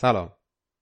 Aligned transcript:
سلام. 0.00 0.32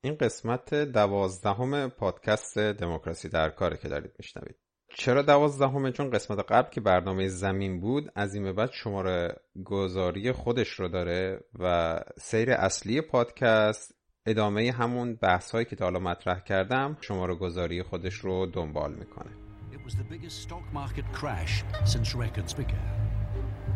این 0.04 0.14
قسمت 0.14 0.74
دوازدهم 0.74 1.88
پادکست 1.88 2.58
دموکراسی 2.58 3.28
در 3.28 3.50
کاره 3.50 3.76
که 3.76 3.88
دارید 3.88 4.12
میشنوید. 4.18 4.56
چرا 4.94 5.22
دوازدهمه 5.22 5.92
چون 5.92 6.10
قسمت 6.10 6.38
قبل 6.52 6.70
که 6.70 6.80
برنامه 6.80 7.28
زمین 7.28 7.80
بود 7.80 8.12
از 8.14 8.34
این 8.34 8.44
به 8.44 8.52
بعد 8.52 8.70
شماره 8.72 9.36
گذاری 9.64 10.32
خودش 10.32 10.68
رو 10.68 10.88
داره 10.88 11.40
و 11.58 11.98
سیر 12.18 12.52
اصلی 12.52 13.00
پادکست 13.00 13.94
ادامه 14.26 14.72
همون 14.72 15.14
بحث 15.14 15.50
هایی 15.50 15.64
که 15.64 15.76
تا 15.76 15.84
حالا 15.84 16.00
مطرح 16.00 16.40
کردم 16.40 16.96
شماره 17.00 17.34
گذاری 17.34 17.82
خودش 17.82 18.14
رو 18.14 18.46
دنبال 18.46 18.94
می‌کنه. 18.94 19.30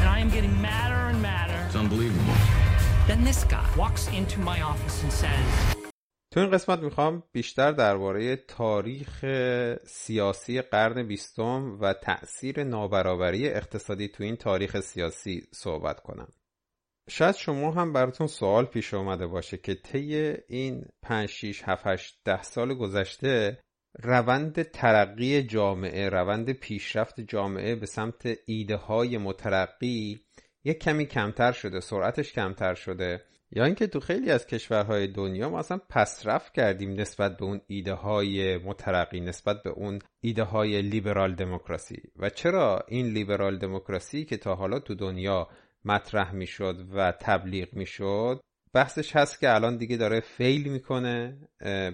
And 0.00 0.08
I 0.16 0.18
am 0.24 0.30
getting 0.36 0.54
madder 0.68 1.02
and 1.10 1.20
madder. 1.28 1.60
It's 1.66 1.76
unbelievable. 1.84 2.36
Then 3.10 3.20
this 3.30 3.40
guy 3.54 3.66
walks 3.82 4.04
into 4.18 4.38
my 4.50 4.58
office 4.72 5.02
and 5.04 5.12
says, 5.12 5.48
تو 6.30 6.40
این 6.40 6.50
قسمت 6.50 6.78
می‌خوام 6.78 7.22
بیشتر 7.32 7.72
درباره 7.72 8.36
تاریخ 8.36 9.24
سیاسی 9.86 10.60
قرن 10.62 11.02
بیستم 11.02 11.78
و 11.80 11.92
تأثیر 11.92 12.64
نابرابری 12.64 13.48
اقتصادی 13.48 14.08
تو 14.08 14.24
این 14.24 14.36
تاریخ 14.36 14.80
سیاسی 14.80 15.42
صحبت 15.52 16.00
کنم. 16.00 16.28
شاید 17.10 17.34
شما 17.34 17.70
هم 17.70 17.92
براتون 17.92 18.26
سوال 18.26 18.64
پیش 18.64 18.94
اومده 18.94 19.26
باشه 19.26 19.56
که 19.56 19.74
طی 19.74 20.34
این 20.48 20.84
5 21.02 21.28
6 21.28 21.62
7 21.62 21.86
8 21.86 22.20
10 22.24 22.42
سال 22.42 22.74
گذشته 22.74 23.58
روند 24.02 24.62
ترقی 24.62 25.42
جامعه 25.42 26.08
روند 26.08 26.52
پیشرفت 26.52 27.20
جامعه 27.20 27.74
به 27.74 27.86
سمت 27.86 28.38
ایده 28.46 28.76
های 28.76 29.18
مترقی 29.18 30.20
یک 30.64 30.78
کمی 30.78 31.06
کمتر 31.06 31.52
شده 31.52 31.80
سرعتش 31.80 32.32
کمتر 32.32 32.74
شده. 32.74 33.22
یا 33.50 33.64
اینکه 33.64 33.86
تو 33.86 34.00
خیلی 34.00 34.30
از 34.30 34.46
کشورهای 34.46 35.06
دنیا 35.06 35.50
ما 35.50 35.58
اصلا 35.58 35.80
پسرفت 35.90 36.52
کردیم 36.52 37.00
نسبت 37.00 37.36
به 37.36 37.44
اون 37.44 37.60
ایده 37.66 37.92
های 37.92 38.58
مترقی 38.58 39.20
نسبت 39.20 39.62
به 39.62 39.70
اون 39.70 39.98
ایده 40.20 40.42
های 40.42 40.82
لیبرال 40.82 41.34
دموکراسی. 41.34 42.02
و 42.16 42.30
چرا 42.30 42.84
این 42.88 43.06
لیبرال 43.06 43.58
دموکراسی 43.58 44.24
که 44.24 44.36
تا 44.36 44.54
حالا 44.54 44.78
تو 44.78 44.94
دنیا 44.94 45.48
مطرح 45.84 46.32
می‌شد 46.34 46.86
و 46.94 47.12
تبلیغ 47.20 47.74
می‌شد 47.74 48.40
بحثش 48.72 49.16
هست 49.16 49.40
که 49.40 49.54
الان 49.54 49.76
دیگه 49.76 49.96
داره 49.96 50.20
فیل 50.20 50.68
می‌کنه 50.72 51.38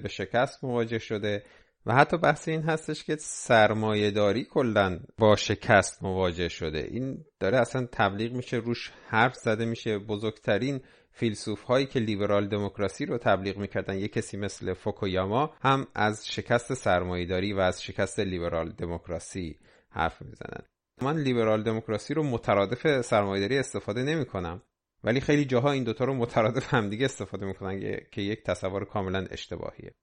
به 0.02 0.08
شکست 0.08 0.64
مواجه 0.64 0.98
شده. 0.98 1.42
و 1.86 1.94
حتی 1.94 2.16
بحث 2.16 2.48
این 2.48 2.62
هستش 2.62 3.04
که 3.04 3.16
سرمایه 3.16 4.10
داری 4.10 4.44
کلا 4.44 5.00
با 5.18 5.36
شکست 5.36 6.02
مواجه 6.02 6.48
شده. 6.48 6.78
این 6.90 7.24
داره 7.40 7.58
اصلا 7.58 7.88
تبلیغ 7.92 8.32
میشه 8.32 8.56
روش 8.56 8.92
حرف 9.08 9.34
زده 9.34 9.64
میشه. 9.64 9.98
بزرگترین 9.98 10.80
فیلسوف 11.10 11.62
هایی 11.62 11.86
که 11.86 12.00
لیبرال 12.00 12.48
دموکراسی 12.48 13.06
رو 13.06 13.18
تبلیغ 13.18 13.56
می‌کردن 13.56 13.98
یک 13.98 14.12
کسی 14.12 14.36
مثل 14.36 14.74
فوکویاما 14.74 15.54
هم 15.62 15.86
از 15.94 16.28
شکست 16.28 16.74
سرمایه 16.74 17.26
داری 17.26 17.52
و 17.52 17.60
از 17.60 17.82
شکست 17.82 18.20
لیبرال 18.20 18.72
دموکراسی 18.72 19.58
حرف 19.90 20.22
می‌زنن. 20.22 20.62
من 21.02 21.18
لیبرال 21.18 21.62
دموکراسی 21.62 22.14
رو 22.14 22.22
مترادف 22.22 23.00
سرمایه 23.00 23.40
داری 23.40 23.58
استفاده 23.58 24.02
نمی 24.02 24.24
کنم 24.24 24.62
ولی 25.04 25.20
خیلی 25.20 25.44
جاها 25.44 25.72
این 25.72 25.84
دوتا 25.84 26.04
رو 26.04 26.14
مترادف 26.14 26.74
همدیگه 26.74 27.04
استفاده 27.04 27.46
می‌کنن 27.46 27.80
که 28.12 28.22
یک 28.22 28.42
تصور 28.42 28.84
کاملا 28.84 29.26
اشتباهیه. 29.30 29.94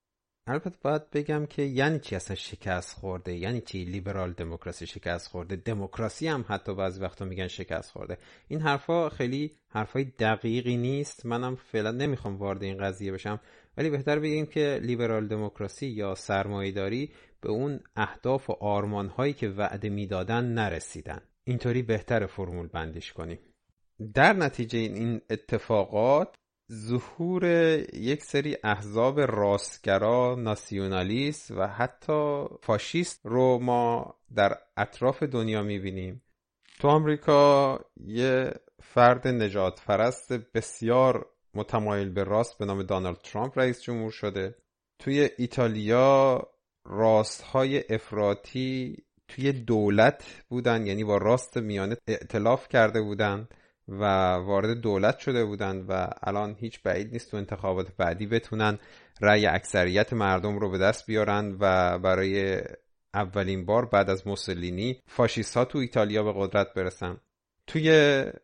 البته 0.52 0.78
باید 0.82 1.10
بگم 1.10 1.46
که 1.46 1.62
یعنی 1.62 2.00
چی 2.00 2.16
اصلا 2.16 2.36
شکست 2.36 3.00
خورده؟ 3.00 3.34
یعنی 3.34 3.62
چی 3.62 3.86
لیبرال 3.86 4.34
دموکراسی 4.34 4.88
شکست 4.88 5.28
خورده؟ 5.28 5.56
دموکراسی 5.56 6.28
هم 6.28 6.46
حتی 6.48 6.76
بعضی 6.76 7.02
وقتا 7.02 7.26
میگن 7.26 7.48
شکست 7.48 7.92
خورده. 7.92 8.18
این 8.48 8.62
حرفا 8.62 9.10
خیلی 9.10 9.52
حرفای 9.70 10.04
دقیقی 10.04 10.78
نیست. 10.78 11.26
منم 11.26 11.56
فعلا 11.56 11.92
نمی‌خوام 11.92 12.38
وارد 12.38 12.64
این 12.64 12.78
قضیه 12.78 13.12
بشم. 13.12 13.40
ولی 13.78 13.90
بهتر 13.90 14.20
بگیم 14.20 14.46
که 14.46 14.80
لیبرال 14.84 15.28
دموکراسی 15.28 15.88
یا 15.88 16.16
سرمایهداری 16.16 17.12
به 17.42 17.50
اون 17.50 17.80
اهداف 17.96 18.50
و 18.50 18.54
آرمان 18.54 19.08
هایی 19.08 19.34
که 19.34 19.50
وعده 19.50 19.90
می‌دادن 19.90 20.46
نرسیدن. 20.46 21.22
اینطوری 21.44 21.82
بهتر 21.82 22.26
فرمول 22.26 22.68
بندیش 22.68 23.14
کنیم. 23.14 23.40
در 24.14 24.34
نتیجه 24.34 24.80
این 24.80 25.22
اتفاقات 25.30 26.36
ظهور 26.74 27.44
یک 27.94 28.24
سری 28.24 28.58
احزاب 28.64 29.20
راستگرا 29.20 30.36
ناسیونالیست 30.40 31.52
و 31.52 31.68
حتی 31.68 32.46
فاشیست 32.62 33.20
رو 33.24 33.60
ما 33.60 34.16
در 34.36 34.58
اطراف 34.78 35.24
دنیا 35.24 35.62
می‌بینیم. 35.62 36.22
تو 36.80 36.88
آمریکا 36.88 37.80
یه 37.98 38.52
فرد 38.84 39.28
نجات 39.28 39.86
پرست 39.86 40.34
بسیار 40.34 41.26
متمایل 41.54 42.10
به 42.10 42.24
راست 42.24 42.58
به 42.58 42.66
نام 42.66 42.84
دانالد 42.84 43.18
ترامپ 43.18 43.60
رئیس 43.60 43.82
جمهور 43.82 44.12
شده. 44.12 44.56
توی 45.00 45.30
ایتالیا 45.38 46.48
راستهای 46.86 47.84
افراطی 47.94 48.98
توی 49.28 49.52
دولت 49.52 50.44
بودن 50.50 50.86
یعنی 50.86 51.04
با 51.04 51.18
راست 51.18 51.58
میانه 51.58 51.98
ائتلاف 52.08 52.68
کرده 52.68 53.02
بودند 53.02 53.54
و 53.92 54.04
وارد 54.36 54.82
دولت 54.82 55.20
شده 55.20 55.46
بودند 55.46 55.86
و 55.90 56.08
الان 56.24 56.56
هیچ 56.60 56.82
بعید 56.84 57.12
نیست 57.14 57.32
تو 57.32 57.38
انتخابات 57.38 57.88
بعدی 57.98 58.26
بتونن 58.26 58.80
رأی 59.22 59.46
اکثریت 59.46 60.14
مردم 60.14 60.60
رو 60.60 60.70
به 60.70 60.78
دست 60.78 61.06
بیارن 61.06 61.58
و 61.60 61.98
برای 62.00 62.62
اولین 63.14 63.66
بار 63.66 63.86
بعد 63.86 64.10
از 64.10 64.28
موسولینی 64.28 65.02
فاشیست 65.08 65.58
ها 65.58 65.66
تو 65.66 65.78
ایتالیا 65.78 66.24
به 66.24 66.34
قدرت 66.36 66.74
برسن. 66.74 67.18
توی 67.68 67.92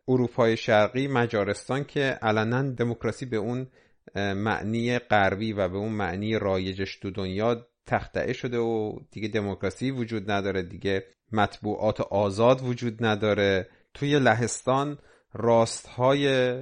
اروپای 0.08 0.56
شرقی 0.56 1.08
مجارستان 1.08 1.84
که 1.84 2.00
علنا 2.00 2.62
دموکراسی 2.62 3.26
به 3.26 3.36
اون 3.36 3.66
معنی 4.14 4.98
غربی 4.98 5.52
و 5.52 5.68
به 5.68 5.76
اون 5.76 5.92
معنی 5.92 6.38
رایجش 6.38 6.96
تو 6.96 7.10
دنیا 7.10 7.66
تخطئه 7.86 8.32
شده 8.32 8.58
و 8.58 8.98
دیگه 9.10 9.28
دموکراسی 9.28 9.90
وجود 9.90 10.30
نداره 10.30 10.62
دیگه 10.62 11.04
مطبوعات 11.32 12.00
آزاد 12.00 12.62
وجود 12.62 13.04
نداره. 13.04 13.68
توی 13.94 14.18
لهستان 14.18 14.98
راست 15.38 15.86
های 15.86 16.54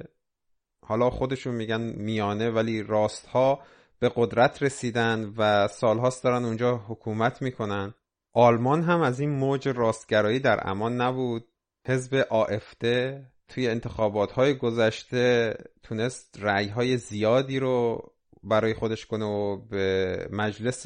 حالا 0.85 1.09
خودشون 1.09 1.55
میگن 1.55 1.81
میانه 1.81 2.49
ولی 2.49 2.83
راست 2.83 3.27
ها 3.27 3.59
به 3.99 4.11
قدرت 4.15 4.63
رسیدن 4.63 5.33
و 5.37 5.67
سالهاست 5.67 6.23
دارن 6.23 6.45
اونجا 6.45 6.77
حکومت 6.77 7.41
می‌کنن. 7.41 7.93
آلمان 8.33 8.83
هم 8.83 9.01
از 9.01 9.19
این 9.19 9.29
موج 9.29 9.67
راستگرایی 9.67 10.39
در 10.39 10.69
امان 10.69 11.01
نبود. 11.01 11.47
حزب 11.87 12.15
آفده 12.29 13.25
توی 13.47 13.67
انتخابات 13.67 14.31
های 14.31 14.53
گذشته 14.53 15.55
تونست 15.83 16.37
رعی 16.39 16.67
های 16.67 16.97
زیادی 16.97 17.59
رو 17.59 18.03
برای 18.43 18.73
خودش 18.73 19.05
کنه 19.05 19.25
و 19.25 19.57
به 19.57 20.27
مجلس 20.31 20.85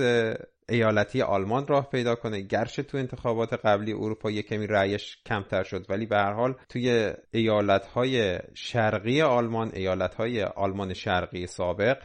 ایالتی 0.71 1.21
آلمان 1.21 1.67
راه 1.67 1.89
پیدا 1.89 2.15
کنه. 2.15 2.41
گرچه 2.41 2.83
تو 2.83 2.97
انتخابات 2.97 3.53
قبلی 3.53 3.93
اروپا 3.93 4.31
یک 4.31 4.47
کمی 4.47 4.67
رأیش 4.67 5.17
کمتر 5.25 5.63
شد 5.63 5.85
ولی 5.89 6.05
به 6.05 6.17
هر 6.17 6.33
حال 6.33 6.55
توی 6.69 7.13
ایالتهای 7.31 8.39
شرقی 8.53 9.21
آلمان 9.21 9.71
ایالتهای 9.73 10.43
آلمان 10.43 10.93
شرقی 10.93 11.47
سابق 11.47 11.97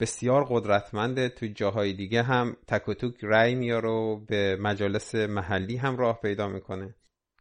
بسیار 0.00 0.44
قدرتمنده. 0.50 1.28
توی 1.28 1.48
جاهای 1.48 1.92
دیگه 1.92 2.22
هم 2.22 2.56
تک 2.66 2.88
و 2.88 2.94
توک 2.94 3.14
رأی 3.22 3.54
میاره 3.54 3.88
و 3.88 4.16
به 4.16 4.56
مجالس 4.56 5.14
محلی 5.14 5.76
هم 5.76 5.96
راه 5.96 6.20
پیدا 6.20 6.48
می‌کنه. 6.48 6.94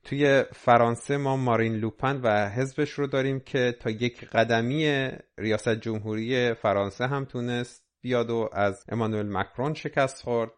توی 0.03 0.43
فرانسه 0.53 1.17
ما 1.17 1.37
مارین 1.37 1.75
لوپن 1.75 2.19
و 2.23 2.49
حزبش 2.49 2.89
رو 2.91 3.07
داریم 3.07 3.39
که 3.39 3.75
تا 3.79 3.89
یک 3.89 4.25
قدمی 4.25 5.09
ریاست 5.37 5.69
جمهوری 5.75 6.53
فرانسه 6.53 7.07
هم 7.07 7.25
تونست 7.25 7.87
بیاد 8.01 8.29
و 8.29 8.49
از 8.53 8.85
امانوئل 8.89 9.29
مکرون 9.29 9.73
شکست 9.73 10.23
خورد. 10.23 10.51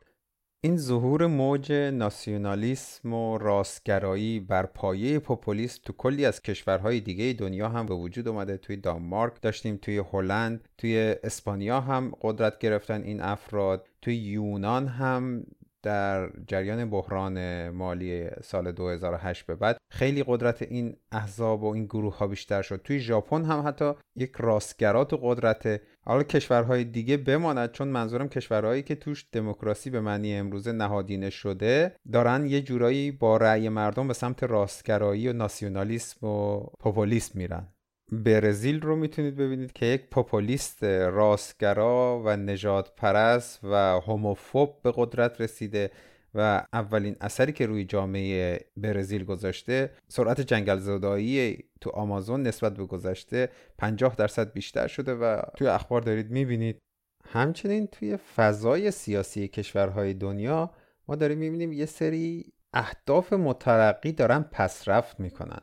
این 0.61 0.77
ظهور 0.77 1.27
موج 1.27 1.71
ناسیونالیسم 1.71 3.13
و 3.13 3.37
راستگرایی 3.37 4.39
بر 4.39 4.65
پایه 4.65 5.19
پوپولیسم 5.19 5.81
تو 5.85 5.93
کلی 5.93 6.25
از 6.25 6.41
کشورهای 6.41 6.99
دیگه 6.99 7.33
دنیا 7.33 7.69
هم 7.69 7.85
به 7.85 7.93
وجود 7.93 8.27
اومده. 8.27 8.57
توی 8.57 8.77
دانمارک 8.77 9.41
داشتیم 9.41 9.79
توی 9.81 10.03
هلند 10.13 10.67
توی 10.77 11.15
اسپانیا 11.23 11.81
هم 11.81 12.13
قدرت 12.21 12.59
گرفتن 12.59 13.03
این 13.03 13.21
افراد 13.21 13.87
توی 14.01 14.15
یونان 14.15 14.87
هم 14.87 15.43
در 15.83 16.29
جریان 16.47 16.89
بحران 16.89 17.69
مالی 17.69 18.27
سال 18.43 18.71
2008 18.71 19.45
به 19.45 19.55
بعد 19.55 19.77
خیلی 19.91 20.23
قدرت 20.27 20.61
این 20.61 20.95
احزاب 21.11 21.63
و 21.63 21.73
این 21.73 21.85
گروه 21.85 22.17
ها 22.17 22.27
بیشتر 22.27 22.61
شد. 22.61 22.81
توی 22.83 22.99
ژاپن 22.99 23.45
هم 23.45 23.67
حتی 23.67 23.93
یک 24.15 24.31
راستگرات 24.37 25.13
و 25.13 25.17
قدرت. 25.21 25.81
حالا 26.05 26.23
کشورهای 26.23 26.83
دیگه 26.83 27.17
بماند 27.17 27.71
چون 27.71 27.87
منظورم 27.87 28.29
کشورهایی 28.29 28.83
که 28.83 28.95
توش 28.95 29.25
دموکراسی 29.31 29.89
به 29.89 30.01
معنی 30.01 30.35
امروزه 30.35 30.71
نهادینه 30.71 31.29
شده 31.29 31.95
دارن 32.11 32.45
یه 32.45 32.61
جورایی 32.61 33.11
با 33.11 33.37
رأی 33.37 33.69
مردم 33.69 34.07
به 34.07 34.13
سمت 34.13 34.43
راستگرایی 34.43 35.27
و 35.27 35.33
ناسیونالیسم 35.33 36.27
و 36.27 36.59
پوپولیسم 36.79 37.39
میرن. 37.39 37.67
برزیل 38.11 38.81
رو 38.81 38.95
می‌تونید 38.95 39.35
ببینید 39.35 39.73
که 39.73 39.85
یک 39.85 40.09
پوپولیست 40.09 40.83
راستگرا 40.83 42.21
و 42.25 42.37
نجات 42.37 42.95
پرست 42.95 43.59
و 43.63 43.75
هوموفوب 43.75 44.81
به 44.83 44.93
قدرت 44.95 45.41
رسیده 45.41 45.91
و 46.35 46.65
اولین 46.73 47.15
اثری 47.21 47.51
که 47.51 47.65
روی 47.65 47.85
جامعه 47.85 48.59
برزیل 48.77 49.23
گذاشته 49.23 49.91
سرعت 50.07 50.41
جنگل 50.41 50.77
زدایی 50.77 51.63
تو 51.81 51.89
آمازون 51.89 52.43
نسبت 52.43 52.77
به 52.77 52.85
گذشته 52.85 53.49
50 53.77 54.15
درصد 54.15 54.53
بیشتر 54.53 54.87
شده 54.87 55.13
و 55.13 55.41
توی 55.57 55.67
اخبار 55.67 56.01
دارید 56.01 56.31
می‌بینید. 56.31 56.79
همچنین 57.25 57.87
توی 57.87 58.17
فضای 58.17 58.91
سیاسی 58.91 59.47
کشورهای 59.47 60.13
دنیا 60.13 60.71
ما 61.07 61.15
داریم 61.15 61.37
می‌بینیم 61.37 61.73
یه 61.73 61.85
سری 61.85 62.53
اهداف 62.73 63.33
مترقی 63.33 64.11
دارن 64.11 64.41
پسرفت 64.51 65.19
می‌کنن. 65.19 65.61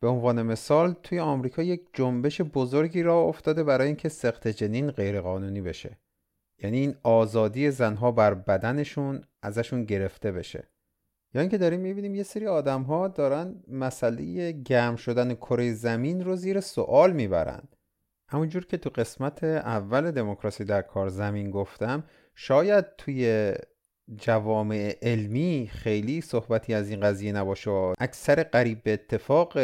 به 0.00 0.08
عنوان 0.08 0.42
مثال 0.42 0.92
توی 1.02 1.20
آمریکا 1.20 1.62
یک 1.62 1.88
جنبش 1.92 2.40
بزرگی 2.40 3.02
را 3.02 3.20
افتاده 3.20 3.64
برای 3.64 3.86
اینکه 3.86 4.08
سخت 4.08 4.48
جنین 4.48 4.90
غیرقانونی 4.90 5.60
بشه. 5.60 5.98
یعنی 6.62 6.78
این 6.78 6.94
آزادی 7.02 7.70
زنها 7.70 8.12
بر 8.12 8.34
بدنشون 8.34 9.24
ازشون 9.42 9.84
گرفته 9.84 10.32
بشه. 10.32 10.68
یا 11.34 11.40
اینکه 11.40 11.58
داریم 11.58 11.80
می‌بینیم 11.80 12.14
یه 12.14 12.22
سری 12.22 12.46
آدم 12.46 12.82
ها 12.82 13.08
دارن 13.08 13.62
مسئله 13.68 14.52
گرم 14.52 14.96
شدن 14.96 15.34
کره 15.34 15.72
زمین 15.72 16.24
رو 16.24 16.36
زیر 16.36 16.60
سوال 16.60 17.12
می‌برند 17.12 17.76
همونجور 18.28 18.66
که 18.66 18.76
تو 18.76 18.90
قسمت 18.90 19.44
اول 19.44 20.10
دموکراسی 20.10 20.64
در 20.64 20.82
کار 20.82 21.08
زمین 21.08 21.50
گفتم 21.50 22.04
شاید 22.34 22.96
توی 22.98 23.52
جوامع 24.14 24.96
علمی 25.02 25.70
خیلی 25.72 26.20
صحبتی 26.20 26.74
از 26.74 26.90
این 26.90 27.00
قضیه 27.00 27.32
نباشه. 27.32 27.70
اکثر 27.98 28.42
قریب 28.42 28.82
به 28.82 28.92
اتفاق 28.92 29.58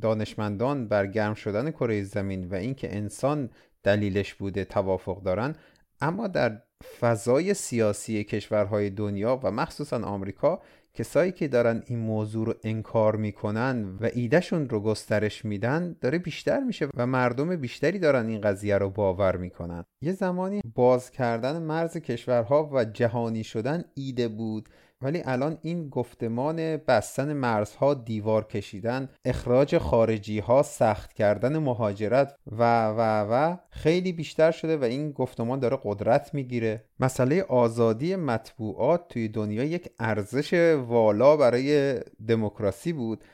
دانشمندان 0.00 0.88
بر 0.88 1.06
گرم 1.06 1.34
شدن 1.34 1.70
کره 1.70 2.02
زمین 2.02 2.48
و 2.48 2.54
اینکه 2.54 2.96
انسان 2.96 3.50
دلیلش 3.82 4.34
بوده 4.34 4.64
توافق 4.64 5.22
دارن 5.22 5.54
اما 6.00 6.26
در 6.26 6.62
فضای 7.00 7.54
سیاسی 7.54 8.24
کشورهای 8.24 8.90
دنیا 8.90 9.40
و 9.42 9.50
مخصوصا 9.50 10.02
آمریکا 10.02 10.62
کسایی 10.98 11.32
که 11.32 11.48
دارن 11.48 11.82
این 11.86 11.98
موضوع 11.98 12.46
رو 12.46 12.54
انکار 12.64 13.16
می‌کنن 13.16 13.98
و 14.00 14.08
ایدهشون 14.14 14.68
رو 14.68 14.80
گسترش 14.80 15.44
میدن 15.44 15.96
داره 16.00 16.18
بیشتر 16.18 16.60
میشه 16.60 16.88
و 16.96 17.06
مردم 17.06 17.56
بیشتری 17.56 17.98
دارن 17.98 18.26
این 18.26 18.40
قضیه 18.40 18.78
رو 18.78 18.90
باور 18.90 19.36
می‌کنن. 19.36 19.84
یه 20.02 20.12
زمانی 20.12 20.60
باز 20.74 21.10
کردن 21.10 21.62
مرز 21.62 21.96
کشورها 21.96 22.70
و 22.72 22.84
جهانی 22.84 23.44
شدن 23.44 23.84
ایده 23.94 24.28
بود 24.28 24.68
ولی 25.02 25.22
الان 25.24 25.58
این 25.62 25.88
گفتمان 25.88 26.76
بستن 26.76 27.32
مرزها 27.32 27.94
دیوار 27.94 28.46
کشیدن 28.46 29.08
اخراج 29.24 29.78
خارجی 29.78 30.38
ها 30.38 30.62
سخت 30.62 31.12
کردن 31.12 31.58
مهاجرت 31.58 32.34
و 32.46 32.88
و 32.88 33.00
و 33.30 33.56
خیلی 33.70 34.12
بیشتر 34.12 34.50
شده 34.50 34.76
و 34.76 34.84
این 34.84 35.12
گفتمان 35.12 35.58
داره 35.58 35.78
قدرت 35.82 36.34
می‌گیره. 36.34 36.84
مسئله 37.00 37.42
آزادی 37.42 38.16
مطبوعات 38.16 39.08
توی 39.08 39.28
دنیا 39.28 39.64
یک 39.64 39.90
ارزش 39.98 40.54
والا 40.88 41.36
برای 41.36 42.00
دموکراسی 42.28 42.92
بود. 42.92 43.24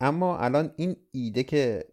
اما 0.00 0.38
الان 0.38 0.74
این 0.76 0.96
ایده 1.12 1.42
که 1.42 1.84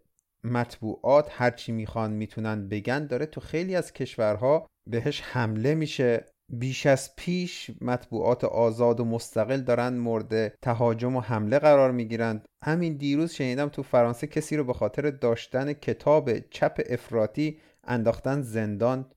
مطبوعات 0.44 1.28
هرچی 1.30 1.72
می‌خوان 1.72 2.12
می‌تونن 2.12 2.68
بگن 2.68 3.06
داره 3.06 3.26
تو 3.26 3.40
خیلی 3.40 3.76
از 3.76 3.92
کشورها 3.92 4.66
بهش 4.86 5.20
حمله 5.20 5.74
میشه. 5.74 6.24
بیش 6.48 6.86
از 6.86 7.16
پیش 7.16 7.70
مطبوعات 7.80 8.44
آزاد 8.44 9.00
و 9.00 9.04
مستقل 9.04 9.60
دارن 9.60 9.96
مورد 9.96 10.48
تهاجم 10.62 11.16
و 11.16 11.20
حمله 11.20 11.58
قرار 11.58 11.90
می‌گیرند. 11.90 12.44
همین 12.64 12.96
دیروز 12.96 13.32
شنیدم 13.32 13.68
تو 13.68 13.82
فرانسه 13.82 14.26
کسی 14.26 14.56
رو 14.56 14.64
به 14.64 14.72
خاطر 14.72 15.10
داشتن 15.10 15.72
کتاب 15.72 16.38
چپ 16.38 16.80
افراطی 16.86 17.58
انداختن 17.84 18.42
زندان. 18.42 19.10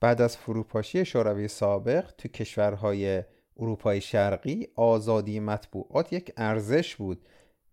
بعد 0.00 0.22
از 0.22 0.36
فروپاشی 0.36 1.04
شوروی 1.04 1.48
سابق 1.48 2.10
تو 2.18 2.28
کشورهای 2.28 3.22
اروپای 3.56 4.00
شرقی 4.00 4.68
آزادی 4.76 5.40
مطبوعات 5.40 6.12
یک 6.12 6.32
ارزش 6.36 6.96
بود. 6.96 7.26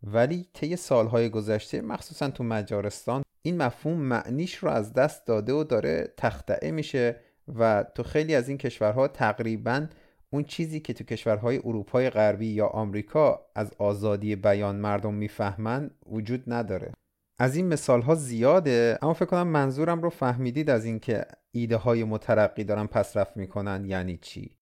ولی 0.04 0.48
طی 0.54 0.76
سالهای 0.76 1.30
گذشته 1.30 1.82
مخصوصا 1.82 2.30
تو 2.30 2.44
مجارستان 2.44 3.24
این 3.42 3.58
مفهوم 3.58 3.98
معنیش 3.98 4.56
رو 4.56 4.70
از 4.70 4.94
دست 4.94 5.28
داده 5.28 5.54
و 5.54 5.64
داره 5.64 6.14
تخطعه 6.18 6.72
میشه. 6.72 7.20
و 7.60 7.86
تو 7.96 8.04
خیلی 8.04 8.36
از 8.36 8.50
این 8.50 8.58
کشورها 8.58 9.08
تقریبا 9.08 9.88
اون 10.30 10.44
چیزی 10.44 10.80
که 10.80 10.94
تو 10.94 11.04
کشورهای 11.04 11.58
اروپای 11.58 12.10
غربی 12.10 12.48
یا 12.48 12.68
آمریکا 12.68 13.46
از 13.56 13.74
آزادی 13.78 14.36
بیان 14.36 14.76
مردم 14.76 15.14
می‌فهمن 15.14 15.92
وجود 16.06 16.44
نداره. 16.48 16.92
از 17.40 17.56
این 17.56 17.68
مثال 17.68 18.02
ها 18.02 18.16
زیاده 18.16 19.00
اما 19.02 19.14
فکر 19.14 19.26
کنم 19.26 19.48
منظورم 19.48 20.02
رو 20.02 20.10
فهمیدید 20.10 20.70
از 20.70 20.86
اینکه 20.86 21.26
ایده 21.52 21.76
های 21.76 22.04
مترقی 22.04 22.64
دارن 22.64 22.88
پسرفت 22.88 23.38
می‌کنن 23.38 23.86
یعنی 23.86 24.18
چی. 24.18 24.56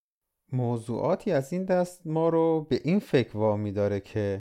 موضوعاتی 0.52 1.32
از 1.32 1.54
این 1.54 1.66
دست 1.66 2.08
ما 2.08 2.30
رو 2.30 2.68
به 2.70 2.80
این 2.84 3.00
فکر 3.00 3.38
وامی 3.38 3.72
داره 3.72 4.00
که 4.00 4.40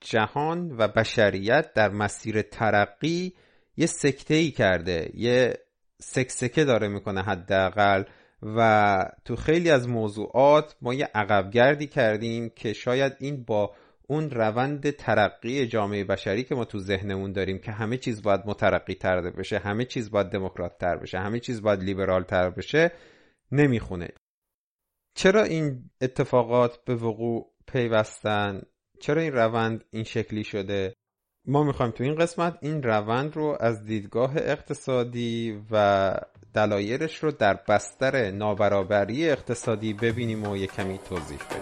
جهان 0.00 0.76
و 0.78 0.88
بشریت 0.88 1.72
در 1.74 1.88
مسیر 1.88 2.42
ترقی 2.42 3.34
یه 3.76 3.86
سکته 3.86 4.34
ای 4.34 4.50
کرده 4.50 5.10
یه 5.14 5.65
سکسکه 6.02 6.64
داره 6.64 6.88
می‌کنه 6.88 7.22
حداقل 7.22 8.04
و 8.42 8.98
تو 9.24 9.36
خیلی 9.36 9.70
از 9.70 9.88
موضوعات 9.88 10.76
ما 10.82 10.94
یه 10.94 11.08
عقبگردی 11.14 11.86
کردیم 11.86 12.48
که 12.48 12.72
شاید 12.72 13.12
این 13.18 13.44
با 13.44 13.74
اون 14.08 14.30
روند 14.30 14.90
ترقی 14.90 15.66
جامعه 15.66 16.04
بشری 16.04 16.44
که 16.44 16.54
ما 16.54 16.64
تو 16.64 16.78
ذهنمون 16.78 17.32
داریم 17.32 17.58
که 17.58 17.72
همه 17.72 17.96
چیز 17.96 18.22
باید 18.22 18.40
مترقی 18.44 18.94
تر 18.94 19.30
بشه 19.30 19.58
همه 19.58 19.84
چیز 19.84 20.10
باید 20.10 20.26
دموکرات 20.26 20.78
تر 20.78 20.96
بشه 20.96 21.18
همه 21.18 21.40
چیز 21.40 21.62
باید 21.62 21.82
لیبرال 21.82 22.22
تر 22.22 22.50
بشه 22.50 22.92
نمی‌خونه. 23.52 24.08
چرا 25.14 25.42
این 25.42 25.90
اتفاقات 26.00 26.84
به 26.84 26.94
وقوع 26.94 27.52
پیوستن؟ 27.66 28.62
چرا 29.00 29.22
این 29.22 29.32
روند 29.32 29.84
این 29.90 30.04
شکلی 30.04 30.44
شده؟ 30.44 30.94
ما 31.48 31.62
می‌خوایم 31.62 31.92
تو 31.92 32.04
این 32.04 32.14
قسمت 32.14 32.58
این 32.60 32.82
روند 32.82 33.36
رو 33.36 33.56
از 33.60 33.84
دیدگاه 33.84 34.32
اقتصادی 34.36 35.62
و 35.70 36.14
دلایلش 36.54 37.24
رو 37.24 37.30
در 37.30 37.60
بستر 37.68 38.30
نابرابری 38.30 39.30
اقتصادی 39.30 39.94
ببینیم 39.94 40.50
و 40.50 40.56
یه 40.56 40.66
کمی 40.66 40.98
توضیح 40.98 41.38
بدیم. 41.38 41.60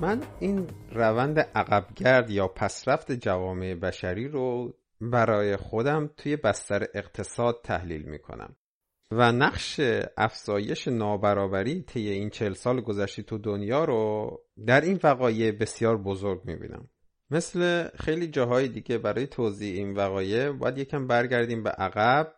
من 0.00 0.20
این 0.40 0.66
روند 0.92 1.38
عقبگرد 1.38 2.30
یا 2.30 2.48
پسرفت 2.48 3.12
جوامع 3.12 3.74
بشری 3.74 4.28
رو 4.28 4.74
برای 5.00 5.56
خودم 5.56 6.10
توی 6.16 6.36
بستر 6.36 6.86
اقتصاد 6.94 7.60
تحلیل 7.64 8.02
می‌کنم. 8.02 8.56
و 9.10 9.32
نقش 9.32 9.80
افزایش 10.16 10.88
نابرابری 10.88 11.82
طی 11.82 12.08
این 12.08 12.30
چل 12.30 12.52
سال 12.52 12.80
گذشته 12.80 13.22
تو 13.22 13.38
دنیا 13.38 13.84
رو 13.84 14.30
در 14.66 14.80
این 14.80 15.00
وقایع 15.02 15.52
بسیار 15.52 15.98
بزرگ 15.98 16.40
می‌بینم. 16.44 16.88
مثل 17.30 17.88
خیلی 17.88 18.26
جاهای 18.26 18.68
دیگه 18.68 18.98
برای 18.98 19.26
توضیح 19.26 19.74
این 19.74 19.96
وقایع 19.96 20.50
باید 20.50 20.78
یکم 20.78 21.06
برگردیم 21.06 21.62
به 21.62 21.70
عقب 21.70 22.34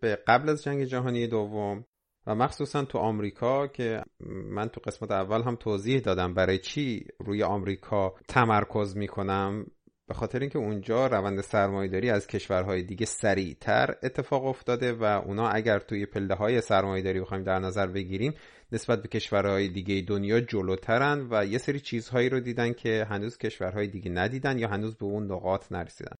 به 0.00 0.18
قبل 0.26 0.48
از 0.48 0.62
جنگ 0.62 0.84
جهانی 0.84 1.26
دوم 1.26 1.84
و 2.26 2.34
مخصوصا 2.34 2.84
تو 2.84 2.98
آمریکا 2.98 3.66
که 3.66 4.02
من 4.26 4.68
تو 4.68 4.80
قسمت 4.80 5.10
اول 5.10 5.42
هم 5.42 5.56
توضیح 5.56 6.00
دادم 6.00 6.34
برای 6.34 6.58
چی 6.58 7.06
روی 7.18 7.42
آمریکا 7.42 8.14
تمرکز 8.28 8.96
می‌کنم. 8.96 9.66
به 10.08 10.14
خاطر 10.14 10.38
اینکه 10.40 10.58
اونجا 10.58 11.06
روند 11.06 11.40
سرمایهداری 11.40 12.10
از 12.10 12.26
کشورهای 12.26 12.82
دیگه 12.82 13.06
سریعتر 13.06 13.94
اتفاق 14.02 14.44
افتاده 14.44 14.92
و 14.92 15.04
اونا 15.04 15.48
اگر 15.48 15.78
توی 15.78 16.06
پله 16.06 16.34
های 16.34 16.60
سرمایهداری 16.60 17.20
بخوایم 17.20 17.44
در 17.44 17.58
نظر 17.58 17.86
بگیریم 17.86 18.34
نسبت 18.72 19.02
به 19.02 19.08
کشورهای 19.08 19.68
دیگه 19.68 20.04
دنیا 20.08 20.40
جلوترن 20.40 21.26
و 21.30 21.46
یه 21.46 21.58
سری 21.58 21.80
چیزهایی 21.80 22.28
رو 22.28 22.40
دیدن 22.40 22.72
که 22.72 23.06
هنوز 23.10 23.38
کشورهای 23.38 23.86
دیگه 23.86 24.10
ندیدن 24.10 24.58
یا 24.58 24.68
هنوز 24.68 24.94
به 24.96 25.04
اون 25.04 25.32
نقاط 25.32 25.72
نرسیدن. 25.72 26.14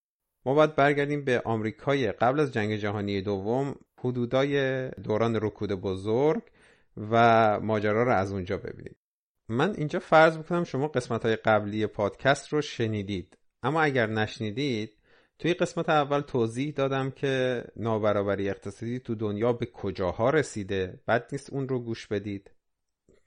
ما 0.47 0.55
باید 0.55 0.77
برگردیم 0.77 1.25
به 1.25 1.43
آمریکای 1.45 2.13
قبل 2.13 2.41
از 2.41 2.53
جنگ 2.53 2.77
جهانی 2.77 3.23
دوم 3.23 3.75
حدودای 4.01 4.89
دوران 4.91 5.37
رکود 5.43 5.73
بزرگ 5.73 6.43
و 7.11 7.61
ماجرا 7.61 8.03
رو 8.03 8.13
از 8.13 8.33
اونجا 8.33 8.57
ببینید 8.57 8.97
من 9.49 9.75
اینجا 9.77 9.99
فرض 9.99 10.37
می‌کنم 10.37 10.65
شما 10.65 10.89
قسمت 10.89 11.27
های 11.27 11.37
قبلی 11.37 11.87
پادکست 11.87 12.49
رو 12.49 12.61
شنیدید. 12.61 13.39
اما 13.63 13.83
اگر 13.83 14.07
نشنیدید 14.07 14.99
توی 15.39 15.55
قسمت 15.55 15.89
اول 15.89 16.21
توضیح 16.21 16.73
دادم 16.73 17.11
که 17.11 17.65
نابرابری 17.77 18.49
اقتصادی 18.49 18.99
تو 18.99 19.15
دنیا 19.15 19.53
به 19.53 19.67
کجاها 19.67 20.31
رسیده؟ 20.31 21.01
بد 21.09 21.29
نیست 21.33 21.53
اون 21.53 21.69
رو 21.69 21.79
گوش 21.79 22.07
بدید. 22.07 22.51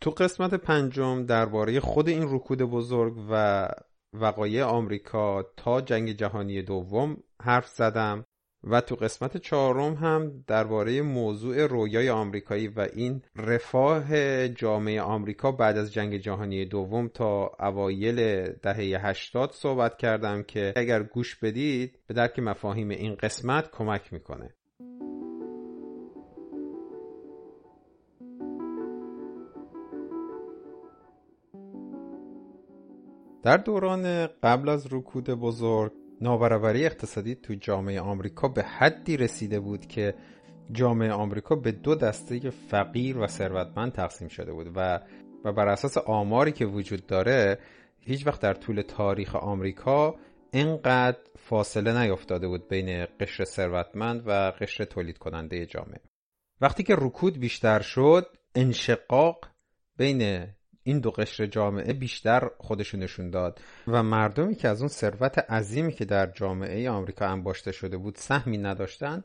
تو 0.01 0.12
قسمت 0.12 0.54
پنجم 0.54 1.25
درباره 1.25 1.80
خود 1.80 2.10
این 2.10 2.36
رکود 2.36 2.62
بزرگ 2.62 3.25
و 3.30 3.68
وقایع 4.13 4.63
آمریکا 4.63 5.44
تا 5.58 5.82
جنگ 5.82 6.12
جهانی 6.12 6.62
دوم 6.62 7.18
حرف 7.42 7.68
زدم. 7.68 8.25
و 8.66 8.82
تو 8.82 8.96
قسمت 8.96 9.38
چهارم 9.38 9.94
هم 9.94 10.44
درباره 10.48 11.02
موضوع 11.02 11.68
رویای 11.68 12.10
آمریکایی 12.10 12.68
و 12.68 12.88
این 12.94 13.22
رفاه 13.36 14.48
جامعه 14.48 15.02
آمریکا 15.02 15.52
بعد 15.52 15.78
از 15.78 15.94
جنگ 15.94 16.18
جهانی 16.18 16.66
دوم 16.66 17.08
تا 17.08 17.52
اوایل 17.60 18.48
دهه 18.52 19.08
80 19.08 19.52
صحبت 19.54 19.98
کردم 19.98 20.44
که 20.44 20.74
اگر 20.76 21.04
گوش 21.04 21.36
بدید 21.36 22.00
به 22.08 22.14
درک 22.14 22.40
مفاهیم 22.40 22.90
این 22.90 23.16
قسمت 23.16 23.72
کمک 23.72 24.14
می‌کنه. 24.14 24.54
در 33.44 33.58
دوران 33.58 34.28
قبل 34.28 34.70
از 34.70 34.94
رکود 34.94 35.30
بزرگ 35.30 35.92
نابرابری 36.22 36.86
اقتصادی 36.86 37.36
تو 37.36 37.54
جامعه 37.54 38.02
آمریکا 38.02 38.48
به 38.48 38.64
حدی 38.64 39.18
رسیده 39.18 39.60
بود 39.60 39.86
که 39.86 40.14
جامعه 40.72 41.12
آمریکا 41.12 41.56
به 41.56 41.72
دو 41.72 41.96
دسته 41.96 42.50
فقیر 42.50 43.18
و 43.18 43.28
ثروتمند 43.28 43.92
تقسیم 43.92 44.28
شده 44.28 44.54
بود 44.54 44.72
و 44.76 45.00
و 45.46 45.52
بر 45.52 45.68
اساس 45.68 45.98
آماری 45.98 46.52
که 46.52 46.66
وجود 46.66 47.06
داره 47.08 47.60
هیچ 48.00 48.28
وقت 48.28 48.42
در 48.42 48.54
طول 48.54 48.82
تاریخ 48.82 49.36
آمریکا 49.36 50.16
اینقدر 50.52 51.18
فاصله 51.38 52.02
نیفتاده 52.02 52.48
بود 52.48 52.68
بین 52.68 53.06
قشر 53.20 53.44
ثروتمند 53.44 54.24
و 54.26 54.32
قشر 54.32 54.86
تولید 54.86 55.18
کننده 55.18 55.66
جامعه. 55.66 56.02
وقتی 56.62 56.84
که 56.84 56.96
رکود 56.98 57.40
بیشتر 57.40 57.82
شد 57.82 58.28
انشقاق 58.56 59.50
بین 59.98 60.48
این 60.88 61.00
دو 61.00 61.12
قشر 61.12 61.46
جامعه 61.46 61.94
بیشتر 61.94 62.50
خودشون 62.58 63.00
نشون 63.00 63.30
داد. 63.30 63.62
و 63.88 64.04
مردمی 64.04 64.56
که 64.56 64.68
از 64.68 64.80
اون 64.80 64.88
ثروت 64.88 65.39
عظیمی 65.39 65.94
که 65.94 66.06
در 66.06 66.25
جامعه 66.25 66.89
آمریکا 66.89 67.25
انباشته 67.25 67.72
شده 67.72 67.98
بود 67.98 68.15
سهمی 68.15 68.58
نداشتن 68.58 69.24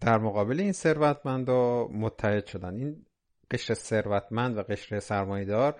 در 0.00 0.18
مقابل 0.18 0.60
این 0.60 0.72
ثروتمندا 0.72 1.88
متحد 1.88 2.46
شدن. 2.46 2.74
این 2.74 3.06
قشر 3.50 3.74
ثروتمند 3.74 4.58
و 4.58 4.62
قشر 4.62 5.00
سرمایدار 5.00 5.74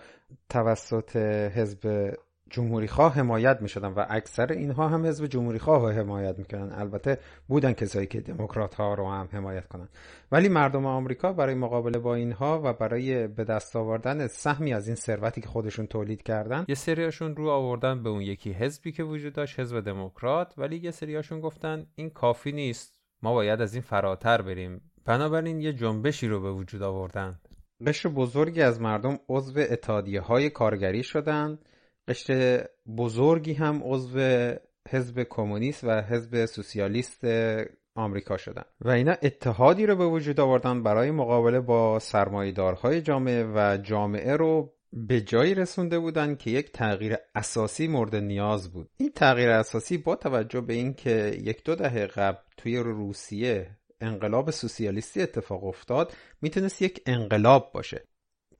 توسط 0.48 1.16
حزب 1.56 2.14
جمهوری 2.52 2.88
خواه 2.88 3.14
حمایت 3.14 3.58
می 3.62 3.68
شدن 3.68 3.88
و 3.88 4.04
اکثر 4.08 4.52
اینها 4.52 4.88
هم 4.88 5.06
حزب 5.06 5.26
جمهوری 5.26 5.58
خواه 5.58 5.92
حمایت 5.92 6.38
می‌کنن 6.38 6.72
البته 6.72 7.18
بودن 7.48 7.72
کسایی 7.72 8.06
که 8.06 8.20
دموکرات 8.20 8.74
ها 8.74 8.94
رو 8.94 9.10
هم 9.10 9.28
حمایت 9.32 9.68
کنن. 9.68 9.88
ولی 10.32 10.48
مردم 10.48 10.86
آمریکا 10.86 11.32
برای 11.32 11.54
مقابله 11.54 11.98
با 11.98 12.14
اینها 12.14 12.60
و 12.64 12.72
برای 12.72 13.26
به 13.26 13.44
دست 13.44 13.76
آوردن 13.76 14.26
سهمی 14.26 14.74
از 14.74 14.86
این 14.86 14.96
ثروتی 14.96 15.40
که 15.40 15.48
خودشون 15.48 15.86
تولید 15.86 16.22
کردن 16.22 16.64
یه 16.68 16.74
سریاشون 16.74 17.36
رو 17.36 17.48
آوردن 17.48 18.02
به 18.02 18.08
اون 18.08 18.22
یکی 18.22 18.52
حزبی 18.52 18.92
که 18.92 19.02
وجود 19.02 19.32
داشت 19.32 19.60
حزب 19.60 19.80
دموکرات. 19.80 20.54
ولی 20.58 20.76
یه 20.76 20.90
سریاشون 20.90 21.40
گفتن 21.40 21.86
این 21.94 22.10
کافی 22.10 22.52
نیست 22.52 22.94
ما 23.22 23.34
باید 23.34 23.60
از 23.60 23.74
این 23.74 23.82
فراتر 23.82 24.42
بریم. 24.42 24.90
بنابراین 25.04 25.60
یه 25.60 25.72
جنبشی 25.72 26.28
رو 26.28 26.40
به 26.40 26.52
وجود 26.52 26.82
آوردن. 26.82 27.40
قشر 27.86 28.08
بزرگی 28.08 28.62
از 28.62 28.80
مردم 28.80 29.18
عضو 29.28 29.60
اتحادیه 29.60 30.20
های 30.20 30.50
کارگری 30.50 31.02
شدند 31.02 31.58
قشر 32.08 32.64
بزرگی 32.98 33.52
هم 33.52 33.82
عضو 33.84 34.18
حزب 34.88 35.22
کمونیست 35.30 35.84
و 35.84 36.02
حزب 36.02 36.46
سوسیالیست 36.46 37.24
آمریکا 37.94 38.36
شدن. 38.36 38.62
و 38.80 38.90
اینا 38.90 39.14
اتحادی 39.22 39.86
رو 39.86 39.96
به 39.96 40.06
وجود 40.06 40.40
آوردن 40.40 40.82
برای 40.82 41.10
مقابله 41.10 41.60
با 41.60 41.98
سرمایدارهای 41.98 43.02
جامعه 43.02 43.44
و 43.44 43.78
جامعه 43.82 44.36
رو 44.36 44.74
به 44.92 45.20
جایی 45.20 45.54
رسونده 45.54 45.98
بودن 45.98 46.34
که 46.34 46.50
یک 46.50 46.72
تغییر 46.72 47.16
اساسی 47.34 47.88
مورد 47.88 48.16
نیاز 48.16 48.72
بود. 48.72 48.90
این 48.96 49.12
تغییر 49.14 49.50
اساسی 49.50 49.98
با 49.98 50.16
توجه 50.16 50.60
به 50.60 50.72
اینکه 50.72 51.40
یک 51.42 51.64
دو 51.64 51.74
دهه 51.74 52.06
قبل 52.06 52.38
توی 52.56 52.78
روسیه 52.78 53.76
انقلاب 54.00 54.50
سوسیالیستی 54.50 55.22
اتفاق 55.22 55.64
افتاد 55.64 56.12
می‌تونست 56.42 56.82
یک 56.82 57.02
انقلاب 57.06 57.70
باشه. 57.74 58.04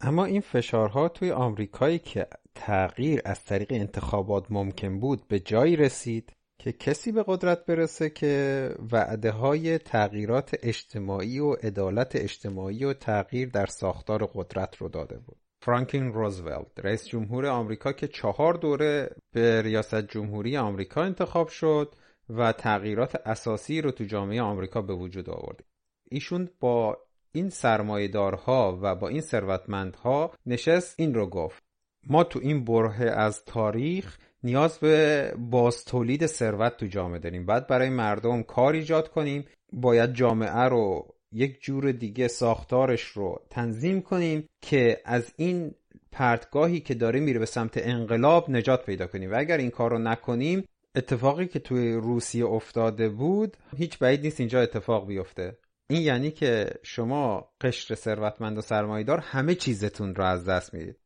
اما 0.02 0.24
این 0.24 0.40
فشارها 0.40 1.08
توی 1.08 1.30
آمریکایی 1.30 1.98
که 1.98 2.26
تغییر 2.54 3.20
از 3.24 3.44
طریق 3.44 3.72
انتخابات 3.72 4.46
ممکن 4.50 5.00
بود 5.00 5.28
به 5.28 5.40
جایی 5.40 5.76
رسید 5.76 6.32
که 6.58 6.72
کسی 6.72 7.12
به 7.12 7.24
قدرت 7.26 7.66
برسه 7.66 8.10
که 8.10 8.68
وعده 8.92 9.30
های 9.30 9.78
تغییرات 9.78 10.56
اجتماعی 10.62 11.38
و 11.38 11.52
عدالت 11.52 12.16
اجتماعی 12.16 12.84
و 12.84 12.92
تغییر 12.92 13.48
در 13.48 13.66
ساختار 13.66 14.30
قدرت 14.34 14.76
رو 14.76 14.88
داده 14.88 15.18
بود. 15.18 15.36
فرانکلین 15.62 16.12
روزولت 16.12 16.84
رئیس 16.84 17.08
جمهور 17.08 17.46
آمریکا 17.46 17.92
که 17.92 18.08
چهار 18.08 18.54
دوره 18.54 19.16
به 19.32 19.62
ریاست 19.62 20.08
جمهوری 20.08 20.56
آمریکا 20.56 21.02
انتخاب 21.02 21.48
شد 21.48 21.94
و 22.28 22.52
تغییرات 22.52 23.16
اساسی 23.26 23.80
رو 23.80 23.90
تو 23.90 24.04
جامعه 24.04 24.42
آمریکا 24.42 24.82
به 24.82 24.94
وجود 24.94 25.30
آورد. 25.30 25.64
ایشون 26.10 26.48
با 26.60 26.98
این 27.32 27.48
سرمایدارها 27.48 28.78
و 28.82 28.94
با 28.94 29.08
این 29.08 29.20
ثروتمندها 29.20 30.34
نشست 30.46 30.94
این 30.98 31.14
رو 31.14 31.26
گفت. 31.26 31.62
ما 32.06 32.24
تو 32.24 32.40
این 32.42 32.64
بره 32.64 33.10
از 33.10 33.44
تاریخ 33.44 34.18
نیاز 34.44 34.78
به 34.78 35.34
باز 35.38 35.84
تولید 35.84 36.26
ثروت 36.26 36.76
تو 36.76 36.86
جامعه 36.86 37.18
داریم. 37.18 37.46
بعد 37.46 37.66
برای 37.66 37.90
مردم 37.90 38.42
کار 38.42 38.72
ایجاد 38.72 39.08
کنیم. 39.08 39.44
باید 39.72 40.14
جامعه 40.14 40.68
رو 40.68 41.14
یک 41.32 41.62
جور 41.62 41.92
دیگه 41.92 42.28
ساختارش 42.28 43.02
رو 43.02 43.42
تنظیم 43.50 44.02
کنیم 44.02 44.48
که 44.60 45.00
از 45.04 45.32
این 45.36 45.74
پرتگاهی 46.12 46.80
که 46.80 46.94
داره 46.94 47.20
میره 47.20 47.38
به 47.38 47.46
سمت 47.46 47.72
انقلاب 47.76 48.50
نجات 48.50 48.86
پیدا 48.86 49.06
کنیم. 49.06 49.32
و 49.32 49.38
اگر 49.38 49.56
این 49.56 49.70
کار 49.70 49.90
رو 49.90 49.98
نکنیم 49.98 50.64
اتفاقی 50.96 51.46
که 51.46 51.58
توی 51.58 51.92
روسیه 51.92 52.46
افتاده 52.46 53.08
بود 53.08 53.56
هیچ 53.76 53.98
بعید 53.98 54.20
نیست 54.20 54.40
اینجا 54.40 54.60
اتفاق 54.60 55.06
بیفته. 55.06 55.56
این 55.92 56.02
یعنی 56.02 56.30
که 56.30 56.70
شما 56.82 57.50
قشر 57.60 57.94
ثروتمند 57.94 58.58
و 58.58 58.60
سرمایدار 58.60 59.18
همه 59.18 59.54
چیزتون 59.54 60.14
رو 60.14 60.24
از 60.24 60.48
دست 60.48 60.74
می‌دید. 60.74 60.96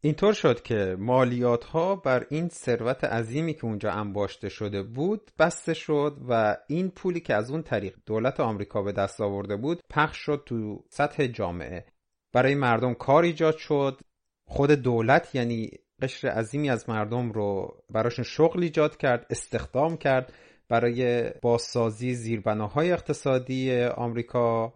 اینطور 0.00 0.32
شد 0.32 0.62
که 0.62 0.96
مالیات 0.98 1.64
ها 1.64 1.96
بر 1.96 2.26
این 2.30 2.48
ثروت 2.48 3.04
عظیمی 3.04 3.54
که 3.54 3.64
اونجا 3.64 3.90
انباشته 3.90 4.48
شده 4.48 4.82
بود 4.82 5.30
بسته 5.38 5.74
شد 5.74 6.18
و 6.28 6.56
این 6.68 6.90
پولی 6.90 7.20
که 7.20 7.34
از 7.34 7.50
اون 7.50 7.62
طریق 7.62 7.96
دولت 8.06 8.40
آمریکا 8.40 8.82
به 8.82 8.92
دست 8.92 9.20
آورده 9.20 9.56
بود 9.56 9.80
پخش 9.90 10.16
شد 10.18 10.42
تو 10.46 10.84
سطح 10.88 11.26
جامعه. 11.26 11.84
برای 12.32 12.54
مردم 12.54 12.94
کار 12.94 13.22
ایجاد 13.22 13.56
شد. 13.56 14.00
خود 14.46 14.70
دولت 14.70 15.34
یعنی 15.34 15.70
قشر 16.02 16.28
عظیمی 16.28 16.70
از 16.70 16.88
مردم 16.88 17.32
رو 17.32 17.76
براشون 17.90 18.24
شغل 18.24 18.62
ایجاد 18.62 18.96
کرد 18.96 19.26
استخدام 19.30 19.96
کرد. 19.96 20.32
برای 20.68 21.30
بازسازی 21.42 22.14
زیربناهای 22.14 22.92
اقتصادی 22.92 23.82
آمریکا 23.82 24.74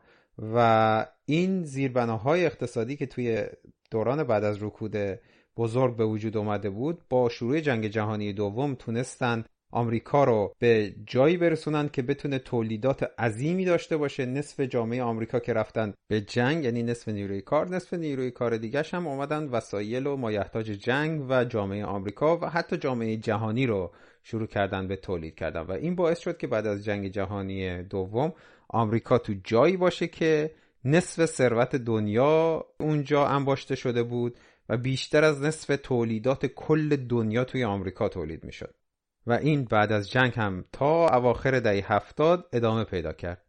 و 0.54 1.06
این 1.26 1.64
زیربناهای 1.64 2.46
اقتصادی 2.46 2.96
که 2.96 3.06
توی 3.06 3.46
دوران 3.90 4.24
بعد 4.24 4.44
از 4.44 4.62
رکود 4.62 4.96
بزرگ 5.56 5.96
به 5.96 6.04
وجود 6.04 6.36
اومده 6.36 6.70
بود 6.70 7.02
با 7.08 7.28
شروع 7.28 7.60
جنگ 7.60 7.86
جهانی 7.86 8.32
دوم 8.32 8.74
تونستن 8.74 9.44
آمریکا 9.70 10.24
رو 10.24 10.54
به 10.58 10.94
جایی 11.06 11.36
برسونن 11.36 11.88
که 11.88 12.02
بتونه 12.02 12.38
تولیدات 12.38 13.10
عظیمی 13.18 13.64
داشته 13.64 13.96
باشه. 13.96 14.26
نصف 14.26 14.60
جامعه 14.60 15.02
آمریکا 15.02 15.40
که 15.40 15.52
رفتن 15.52 15.94
به 16.08 16.20
جنگ 16.20 16.64
یعنی 16.64 16.82
نصف 16.82 17.08
نیروی 17.08 17.40
کار 17.40 17.68
نصف 17.68 17.94
نیروی 17.94 18.30
کار 18.30 18.56
دیگه 18.56 18.82
هم 18.92 19.06
اومدن 19.06 19.44
وسایل 19.44 20.06
و 20.06 20.16
مایحتاج 20.16 20.66
جنگ 20.66 21.26
و 21.28 21.44
جامعه 21.44 21.84
آمریکا 21.84 22.36
و 22.36 22.46
حتی 22.46 22.76
جامعه 22.76 23.16
جهانی 23.16 23.66
رو 23.66 23.92
شروع 24.30 24.46
کردن 24.46 24.88
به 24.88 24.96
تولید 24.96 25.34
کردن. 25.34 25.60
و 25.60 25.72
این 25.72 25.94
باعث 25.94 26.18
شد 26.18 26.38
که 26.38 26.46
بعد 26.46 26.66
از 26.66 26.84
جنگ 26.84 27.08
جهانی 27.08 27.82
دوم 27.82 28.32
آمریکا 28.68 29.18
تو 29.18 29.34
جایی 29.44 29.76
باشه 29.76 30.06
که 30.06 30.50
نصف 30.84 31.26
ثروت 31.26 31.76
دنیا 31.76 32.64
اونجا 32.80 33.26
انباشته 33.26 33.74
شده 33.74 34.02
بود 34.02 34.38
و 34.68 34.76
بیشتر 34.76 35.24
از 35.24 35.42
نصف 35.42 35.78
تولیدات 35.82 36.46
کل 36.46 36.96
دنیا 36.96 37.44
توی 37.44 37.64
آمریکا 37.64 38.08
تولید 38.08 38.44
می‌شد. 38.44 38.74
و 39.26 39.32
این 39.32 39.64
بعد 39.64 39.92
از 39.92 40.10
جنگ 40.10 40.32
هم 40.36 40.64
تا 40.72 41.08
اواخر 41.08 41.60
دهه 41.60 41.92
هفتاد 41.92 42.48
ادامه 42.52 42.84
پیدا 42.84 43.12
کرد. 43.12 43.44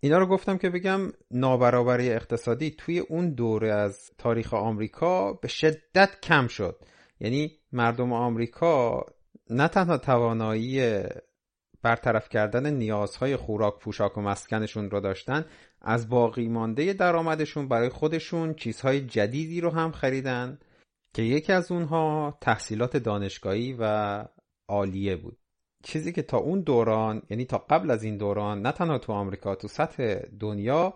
اینا 0.00 0.18
رو 0.18 0.26
گفتم 0.26 0.58
که 0.58 0.70
بگم 0.70 1.00
نابرابری 1.30 2.10
اقتصادی 2.10 2.70
توی 2.70 2.98
اون 2.98 3.30
دوره 3.30 3.72
از 3.72 4.10
تاریخ 4.18 4.54
آمریکا 4.54 5.32
به 5.32 5.48
شدت 5.48 6.20
کم 6.22 6.46
شد. 6.46 6.76
یعنی 7.20 7.58
مردم 7.72 8.12
آمریکا 8.12 9.06
نه 9.52 9.68
تنها 9.68 9.98
توانایی 9.98 11.02
برطرف 11.82 12.28
کردن 12.28 12.74
نیازهای 12.74 13.36
خوراک 13.36 13.78
پوشاک 13.78 14.18
و 14.18 14.20
مسکنشون 14.20 14.90
رو 14.90 15.00
داشتن 15.00 15.44
از 15.80 16.08
باقی 16.08 16.48
مانده 16.48 16.92
درآمدشون 16.92 17.68
برای 17.68 17.88
خودشون 17.88 18.54
چیزهای 18.54 19.00
جدیدی 19.00 19.60
رو 19.60 19.70
هم 19.70 19.92
خریدن 19.92 20.58
که 21.14 21.22
یکی 21.22 21.52
از 21.52 21.72
اونها 21.72 22.38
تحصیلات 22.40 22.96
دانشگاهی 22.96 23.76
و 23.78 24.24
عالیه 24.68 25.16
بود. 25.16 25.38
چیزی 25.82 26.12
که 26.12 26.22
تا 26.22 26.38
اون 26.38 26.60
دوران 26.60 27.22
یعنی 27.30 27.44
تا 27.44 27.58
قبل 27.58 27.90
از 27.90 28.02
این 28.02 28.16
دوران 28.16 28.62
نه 28.62 28.72
تنها 28.72 28.98
تو 28.98 29.12
آمریکا 29.12 29.54
تو 29.54 29.68
سطح 29.68 30.14
دنیا 30.40 30.94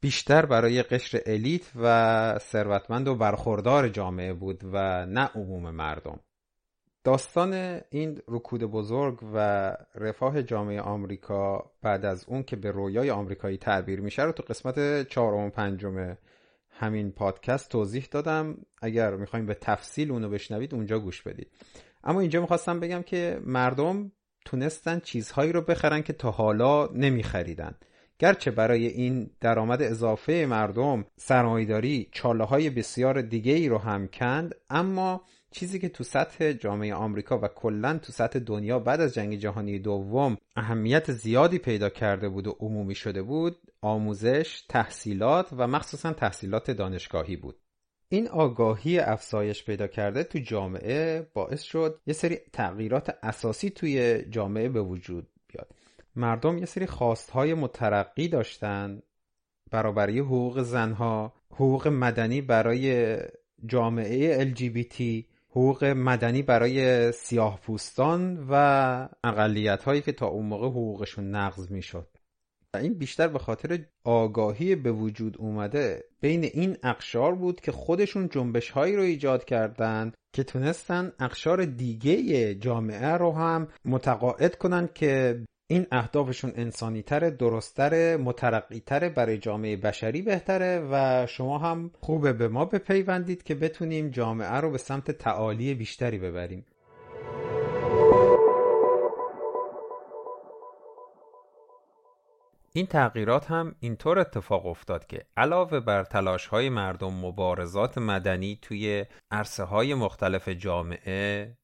بیشتر 0.00 0.46
برای 0.46 0.82
قشر 0.82 1.20
الیت 1.26 1.72
و 1.76 2.38
ثروتمند 2.38 3.08
و 3.08 3.14
برخوردار 3.14 3.88
جامعه 3.88 4.32
بود 4.32 4.60
و 4.64 5.06
نه 5.06 5.30
عموم 5.34 5.70
مردم. 5.70 6.20
داستان 7.06 7.80
این 7.90 8.20
رکود 8.28 8.64
بزرگ 8.64 9.18
و 9.34 9.38
رفاه 9.94 10.42
جامعه 10.42 10.80
آمریکا 10.80 11.70
بعد 11.82 12.04
از 12.04 12.24
اون 12.28 12.42
که 12.42 12.56
به 12.56 12.70
رویای 12.70 13.10
آمریکایی 13.10 13.56
تعبیر 13.56 14.00
میشه 14.00 14.22
رو 14.22 14.32
تو 14.32 14.42
قسمت 14.42 15.08
چهارم 15.08 15.46
و 15.46 15.50
پنجم 15.50 16.16
همین 16.70 17.10
پادکست 17.10 17.68
توضیح 17.68 18.08
دادم. 18.10 18.56
اگر 18.82 19.16
می‌خوایم 19.16 19.46
به 19.46 19.54
تفصیل 19.54 20.10
اونو 20.10 20.28
بشنوید 20.28 20.74
اونجا 20.74 20.98
گوش 20.98 21.22
بدید. 21.22 21.50
اما 22.04 22.20
اینجا 22.20 22.40
می‌خواستم 22.40 22.80
بگم 22.80 23.02
که 23.02 23.40
مردم 23.44 24.12
تونستن 24.44 25.00
چیزهایی 25.00 25.52
رو 25.52 25.60
بخرن 25.60 26.02
که 26.02 26.12
تا 26.12 26.30
حالا 26.30 26.86
نمیخریدن. 26.86 27.74
گرچه 28.18 28.50
برای 28.50 28.86
این 28.86 29.30
درآمد 29.40 29.82
اضافه 29.82 30.46
مردم 30.48 31.04
سرمایداری 31.16 32.08
چاله 32.12 32.44
های 32.44 32.70
بسیار 32.70 33.22
دیگه 33.22 33.52
ای 33.52 33.68
رو 33.68 33.78
هم 33.78 34.08
کند 34.08 34.54
اما 34.70 35.22
چیزی 35.56 35.78
که 35.78 35.88
تو 35.88 36.04
سطح 36.04 36.52
جامعه 36.52 36.94
آمریکا 36.94 37.38
و 37.38 37.48
کلا 37.48 37.98
تو 37.98 38.12
سطح 38.12 38.38
دنیا 38.38 38.78
بعد 38.78 39.00
از 39.00 39.14
جنگ 39.14 39.36
جهانی 39.36 39.78
دوم 39.78 40.36
اهمیت 40.56 41.12
زیادی 41.12 41.58
پیدا 41.58 41.88
کرده 41.88 42.28
بود 42.28 42.46
و 42.46 42.56
عمومی 42.60 42.94
شده 42.94 43.22
بود 43.22 43.56
آموزش، 43.80 44.64
تحصیلات 44.68 45.48
و 45.52 45.66
مخصوصا 45.66 46.12
تحصیلات 46.12 46.70
دانشگاهی 46.70 47.36
بود. 47.36 47.58
این 48.08 48.28
آگاهی 48.28 48.98
افزایش 48.98 49.64
پیدا 49.64 49.86
کرده 49.86 50.24
تو 50.24 50.38
جامعه 50.38 51.26
باعث 51.34 51.62
شد 51.62 52.00
یه 52.06 52.14
سری 52.14 52.38
تغییرات 52.52 53.16
اساسی 53.22 53.70
توی 53.70 54.24
جامعه 54.30 54.68
به 54.68 54.82
وجود 54.82 55.28
بیاد. 55.48 55.74
مردم 56.16 56.58
یه 56.58 56.66
سری 56.66 56.86
خواستهای 56.86 57.54
مترقی 57.54 58.28
داشتن 58.28 59.02
برابری 59.70 60.18
حقوق 60.18 60.62
زنها 60.62 61.32
حقوق 61.50 61.88
مدنی 61.88 62.40
برای 62.40 63.16
جامعه 63.66 64.54
LGBT 64.54 65.24
حقوق 65.56 65.84
مدنی 65.84 66.42
برای 66.42 67.12
سیاه 67.12 67.60
پوستان 67.60 68.46
و 68.50 68.54
اقلیت 69.24 69.82
هایی 69.82 70.00
که 70.00 70.12
تا 70.12 70.26
اون 70.26 70.46
موقع 70.46 70.66
حقوقشون 70.66 71.34
نقض 71.34 71.70
می‌شد. 71.70 72.08
این 72.74 72.94
بیشتر 72.94 73.28
به 73.28 73.38
خاطر 73.38 73.78
آگاهی 74.04 74.76
به 74.76 74.92
وجود 74.92 75.36
اومده 75.38 76.04
بین 76.20 76.44
این 76.44 76.76
اقشار 76.82 77.34
بود 77.34 77.60
که 77.60 77.72
خودشون 77.72 78.28
جنبش 78.28 78.70
هایی 78.70 78.96
رو 78.96 79.02
ایجاد 79.02 79.44
کردند 79.44 80.14
که 80.34 80.44
تونستن 80.44 81.12
اقشار 81.20 81.64
دیگه 81.64 82.54
جامعه 82.54 83.12
رو 83.12 83.32
هم 83.32 83.68
متقاعد 83.84 84.56
کنن 84.58 84.88
که 84.94 85.44
این 85.68 85.86
اهدافشون 85.92 86.52
انسانیتر، 86.56 87.30
درستتر، 87.30 88.16
مترقیتر 88.16 89.08
برای 89.08 89.38
جامعه 89.38 89.76
بشری 89.76 90.22
بهتره 90.22 90.88
و 90.90 91.26
شما 91.26 91.58
هم 91.58 91.90
خوبه 92.00 92.32
به 92.32 92.48
ما 92.48 92.64
بپیوندید 92.64 93.42
که 93.42 93.54
بتونیم 93.54 94.10
جامعه 94.10 94.54
رو 94.54 94.70
به 94.70 94.78
سمت 94.78 95.10
تعالی 95.10 95.74
بیشتری 95.74 96.18
ببریم. 96.18 96.66
این 102.72 102.86
تغییرات 102.86 103.50
هم 103.50 103.74
اینطور 103.80 104.18
اتفاق 104.18 104.66
افتاد 104.66 105.06
که 105.06 105.26
علاوه 105.36 105.80
بر 105.80 106.04
تلاش 106.04 106.46
های 106.46 106.68
مردم 106.68 107.14
مبارزات 107.14 107.98
مدنی 107.98 108.58
توی 108.62 109.04
عرصه 109.30 109.64
های 109.64 109.94
مختلف 109.94 110.48
جامعه 110.48 111.56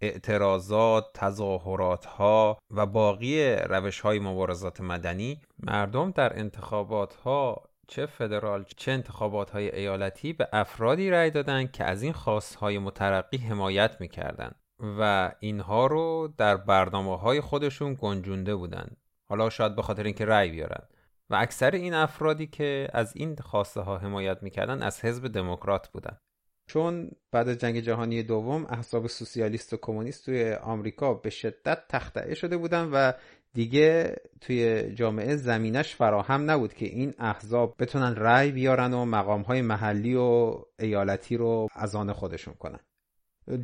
اعتراضات، 0.00 1.04
تظاهرات 1.14 2.04
ها 2.04 2.58
و 2.70 2.86
باقی 2.86 3.56
روش 3.56 4.00
های 4.00 4.18
مبارزات 4.18 4.80
مدنی 4.80 5.40
مردم 5.58 6.10
در 6.10 6.38
انتخابات 6.38 7.14
ها 7.14 7.62
چه 7.88 8.06
فدرال 8.06 8.64
چه 8.76 8.92
انتخابات 8.92 9.50
های 9.50 9.74
ایالتی 9.74 10.32
به 10.32 10.48
افرادی 10.52 11.10
رأی 11.10 11.30
دادند 11.30 11.72
که 11.72 11.84
از 11.84 12.02
این 12.02 12.12
خواست 12.12 12.54
های 12.54 12.78
مترقی 12.78 13.36
حمایت 13.36 14.00
می‌کردند 14.00 14.54
و 14.98 15.32
اینها 15.40 15.86
رو 15.86 16.34
در 16.38 16.56
برنامه 16.56 17.18
های 17.18 17.40
خودشون 17.40 17.96
گنجونده 18.00 18.56
بودند. 18.56 18.96
حالا 19.28 19.50
شاید 19.50 19.76
به 19.76 19.82
خاطر 19.82 20.02
اینکه 20.02 20.24
رأی 20.24 20.50
بیارن. 20.50 20.88
و 21.30 21.34
اکثر 21.34 21.70
این 21.70 21.94
افرادی 21.94 22.46
که 22.46 22.88
از 22.92 23.16
این 23.16 23.36
خواسته 23.36 23.80
ها 23.80 23.98
حمایت 23.98 24.42
می‌کردن 24.42 24.82
از 24.82 25.04
حزب 25.04 25.28
دموکرات 25.28 25.88
بودن 25.88 26.18
چون 26.66 27.10
بعد 27.32 27.48
از 27.48 27.58
جنگ 27.58 27.80
جهانی 27.80 28.22
دوم 28.22 28.66
احزاب 28.66 29.06
سوسیالیست 29.06 29.72
و 29.72 29.76
کمونیست 29.76 30.24
توی 30.24 30.52
آمریکا 30.52 31.14
به 31.14 31.30
شدت 31.30 31.88
تخته 31.88 32.34
شده 32.34 32.56
بودن 32.56 32.90
و 32.92 33.12
دیگه 33.54 34.16
توی 34.40 34.90
جامعه 34.94 35.36
زمینش 35.36 35.94
فراهم 35.94 36.50
نبود 36.50 36.74
که 36.74 36.86
این 36.86 37.14
احزاب 37.18 37.74
بتونن 37.78 38.14
رأی 38.16 38.50
بیارن 38.50 38.94
و 38.94 39.04
مقامهای 39.04 39.62
محلی 39.62 40.14
و 40.14 40.58
ایالتی 40.78 41.36
رو 41.36 41.68
از 41.74 41.94
آن 41.94 42.12
خودشون 42.12 42.54
کنن. 42.54 42.80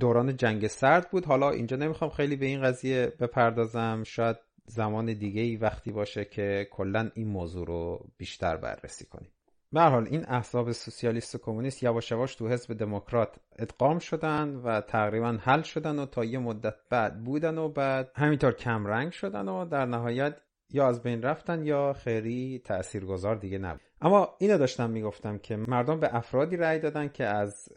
دوران 0.01 0.37
جنگ 0.37 0.67
سرد 0.67 1.11
بود. 1.11 1.25
حالا 1.25 1.51
اینجا 1.51 1.77
نمی‌خوام 1.77 2.11
خیلی 2.11 2.37
به 2.37 2.47
این 2.47 2.63
قضیه 2.63 3.13
بپردازم. 3.21 4.03
شاید 4.07 4.37
زمان 4.67 5.13
دیگه 5.13 5.41
ای 5.41 5.57
وقتی 5.57 5.93
باشه 5.93 6.25
که 6.25 6.69
کلا 6.71 7.11
این 7.15 7.29
موضوع 7.29 7.67
رو 7.67 8.07
بیشتر 8.17 8.57
بررسی 8.57 9.07
کنیم. 9.07 9.31
به 9.73 9.81
حال 9.83 10.07
این 10.11 10.25
احزاب 10.29 10.73
سوسیالیست 10.73 11.35
و 11.35 11.39
کمونیست 11.39 11.83
یواش 11.83 12.11
یواش 12.11 12.35
تو 12.35 12.49
حزب 12.49 12.75
دموکرات 12.75 13.37
ادغام 13.59 13.99
شدن 13.99 14.57
و 14.57 14.81
تقریبا 14.81 15.39
حل 15.41 15.63
شدن 15.63 15.99
و 15.99 16.07
تا 16.07 16.25
یه 16.25 16.39
مدت 16.39 16.75
بعد 16.91 17.25
بودن 17.25 17.59
و 17.59 17.69
بعد 17.69 18.11
همینطور 18.15 18.53
کم 18.53 18.87
رنگ 18.87 19.13
شدن 19.13 19.49
و 19.49 19.65
در 19.65 19.87
نهایت 19.87 20.37
یا 20.71 20.89
از 20.89 21.03
بین 21.03 21.23
رفتن 21.23 21.65
یا 21.65 21.93
خیری 21.93 22.63
تاثیرگذار 22.65 23.37
دیگه 23.37 23.59
نبود. 23.59 23.81
اما 24.01 24.37
اینو 24.39 24.59
داشتم 24.59 24.91
می‌گفتم 24.91 25.39
که 25.39 25.57
مردم 25.57 26.01
به 26.01 26.17
افرادی 26.17 26.57
رأی 26.57 26.79
دادن 26.79 27.09
که 27.09 27.25
از 27.25 27.69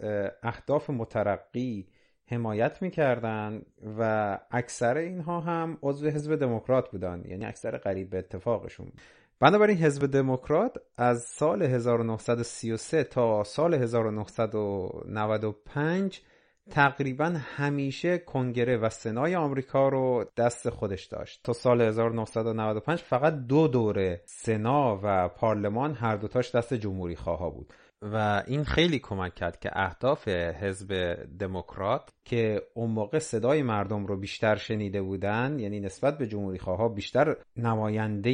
اهداف 0.43 0.89
مترقی 0.89 1.87
حمایت 2.27 2.81
می‌کردن 2.81 3.61
و 3.99 4.39
اکثر 4.51 4.97
اینها 4.97 5.39
هم 5.39 5.77
عضو 5.83 6.09
حزب 6.09 6.35
دموکرات 6.35 6.91
بودن. 6.91 7.23
یعنی 7.25 7.45
اکثر 7.45 7.77
قریب 7.77 8.09
به 8.09 8.17
اتفاقشون. 8.17 8.91
بنابراین 9.39 9.77
حزب 9.77 10.05
دموکرات 10.05 10.77
از 10.97 11.23
سال 11.23 11.61
1933 11.61 13.03
تا 13.03 13.43
سال 13.43 13.73
1995 13.73 16.21
تقریبا 16.69 17.35
همیشه 17.55 18.17
کنگره 18.17 18.77
و 18.77 18.89
سنای 18.89 19.35
آمریکا 19.35 19.89
رو 19.89 20.25
دست 20.37 20.69
خودش 20.69 21.05
داشت. 21.05 21.41
تا 21.43 21.53
سال 21.53 21.81
1995 21.81 22.99
فقط 22.99 23.33
دو 23.33 23.67
دوره 23.67 24.21
سنا 24.25 24.99
و 25.03 25.27
پارلمان 25.27 25.93
هر 25.93 26.15
دوتاش 26.15 26.55
دست 26.55 26.73
جمهوری 26.73 27.15
خواه 27.15 27.53
بود. 27.53 27.73
و 28.01 28.43
این 28.47 28.63
خیلی 28.63 28.99
کمک 28.99 29.35
کرد 29.35 29.59
که 29.59 29.69
اهداف 29.73 30.27
حزب 30.27 31.17
دموکرات 31.39 32.09
که 32.25 32.61
اون 32.73 32.91
موقع 32.91 33.19
صدای 33.19 33.63
مردم 33.63 34.05
رو 34.05 34.17
بیشتر 34.17 34.55
شنیده 34.55 35.01
بودن 35.01 35.59
یعنی 35.59 35.79
نسبت 35.79 36.17
به 36.17 36.27
جمهوری 36.27 36.59
خواه 36.59 36.95
بیشتر 36.95 37.35
نماینده 37.57 38.29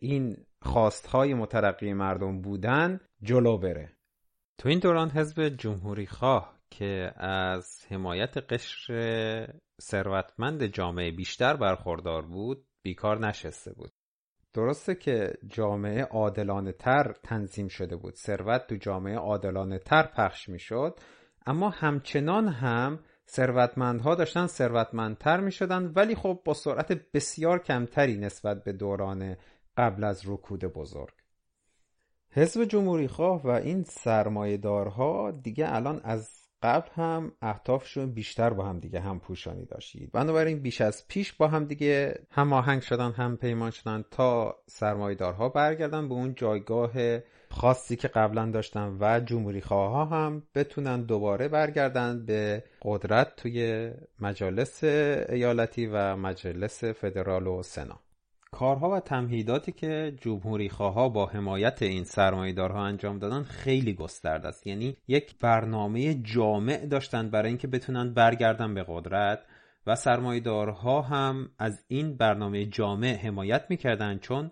این 0.00 0.36
خواستهای 0.62 1.34
مترقی 1.34 1.92
مردم 1.92 2.40
بودن 2.40 3.00
جلو 3.22 3.58
بره. 3.58 3.96
تو 4.58 4.68
این 4.68 4.78
دوران 4.78 5.10
حزب 5.10 5.48
جمهوری 5.48 6.06
خواه 6.06 6.56
که 6.70 7.12
از 7.16 7.86
حمایت 7.90 8.36
قشر 8.52 9.54
ثروتمند 9.80 10.66
جامعه 10.66 11.10
بیشتر 11.10 11.56
برخوردار 11.56 12.26
بود 12.26 12.66
بیکار 12.82 13.26
نشسته 13.26 13.72
بود. 13.72 13.92
درسته 14.56 14.94
که 14.94 15.32
جامعه 15.48 16.02
عادلانه 16.02 16.72
تر 16.72 17.14
تنظیم 17.22 17.68
شده 17.68 17.96
بود. 17.96 18.14
ثروت 18.14 18.66
تو 18.66 18.76
جامعه 18.76 19.16
عادلانه 19.16 19.78
تر 19.78 20.02
پخش 20.02 20.48
می 20.48 20.58
شد 20.58 21.00
اما 21.46 21.70
همچنان 21.70 22.48
هم 22.48 22.98
ثروتمندها 23.28 24.14
داشتن 24.14 24.46
ثروتمندتر 24.46 25.40
می 25.40 25.52
شدن 25.52 25.92
ولی 25.96 26.14
خب 26.14 26.40
با 26.44 26.54
سرعت 26.54 26.92
بسیار 27.12 27.58
کمتری 27.58 28.16
نسبت 28.16 28.64
به 28.64 28.72
دوران 28.72 29.36
قبل 29.76 30.04
از 30.04 30.22
رکود 30.26 30.64
بزرگ. 30.64 31.14
حزب 32.30 32.64
جمهوری 32.64 33.08
خواه 33.08 33.42
و 33.42 33.48
این 33.48 33.84
سرمایهدارها 33.84 35.30
دیگه 35.30 35.74
الان 35.74 36.00
از 36.04 36.45
قبل 36.62 36.88
هم 36.94 37.32
اهدافشون 37.42 38.12
بیشتر 38.12 38.50
با 38.50 38.64
هم 38.64 38.80
دیگه 38.80 39.00
هم 39.00 39.20
پوشانی 39.20 39.64
داشتید. 39.64 40.12
بنابراین 40.12 40.58
بیش 40.58 40.80
از 40.80 41.08
پیش 41.08 41.32
با 41.32 41.48
هم 41.48 41.64
دیگه 41.64 42.20
هم 42.30 42.52
آهنگ 42.52 42.82
شدن 42.82 43.12
هم 43.12 43.36
پیمان 43.36 43.70
شدن 43.70 44.04
تا 44.10 44.56
سرمایدارها 44.66 45.48
برگردن 45.48 46.08
به 46.08 46.14
اون 46.14 46.34
جایگاه 46.34 46.92
خاصی 47.50 47.96
که 47.96 48.08
قبلا 48.08 48.50
داشتن 48.50 48.96
و 49.00 49.20
جمهوری 49.20 49.60
خواه 49.60 50.10
هم 50.10 50.42
بتونن 50.54 51.02
دوباره 51.02 51.48
برگردن 51.48 52.26
به 52.26 52.64
قدرت 52.82 53.36
توی 53.36 53.90
مجالس 54.20 54.84
ایالتی 54.84 55.86
و 55.86 56.16
مجلس 56.16 56.84
فدرال 56.84 57.46
و 57.46 57.62
سنا. 57.62 58.00
کارها 58.58 58.90
و 58.90 59.00
تمهیداتی 59.00 59.72
که 59.72 60.16
جمهوری 60.20 60.68
خواه 60.68 61.12
با 61.12 61.26
حمایت 61.26 61.82
این 61.82 62.04
سرمایدارها 62.04 62.84
انجام 62.84 63.18
دادن 63.18 63.42
خیلی 63.42 63.94
گسترده 63.94 64.48
است. 64.48 64.66
یعنی 64.66 64.96
یک 65.08 65.38
برنامه 65.38 66.14
جامع 66.14 66.86
داشتن 66.86 67.30
برای 67.30 67.48
اینکه 67.48 67.68
بتونن 67.68 68.14
برگردن 68.14 68.74
به 68.74 68.84
قدرت 68.88 69.42
و 69.86 69.94
سرمایدارها 69.94 71.02
هم 71.02 71.50
از 71.58 71.84
این 71.88 72.16
برنامه 72.16 72.66
جامع 72.66 73.16
حمایت 73.16 73.66
می‌کردند 73.68 74.20
چون 74.20 74.50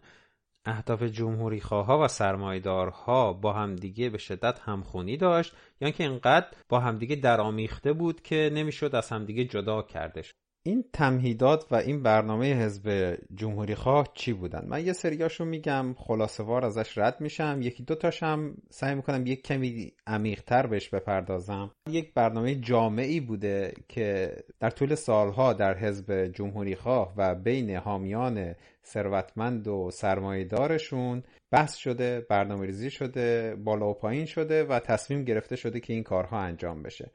اهداف 0.65 1.03
جمهوری 1.03 1.61
خواه 1.61 2.05
و 2.05 2.09
سرمایدارها 2.09 3.33
با 3.33 3.53
همدیگه 3.53 4.11
به 4.11 4.19
شدت 4.19 4.59
همخونی 4.59 5.17
داشت. 5.17 5.53
یا 5.53 5.59
یعنی 5.81 5.93
که 5.93 6.05
اینقدر 6.05 6.47
با 6.69 6.81
همدیگه 6.81 7.17
درامیخته 7.17 7.93
بود 7.93 8.23
که 8.23 8.51
نمی‌شد 8.55 8.95
از 8.95 9.11
همدیگه 9.11 9.45
جدا 9.45 9.83
کردش. 9.83 10.35
این 10.67 10.85
تمهیدات 10.93 11.67
و 11.71 11.75
این 11.75 12.03
برنامه 12.03 12.55
حزب 12.55 13.17
جمهوری 13.35 13.75
خواه 13.75 14.09
چی 14.15 14.33
بودن؟ 14.33 14.65
من 14.69 14.87
یه 14.87 14.93
سریاشو 14.93 15.45
میگم 15.45 15.95
خلاصه 15.99 16.43
وار 16.43 16.65
ازش 16.65 16.99
رد 16.99 17.21
میشم. 17.21 17.59
یکی 17.63 17.83
دو 17.83 17.95
تاشم 17.95 18.55
سعی 18.71 18.95
می‌کنم 18.95 19.27
یک 19.27 19.43
کمی 19.43 19.93
عمیقتر 20.07 20.67
بهش 20.67 20.89
بپردازم. 20.89 21.71
یک 21.91 22.15
برنامه 22.15 22.55
جامعی 22.55 23.21
بوده 23.21 23.75
که 23.89 24.37
در 24.61 24.71
طول 24.71 24.95
سالها 24.95 25.53
در 25.53 25.79
حزب 25.79 26.27
جمهوری 26.27 26.77
خواه 26.77 27.15
و 27.17 27.35
بین 27.35 27.77
حامیان 27.77 28.55
ثروتمند 28.85 29.69
و 29.69 29.91
سرمایهدارشون 29.91 31.23
بحث 31.53 31.75
شده 31.75 32.27
برنامه 32.31 32.67
ریزی 32.67 32.91
شده 32.91 33.57
بالا 33.57 33.91
و 33.91 33.95
پایین 33.95 34.27
شده 34.27 34.65
و 34.65 34.79
تصمیم 34.79 35.25
گرفته 35.25 35.57
شده 35.57 35.81
که 35.81 35.93
این 35.93 36.03
کارها 36.03 36.39
انجام 36.39 36.83
بشه. 36.83 37.11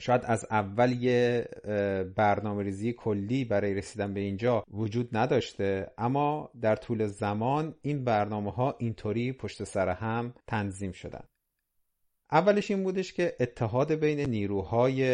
شاید 0.00 0.22
از 0.24 0.46
اول 0.50 1.02
یه 1.02 1.48
برنامه 2.16 2.62
ریزی 2.62 2.92
کلی 2.92 3.44
برای 3.44 3.74
رسیدن 3.74 4.14
به 4.14 4.20
اینجا 4.20 4.64
وجود 4.70 5.16
نداشته 5.16 5.90
اما 5.98 6.50
در 6.60 6.76
طول 6.76 7.06
زمان 7.06 7.74
این 7.82 8.04
برنامه 8.04 8.52
ها 8.52 8.74
اینطوری 8.78 9.32
پشت 9.32 9.64
سر 9.64 9.88
هم 9.88 10.34
تنظیم 10.46 10.92
شدن. 10.92 11.24
اولش 12.32 12.70
این 12.70 12.84
بودش 12.84 13.12
که 13.12 13.36
اتحاد 13.40 13.92
بین 13.92 14.20
نیروهای 14.20 15.04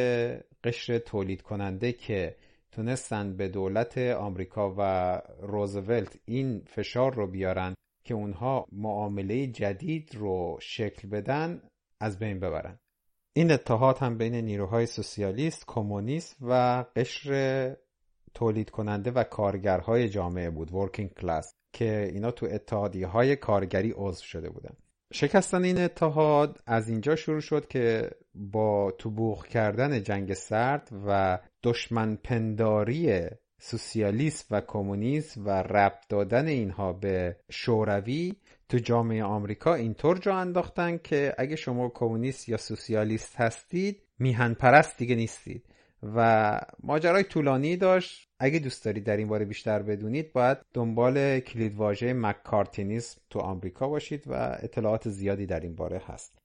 قشر 0.65 0.99
تولید 0.99 1.43
کننده 1.43 1.93
که 1.93 2.37
تونستن 2.73 3.37
به 3.37 3.49
دولت 3.49 3.99
آمریکا 3.99 4.75
و 4.79 5.23
روزولت 5.41 6.19
این 6.25 6.63
فشار 6.67 7.15
رو 7.15 7.27
بیارن 7.27 7.75
که 8.05 8.15
اونها 8.15 8.67
معامله 8.73 9.47
جدید 9.47 10.15
رو 10.15 10.59
شکل 10.61 11.09
بدن 11.09 11.63
از 12.01 12.19
بین 12.19 12.41
ببرن. 12.41 12.79
این 13.33 13.51
اتحاد 13.53 13.99
هم 13.99 14.19
بین 14.19 14.35
نیروهای 14.35 14.87
سوسیالیست، 14.87 15.65
کمونیست 15.67 16.37
و 16.41 16.85
قشر 16.97 17.77
تولید 18.35 18.71
کننده 18.71 19.11
و 19.11 19.25
کارگرهای 19.25 20.09
جامعه 20.09 20.51
بود 20.51 20.75
ورکینگ 20.75 21.11
کلاس 21.11 21.55
که 21.73 22.11
اینا 22.13 22.31
تو 22.31 22.47
اتحادی 22.51 23.03
های 23.03 23.37
کارگری 23.37 23.95
عضو 23.97 24.25
شده 24.25 24.51
بودن. 24.51 24.77
شکستن 25.13 25.65
این 25.65 25.79
اتحاد 25.79 26.63
از 26.67 26.89
اینجا 26.89 27.17
شروع 27.17 27.41
شد 27.41 27.69
که 27.69 28.11
با 28.35 28.91
تو 28.99 29.37
کردن 29.51 30.03
جنگ 30.03 30.35
سرد 30.35 30.89
و 31.07 31.39
دشمن 31.63 32.17
پنداری 32.17 33.29
سوسیالیست 33.59 34.47
و 34.51 34.61
کمونیست 34.61 35.39
و 35.39 35.51
ربط 35.51 36.09
دادن 36.09 36.47
اینها 36.47 36.93
به 36.93 37.37
شوروی 37.51 38.35
تو 38.71 38.79
جامعه 38.79 39.25
آمریکا 39.25 39.75
اینطور 39.75 40.19
جا 40.19 40.35
انداختن 40.35 40.99
که 40.99 41.35
اگه 41.39 41.57
شما 41.57 41.89
کمونیست 41.89 42.49
یا 42.49 42.57
سوسیالیست 42.57 43.37
هستید 43.37 44.03
میهن 44.19 44.55
پرست 44.55 44.99
دیگه 44.99 45.15
نیستید. 45.15 45.65
و 46.03 46.61
ماجرای 46.83 47.25
طولانی 47.25 47.77
داشت. 47.77 48.29
اگه 48.39 48.59
دوست 48.59 48.85
دارید 48.85 49.05
در 49.05 49.17
این 49.17 49.29
باره 49.29 49.45
بیشتر 49.45 49.83
بدونید 49.83 50.33
باید 50.33 50.59
دنبال 50.75 51.41
کلیدواژه 51.41 52.13
مکارتینیسم 52.13 53.21
تو 53.31 53.39
آمریکا 53.39 53.89
باشید 53.89 54.25
و 54.27 54.59
اطلاعات 54.63 55.09
زیادی 55.09 55.47
در 55.47 55.61
این 55.61 55.75
باره 55.75 56.03
هست. 56.07 56.39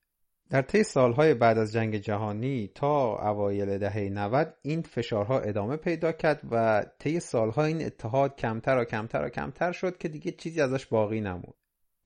در 0.49 0.61
طی 0.61 0.83
سالهای 0.83 1.33
بعد 1.33 1.57
از 1.57 1.73
جنگ 1.73 1.95
جهانی 1.95 2.71
تا 2.75 3.29
اوایل 3.29 3.77
دهه 3.77 3.99
90 3.99 4.53
این 4.61 4.81
فشارها 4.81 5.39
ادامه 5.39 5.77
پیدا 5.77 6.11
کرد 6.11 6.41
و 6.51 6.85
طی 6.99 7.19
سالها 7.19 7.63
این 7.63 7.85
اتحاد 7.85 8.35
کمتر 8.35 8.77
و 8.77 8.85
کمتر 8.85 9.25
و 9.25 9.29
کمتر 9.29 9.71
شد 9.71 9.97
که 9.97 10.07
دیگه 10.07 10.31
چیزی 10.31 10.61
ازش 10.61 10.85
باقی 10.85 11.21
نمود 11.21 11.55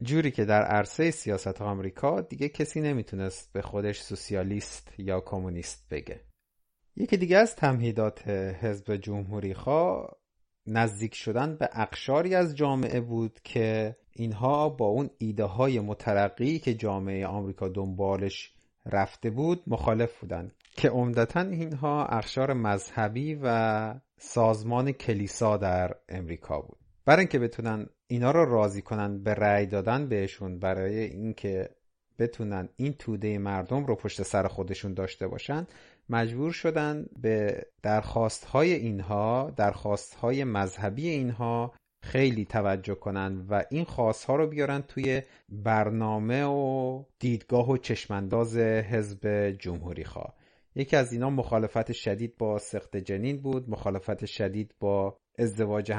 جوری 0.03 0.31
که 0.31 0.45
در 0.45 0.61
عرصه 0.61 1.11
سیاست 1.11 1.61
آمریکا 1.61 2.21
دیگه 2.21 2.49
کسی 2.49 2.81
نمی‌تونست 2.81 3.53
به 3.53 3.61
خودش 3.61 4.01
سوسیالیست 4.01 4.93
یا 4.97 5.19
کمونیست 5.21 5.87
بگه. 5.91 6.21
یکی 6.95 7.17
دیگه 7.17 7.37
از 7.37 7.55
تمهیدات 7.55 8.27
حزب 8.27 8.95
جمهوری 8.95 9.53
خواه 9.53 10.15
نزدیک 10.65 11.15
شدن 11.15 11.55
به 11.55 11.69
اقشاری 11.73 12.35
از 12.35 12.55
جامعه 12.55 13.01
بود 13.01 13.39
که 13.43 13.95
اینها 14.13 14.69
با 14.69 14.85
اون 14.85 15.09
ایده 15.17 15.43
های 15.43 15.79
مترقی 15.79 16.59
که 16.59 16.73
جامعه 16.73 17.27
آمریکا 17.27 17.67
دنبالش 17.67 18.53
رفته 18.85 19.29
بود 19.29 19.63
مخالف 19.67 20.19
بودند 20.19 20.53
که 20.75 20.89
عمدتا 20.89 21.41
اینها 21.41 22.05
اقشار 22.05 22.53
مذهبی 22.53 23.39
و 23.43 23.93
سازمان 24.17 24.91
کلیسا 24.91 25.57
در 25.57 25.95
امریکا 26.09 26.61
بود. 26.61 26.77
برای 27.05 27.19
اینکه 27.19 27.39
بتونن 27.39 27.89
اینا 28.11 28.31
رو 28.31 28.45
راضی 28.45 28.81
کنن 28.81 29.23
به 29.23 29.33
رأی 29.33 29.65
دادن 29.65 30.09
بهشون 30.09 30.59
برای 30.59 30.99
اینکه 30.99 31.69
بتونن 32.19 32.69
این 32.75 32.93
توده 32.93 33.37
مردم 33.37 33.85
رو 33.85 33.95
پشت 33.95 34.23
سر 34.23 34.47
خودشون 34.47 34.93
داشته 34.93 35.27
باشن 35.27 35.67
مجبور 36.09 36.51
شدن 36.51 37.05
به 37.21 37.65
درخواست 37.83 38.45
های 38.45 38.73
اینها 38.73 39.53
درخواست 39.55 40.15
های 40.15 40.43
مذهبی 40.43 41.09
اینها 41.09 41.73
خیلی 42.03 42.45
توجه 42.45 42.95
کنن 42.95 43.45
و 43.49 43.63
این 43.71 43.83
خواست 43.83 44.25
ها 44.25 44.35
رو 44.35 44.47
بیارن 44.47 44.81
توی 44.81 45.21
برنامه 45.49 46.43
و 46.43 47.03
دیدگاه 47.19 47.69
و 47.69 47.77
چشمانداز 47.77 48.57
حزب 48.57 49.49
جمهوری 49.49 50.03
خواه 50.03 50.35
یکی 50.75 50.95
از 50.95 51.13
اینا 51.13 51.29
مخالفت 51.29 51.91
شدید 51.91 52.37
با 52.37 52.57
سخت 52.59 52.97
جنین 52.97 53.41
بود 53.41 53.69
مخالفت 53.69 54.25
شدید 54.25 54.75
با 54.79 55.18
ازدواج 55.39 55.91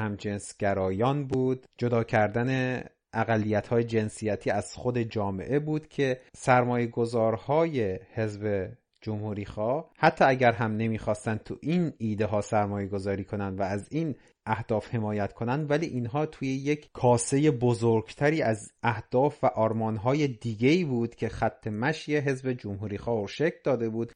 گرایان 0.59 1.27
بود. 1.27 1.65
جدا 1.77 2.03
کردن 2.03 2.81
اقلیت 3.13 3.67
های 3.67 3.83
جنسیتی 3.83 4.49
از 4.49 4.75
خود 4.75 4.97
جامعه 4.97 5.59
بود 5.59 5.87
که 5.87 6.21
سرمایه 6.35 6.87
گذارهای 6.87 7.99
حزب 8.13 8.71
جمهوری 9.01 9.45
خواه 9.45 9.91
حتی 9.97 10.25
اگر 10.25 10.51
هم 10.51 10.77
نمی‌خواستن 10.77 11.37
تو 11.37 11.57
این 11.61 11.93
ایده 11.97 12.25
ها 12.25 12.41
سرمایه 12.41 12.87
گذاری 12.87 13.23
کنن 13.23 13.55
و 13.55 13.61
از 13.61 13.87
این 13.91 14.15
اهداف 14.45 14.95
حمایت 14.95 15.33
کنن 15.33 15.65
ولی 15.67 15.85
اینها 15.85 16.25
توی 16.25 16.47
یک 16.47 16.89
کاسه 16.93 17.51
بزرگتری 17.51 18.41
از 18.41 18.71
اهداف 18.83 19.43
و 19.43 19.47
آرمانهای 19.47 20.27
دیگه 20.27 20.85
بود 20.85 21.15
که 21.15 21.29
خط 21.29 21.67
مشی 21.67 22.15
حزب 22.15 22.53
جمهوری 22.53 22.97
خواه 22.97 23.27
شکل 23.27 23.57
داده 23.63 23.89
بود 23.89 24.11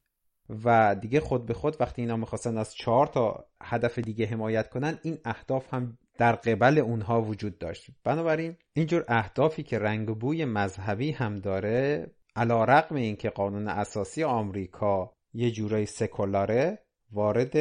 و 0.50 0.96
دیگه 0.96 1.20
خود 1.20 1.46
به 1.46 1.54
خود 1.54 1.78
وقتی 1.80 2.02
اینا 2.02 2.18
می‌خواستن 2.18 2.58
از 2.58 2.76
چهار 2.76 3.08
تا 3.08 3.46
هدف 3.64 4.00
دیگه 4.00 4.26
حمایت 4.26 4.70
کنن 4.70 5.00
این 5.04 5.18
اهداف 5.26 5.74
هم 5.74 5.98
در 6.18 6.36
قبل 6.36 6.78
اونها 6.78 7.22
وجود 7.22 7.58
داشت. 7.58 7.90
بنابراین 8.04 8.56
اینجور 8.74 9.06
اهدافی 9.08 9.64
که 9.64 9.80
رنگ 9.80 10.20
بوی 10.20 10.46
مذهبی 10.46 11.12
هم 11.12 11.36
داره 11.36 12.08
علا 12.36 12.64
رقم 12.64 12.96
این 12.96 13.16
که 13.16 13.30
قانون 13.30 13.68
اساسی 13.68 14.24
آمریکا 14.24 15.14
یه 15.34 15.52
جورایی 15.52 15.86
سکولاره 15.86 16.80
وارد 17.12 17.58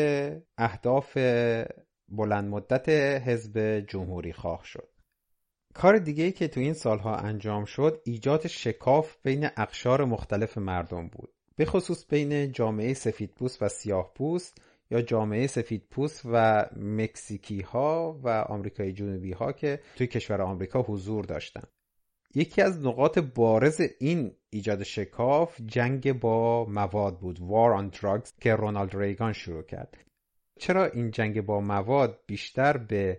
اهداف 0.58 1.16
بلند 2.08 2.48
مدت 2.48 2.88
حزب 3.28 3.80
جمهوری 3.80 4.32
خواه 4.32 4.60
شد. 4.64 4.88
کار 5.74 5.98
دیگه 5.98 6.24
ای 6.24 6.32
که 6.32 6.48
تو 6.48 6.60
این 6.60 6.74
سالها 6.74 7.16
انجام 7.16 7.64
شد 7.64 8.00
ایجاد 8.04 8.46
شکاف 8.46 9.16
بین 9.22 9.48
اقشار 9.56 10.04
مختلف 10.04 10.58
مردم 10.58 11.08
بود. 11.08 11.32
به 11.56 11.64
خصوص 11.64 12.06
بین 12.08 12.52
جامعه 12.52 12.94
سفیدپوست 12.94 13.62
و 13.62 13.68
سیاهپوست 13.68 14.58
یا 14.90 15.02
جامعه 15.02 15.46
سفیدپوست 15.46 16.22
و 16.32 16.66
مکزیکی 16.76 17.60
ها 17.60 18.20
و 18.22 18.28
آمریکای 18.28 18.92
جنوبی 18.92 19.32
ها 19.32 19.52
که 19.52 19.80
توی 19.96 20.06
کشور 20.06 20.42
آمریکا 20.42 20.82
حضور 20.82 21.24
داشتند. 21.24 21.68
یکی 22.34 22.62
از 22.62 22.86
نقاط 22.86 23.18
بارز 23.18 23.82
این 24.00 24.32
ایجاد 24.50 24.82
شکاف 24.82 25.60
جنگ 25.66 26.12
با 26.12 26.64
مواد 26.64 27.18
بود 27.18 27.38
War 27.38 27.80
on 27.80 27.96
Drugs 27.96 28.30
که 28.40 28.54
رونالد 28.54 28.96
ریگان 28.96 29.32
شروع 29.32 29.62
کرد 29.62 29.96
چرا 30.58 30.86
این 30.86 31.10
جنگ 31.10 31.40
با 31.40 31.60
مواد 31.60 32.20
بیشتر 32.26 32.76
به 32.76 33.18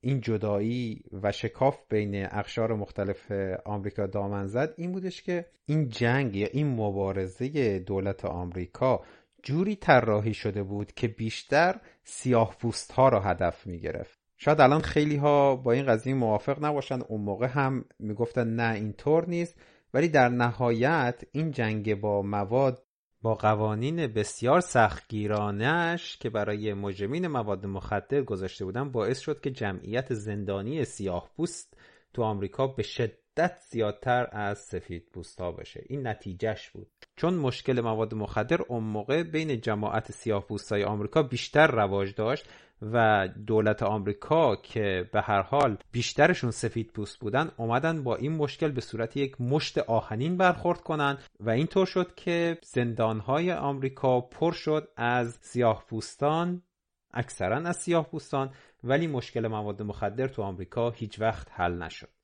این 0.00 0.20
جدایی 0.20 1.02
و 1.22 1.32
شکاف 1.32 1.78
بین 1.88 2.24
اقشار 2.24 2.74
مختلف 2.74 3.32
آمریکا 3.64 4.06
دامن 4.06 4.46
زد 4.46 4.74
این 4.76 4.92
بودش 4.92 5.22
که 5.22 5.46
این 5.66 5.88
جنگ 5.88 6.36
یا 6.36 6.48
این 6.52 6.66
مبارزه 6.66 7.78
دولت 7.78 8.24
آمریکا 8.24 9.00
جوری 9.42 9.76
طراحی 9.76 10.34
شده 10.34 10.62
بود 10.62 10.92
که 10.92 11.08
بیشتر 11.08 11.80
سیاه 12.04 12.56
ها 12.94 13.08
را 13.08 13.20
هدف 13.20 13.66
می 13.66 13.80
گرفت 13.80 14.18
شاید 14.36 14.60
الان 14.60 14.80
خیلی 14.80 15.16
ها 15.16 15.56
با 15.56 15.72
این 15.72 15.86
قضیه 15.86 16.14
موافق 16.14 16.64
نباشند 16.64 17.04
اون 17.08 17.20
موقع 17.20 17.46
هم 17.46 17.84
می‌گفتن 17.98 18.48
نه 18.48 18.74
اینطور 18.74 19.28
نیست. 19.28 19.60
ولی 19.94 20.08
در 20.08 20.28
نهایت 20.28 21.22
این 21.32 21.50
جنگ 21.50 22.00
با 22.00 22.22
مواد 22.22 22.85
با 23.22 23.34
قوانین 23.34 24.06
بسیار 24.06 24.60
سختگیرانش 24.60 26.16
که 26.16 26.30
برای 26.30 26.74
مجرمین 26.74 27.26
مواد 27.26 27.66
مخدر 27.66 28.22
گذاشته 28.22 28.64
بودن 28.64 28.90
باعث 28.90 29.20
شد 29.20 29.40
که 29.40 29.50
جمعیت 29.50 30.14
زندانی 30.14 30.84
سیاه 30.84 31.30
پوست 31.36 31.76
تو 32.12 32.22
آمریکا 32.22 32.66
به 32.66 32.82
شدت 32.82 33.58
زیادتر 33.70 34.28
از 34.32 34.58
سفید 34.58 35.08
پوستا 35.12 35.52
بشه 35.52 35.84
این 35.86 36.06
نتیجهش 36.06 36.70
بود. 36.70 36.88
چون 37.16 37.34
مشکل 37.34 37.80
مواد 37.80 38.14
مخدر 38.14 38.62
اون 38.62 38.84
موقع 38.84 39.22
بین 39.22 39.60
جماعت 39.60 40.12
سیاه 40.12 40.46
پوستای 40.46 40.84
آمریکا 40.84 41.22
بیشتر 41.22 41.66
رواج 41.66 42.14
داشت 42.14 42.48
و 42.82 43.28
دولت 43.46 43.82
آمریکا 43.82 44.56
که 44.56 45.10
به 45.12 45.20
هر 45.20 45.42
حال 45.42 45.78
بیشترشون 45.92 46.50
سفید 46.50 46.90
پوست 46.92 47.18
بودن 47.18 47.50
اومدن 47.56 48.02
با 48.02 48.16
این 48.16 48.32
مشکل 48.32 48.70
به 48.70 48.80
صورت 48.80 49.16
یک 49.16 49.40
مشت 49.40 49.78
آهنین 49.78 50.36
برخورد 50.36 50.80
کنن 50.80 51.18
و 51.40 51.50
اینطور 51.50 51.86
شد 51.86 52.14
که 52.14 52.58
زندانهای 52.62 53.52
آمریکا 53.52 54.20
پر 54.20 54.52
شد 54.52 54.88
از 54.96 55.38
سیاه 55.40 55.84
پوستان 55.88 56.62
اکثرا 57.14 57.56
از 57.56 57.76
سیاه 57.76 58.10
پوستان 58.10 58.50
ولی 58.84 59.06
مشکل 59.06 59.46
مواد 59.46 59.82
مخدر 59.82 60.28
تو 60.28 60.42
آمریکا 60.42 60.90
هیچ 60.90 61.20
وقت 61.20 61.48
حل 61.50 61.82
نشد. 61.82 62.15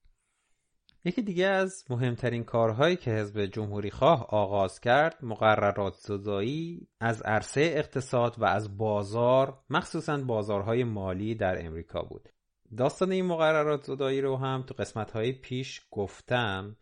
یکی 1.05 1.23
دیگه 1.23 1.47
از 1.47 1.85
مهمترین 1.91 2.45
کارهایی 2.45 2.97
که 2.97 3.11
حزب 3.11 3.47
جمهوری 3.47 3.91
خواه 3.91 4.27
آغاز 4.29 4.81
کرد 4.81 5.19
مقررات 5.23 5.95
زدایی 5.95 6.88
از 7.01 7.23
عرصه 7.23 7.61
اقتصاد 7.61 8.35
و 8.38 8.45
از 8.45 8.79
بازار 8.79 9.59
مخصوصا 9.71 10.17
بازارهای 10.17 10.85
مالی 10.85 11.35
در 11.35 11.67
امریکا 11.67 12.03
بود. 12.03 12.29
داستان 12.77 13.12
این 13.12 13.27
مقررات 13.27 13.83
زدایی 13.83 14.21
رو 14.21 14.37
هم 14.37 14.62
تو 14.62 14.75
قسمتهای 14.75 15.33
پیش 15.33 15.81
گفتم 15.91 16.77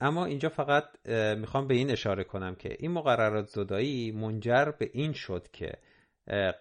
اما 0.00 0.24
اینجا 0.24 0.48
فقط 0.48 0.84
می‌خوام 1.36 1.66
به 1.66 1.74
این 1.74 1.90
اشاره 1.90 2.24
کنم 2.24 2.54
که 2.54 2.76
این 2.78 2.90
مقررات 2.90 3.46
زدایی 3.46 4.12
منجر 4.12 4.72
به 4.78 4.90
این 4.92 5.12
شد 5.12 5.48
که 5.52 5.72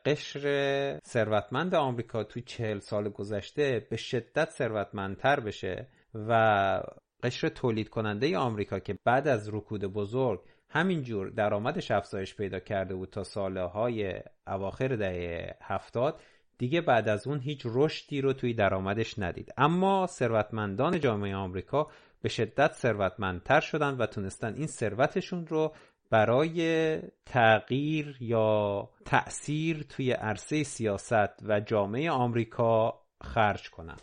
قشر 0.05 0.99
ثروتمند 1.05 1.75
آمریکا 1.75 2.23
توی 2.23 2.41
چهل 2.41 2.79
سال 2.79 3.09
گذشته 3.09 3.87
به 3.89 3.97
شدت 3.97 4.49
ثروتمندتر 4.49 5.39
بشه 5.39 5.87
و 6.13 6.81
قشر 7.23 7.49
تولید 7.49 7.89
کننده 7.89 8.37
آمریکا 8.37 8.79
که 8.79 8.99
بعد 9.03 9.27
از 9.27 9.49
رکود 9.53 9.85
بزرگ 9.85 10.41
همینجور 10.69 11.29
درآمدش 11.29 11.91
افزایش 11.91 12.35
پیدا 12.35 12.59
کرده 12.59 12.95
بود 12.95 13.09
تا 13.09 13.23
سالهای 13.23 14.13
اواخر 14.47 14.87
دهه 14.87 15.55
هفتاد 15.61 16.21
دیگه 16.57 16.81
بعد 16.81 17.09
از 17.09 17.27
اون 17.27 17.39
هیچ 17.39 17.61
رشدی 17.65 18.21
رو 18.21 18.33
توی 18.33 18.53
درآمدش 18.53 19.19
ندید. 19.19 19.53
اما 19.57 20.07
ثروتمندان 20.07 20.99
جامعه 20.99 21.35
آمریکا 21.35 21.87
به 22.21 22.29
شدت 22.29 22.73
ثروتمندتر 22.73 23.59
شدن 23.59 23.97
و 23.97 24.05
تونستن 24.05 24.53
این 24.53 24.67
ثروتشون 24.67 25.47
رو 25.47 25.73
برای 26.09 26.99
تغییر 27.25 28.17
یا 28.19 28.89
تأثیر 29.05 29.85
توی 29.89 30.11
عرصه 30.11 30.63
سیاست 30.63 31.43
و 31.43 31.59
جامعه 31.59 32.11
آمریکا 32.11 33.01
خرج 33.21 33.69
کنن. 33.69 33.97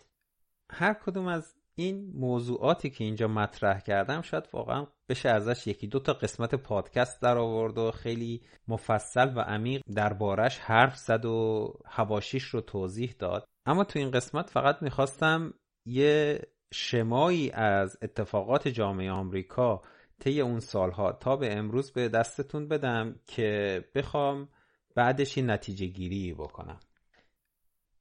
هر 0.70 0.94
کدوم 0.94 1.26
از 1.26 1.54
این 1.78 2.12
موضوعاتی 2.14 2.90
که 2.90 3.04
اینجا 3.04 3.28
مطرح 3.28 3.80
کردم 3.80 4.22
شاید 4.22 4.48
واقعا 4.52 4.86
بشه 5.08 5.28
ازش 5.28 5.66
یکی 5.66 5.86
دو 5.86 5.98
تا 5.98 6.12
قسمت 6.12 6.54
پادکست 6.54 7.22
در 7.22 7.38
آورد 7.38 7.78
و 7.78 7.90
خیلی 7.90 8.42
مفصل 8.68 9.32
و 9.36 9.40
عمیق 9.40 9.82
دربارش 9.94 10.58
حرف 10.58 10.96
زد 10.96 11.24
و 11.24 11.72
هواشیش 11.86 12.42
رو 12.44 12.60
توضیح 12.60 13.14
داد. 13.18 13.44
اما 13.66 13.84
تو 13.84 13.98
این 13.98 14.10
قسمت 14.10 14.50
فقط 14.50 14.82
می‌خواستم 14.82 15.54
یه 15.86 16.40
شمایی 16.72 17.50
از 17.50 17.98
اتفاقات 18.02 18.68
جامعه 18.68 19.10
آمریکا 19.10 19.82
طی 20.20 20.40
اون 20.40 20.60
سالها 20.60 21.12
تا 21.12 21.36
به 21.36 21.56
امروز 21.56 21.92
به 21.92 22.08
دستتون 22.08 22.68
بدم 22.68 23.20
که 23.26 23.84
بخوام 23.94 24.48
بعدش 24.94 25.38
این 25.38 25.50
نتیجه 25.50 25.86
گیری 25.86 26.34
بکنم. 26.34 26.80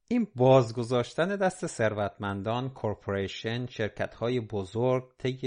این 0.07 0.27
بازگذاشتن 0.35 1.35
دست 1.35 1.67
ثروتمندان 1.67 2.69
کورپوریشن 2.69 3.65
شرکت 3.65 4.15
های 4.15 4.39
بزرگ 4.39 5.03
طی 5.17 5.37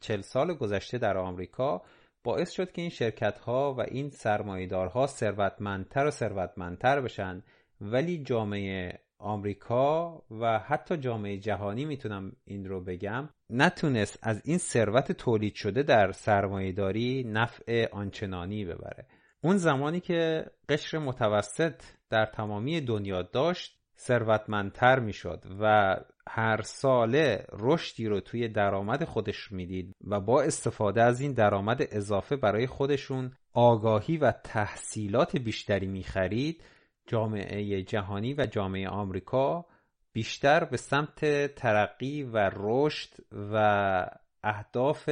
چل 0.00 0.20
سال 0.20 0.54
گذشته 0.54 0.98
در 0.98 1.16
آمریکا 1.16 1.82
باعث 2.24 2.50
شد 2.50 2.72
که 2.72 2.82
این 2.82 2.90
شرکت 2.90 3.38
ها 3.38 3.74
و 3.74 3.80
این 3.80 4.10
سرمایدارها 4.10 5.06
ثروتمندتر 5.06 6.06
و 6.06 6.10
ثروتمندتر 6.10 7.00
بشن. 7.00 7.42
ولی 7.80 8.18
جامعه 8.18 9.00
آمریکا 9.18 10.22
و 10.30 10.58
حتی 10.58 10.96
جامعه 10.96 11.38
جهانی 11.38 11.84
می‌تونم 11.84 12.32
این 12.44 12.68
رو 12.68 12.80
بگم 12.80 13.28
نتونست 13.50 14.18
از 14.22 14.42
این 14.44 14.58
ثروت 14.58 15.12
تولید 15.12 15.54
شده 15.54 15.82
در 15.82 16.12
سرمایهداری 16.12 17.24
نفع 17.24 17.88
آنچنانی 17.92 18.64
ببره. 18.64 19.06
اون 19.42 19.56
زمانی 19.56 20.00
که 20.00 20.46
قشر 20.68 20.98
متوسط 20.98 21.82
در 22.10 22.26
تمامی 22.26 22.80
دنیا 22.80 23.22
داشت 23.22 23.75
ثروتمندتر 23.98 24.98
می‌شد 24.98 25.44
و 25.60 25.96
هر 26.28 26.62
ساله 26.62 27.46
رشدی 27.52 28.06
رو 28.06 28.20
توی 28.20 28.48
درآمد 28.48 29.04
خودش 29.04 29.52
می‌دید 29.52 29.94
و 30.06 30.20
با 30.20 30.42
استفاده 30.42 31.02
از 31.02 31.20
این 31.20 31.32
درآمد 31.32 31.88
اضافه 31.90 32.36
برای 32.36 32.66
خودشون 32.66 33.32
آگاهی 33.52 34.16
و 34.16 34.32
تحصیلات 34.32 35.36
بیشتری 35.36 35.86
می‌خرید 35.86 36.64
جامعه 37.06 37.82
جهانی 37.82 38.34
و 38.34 38.46
جامعه 38.46 38.88
آمریکا 38.88 39.66
بیشتر 40.12 40.64
به 40.64 40.76
سمت 40.76 41.54
ترقی 41.54 42.22
و 42.22 42.50
رشد 42.54 43.10
و 43.52 44.06
اهداف 44.42 45.10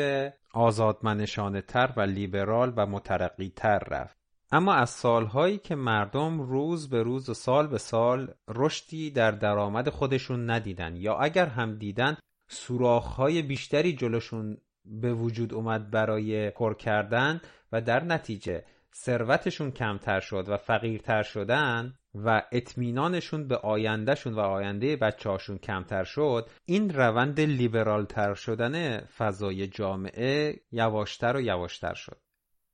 آزادمنشانه 0.52 1.60
تر 1.60 1.92
و 1.96 2.00
لیبرال 2.00 2.72
و 2.76 2.86
مترقی 2.86 3.52
تر 3.56 3.78
رفت. 3.78 4.23
اما 4.52 4.74
از 4.74 4.90
سالهایی 4.90 5.58
که 5.58 5.74
مردم 5.74 6.40
روز 6.40 6.90
به 6.90 7.02
روز 7.02 7.28
و 7.28 7.34
سال 7.34 7.66
به 7.66 7.78
سال 7.78 8.34
رشدی 8.48 9.10
در 9.10 9.30
درآمد 9.30 9.88
خودشون 9.88 10.50
ندیدن 10.50 10.96
یا 10.96 11.16
اگر 11.16 11.46
هم 11.46 11.78
دیدن 11.78 12.16
سوراخ‌های 12.48 13.42
بیشتری 13.42 13.92
جلوشون 13.92 14.56
به 14.84 15.14
وجود 15.14 15.54
اومد 15.54 15.90
برای 15.90 16.50
کار 16.50 16.74
کردن 16.74 17.40
و 17.72 17.80
در 17.80 18.04
نتیجه 18.04 18.64
ثروتشون 18.94 19.70
کمتر 19.70 20.20
شد 20.20 20.48
و 20.48 20.56
فقیرتر 20.56 21.22
شدن 21.22 21.94
و 22.14 22.42
اطمینانشون 22.52 23.48
به 23.48 23.56
آیندهشون 23.56 24.34
و 24.34 24.40
آینده 24.40 24.96
بچه 24.96 25.30
هاشون 25.30 25.58
کمتر 25.58 26.04
شد 26.04 26.50
این 26.64 26.94
روند 26.94 27.40
لیبرالتر 27.40 28.34
شدن 28.34 29.00
فضای 29.00 29.66
جامعه 29.66 30.60
یواشتر 30.72 31.36
و 31.36 31.40
یواشتر 31.40 31.94
شد. 31.94 32.23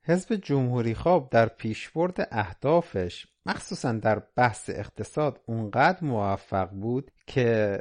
حزب 0.04 0.34
جمهوری 0.34 0.94
خواب 0.94 1.30
در 1.30 1.46
پیشبرد 1.46 2.28
اهدافش 2.30 3.26
مخصوصا 3.46 3.92
در 3.92 4.22
بحث 4.36 4.70
اقتصاد 4.70 5.40
اونقدر 5.46 6.04
موفق 6.04 6.70
بود 6.70 7.10
که 7.26 7.80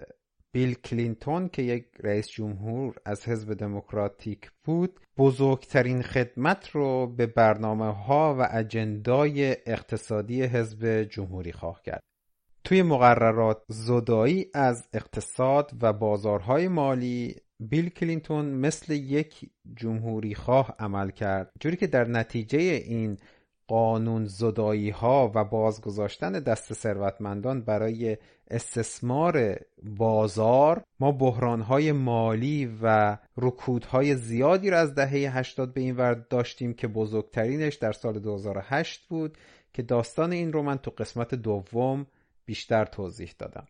بیل 0.51 0.73
کلینتون 0.73 1.49
که 1.49 1.61
یک 1.61 1.85
رئیس 1.99 2.29
جمهور 2.29 2.95
از 3.05 3.27
حزب 3.29 3.53
دموکراتیک 3.53 4.51
بود 4.63 4.99
بزرگترین 5.17 6.01
خدمت 6.01 6.69
رو 6.69 7.07
به 7.07 7.25
برنامه 7.25 7.93
ها 7.93 8.35
و 8.39 8.47
اجندای 8.51 9.57
اقتصادی 9.65 10.43
حزب 10.43 11.03
جمهوری 11.03 11.51
خواه 11.51 11.81
کرد. 11.83 12.01
توی 12.63 12.83
مقررات 12.83 13.63
زدایی 13.67 14.45
از 14.53 14.87
اقتصاد 14.93 15.71
و 15.81 15.93
بازارهای 15.93 16.67
مالی 16.67 17.35
بیل 17.59 17.89
کلینتون 17.89 18.45
مثل 18.45 18.93
یک 18.93 19.49
جمهوری 19.75 20.35
خواه 20.35 20.75
عمل 20.79 21.09
کرد 21.09 21.51
جوری 21.59 21.77
که 21.77 21.87
در 21.87 22.07
نتیجه 22.07 22.59
این 22.59 23.17
قانون 23.67 24.25
زدایی 24.25 24.89
ها 24.89 25.31
و 25.35 25.43
بازگذاشتن 25.43 26.31
دست 26.31 26.73
ثروتمندان 26.73 27.61
برای 27.61 28.17
استثمار 28.51 29.59
بازار 29.83 30.83
ما 30.99 31.11
بحران 31.11 31.61
های 31.61 31.91
مالی 31.91 32.77
و 32.81 33.17
رکودهای 33.37 34.15
زیادی 34.15 34.69
را 34.69 34.79
از 34.79 34.95
دهه 34.95 35.37
80 35.37 35.73
به 35.73 35.81
این 35.81 35.95
ورد 35.95 36.27
داشتیم 36.27 36.73
که 36.73 36.87
بزرگترینش 36.87 37.75
در 37.75 37.91
سال 37.91 38.19
2008 38.19 39.07
بود 39.07 39.37
که 39.73 39.81
داستان 39.81 40.31
این 40.31 40.53
رو 40.53 40.61
من 40.61 40.77
تو 40.77 40.91
قسمت 40.91 41.35
دوم 41.35 42.07
بیشتر 42.45 42.85
توضیح 42.85 43.33
دادم. 43.39 43.67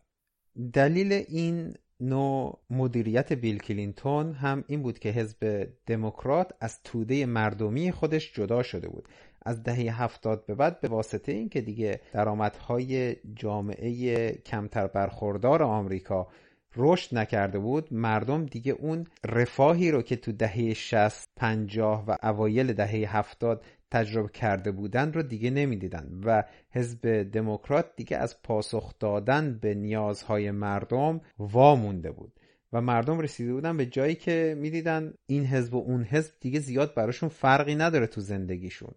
دلیل 0.72 1.12
این 1.12 1.74
نوع 2.00 2.58
مدیریت 2.70 3.32
بیل 3.32 3.58
کلینتون 3.58 4.32
هم 4.32 4.64
این 4.66 4.82
بود 4.82 4.98
که 4.98 5.08
حزب 5.08 5.68
دموکرات 5.86 6.52
از 6.60 6.82
توده 6.82 7.26
مردمی 7.26 7.92
خودش 7.92 8.32
جدا 8.32 8.62
شده 8.62 8.88
بود. 8.88 9.08
از 9.42 9.62
دهه 9.62 10.02
هفتاد 10.02 10.46
به 10.46 10.54
بعد 10.54 10.80
به 10.80 10.88
واسطه 10.88 11.32
اینکه 11.32 11.60
دیگه 11.60 12.00
درآمدهای 12.12 13.16
جامعه 13.34 14.32
کمتر 14.32 14.86
برخوردار 14.86 15.62
آمریکا 15.62 16.28
رشد 16.76 17.16
نکرده 17.16 17.58
بود 17.58 17.92
مردم 17.92 18.46
دیگه 18.46 18.72
اون 18.72 19.06
رفاهی 19.24 19.90
رو 19.90 20.02
که 20.02 20.16
تو 20.16 20.32
دهه 20.32 20.74
60 20.74 21.28
50 21.36 22.04
و 22.08 22.16
اوایل 22.22 22.72
دهه 22.72 23.16
70 23.16 23.64
تجربه 23.90 24.28
کرده 24.28 24.70
بودن 24.70 25.12
رو 25.12 25.22
دیگه 25.22 25.50
نمی‌دیدن 25.50 26.20
و 26.24 26.42
حزب 26.70 27.22
دموکرات 27.22 27.86
دیگه 27.96 28.16
از 28.16 28.42
پاسخ 28.42 28.98
دادن 28.98 29.58
به 29.58 29.74
نیازهای 29.74 30.50
مردم 30.50 31.20
وامونده 31.38 32.10
بود 32.10 32.32
و 32.72 32.80
مردم 32.80 33.18
رسیده 33.18 33.52
بودن 33.52 33.76
به 33.76 33.86
جایی 33.86 34.14
که 34.14 34.56
می‌دیدن 34.58 35.14
این 35.26 35.46
حزب 35.46 35.74
و 35.74 35.78
اون 35.78 36.04
حزب 36.04 36.32
دیگه 36.40 36.60
زیاد 36.60 36.94
براشون 36.94 37.28
فرقی 37.28 37.74
نداره 37.74 38.06
تو 38.06 38.20
زندگیشون. 38.20 38.94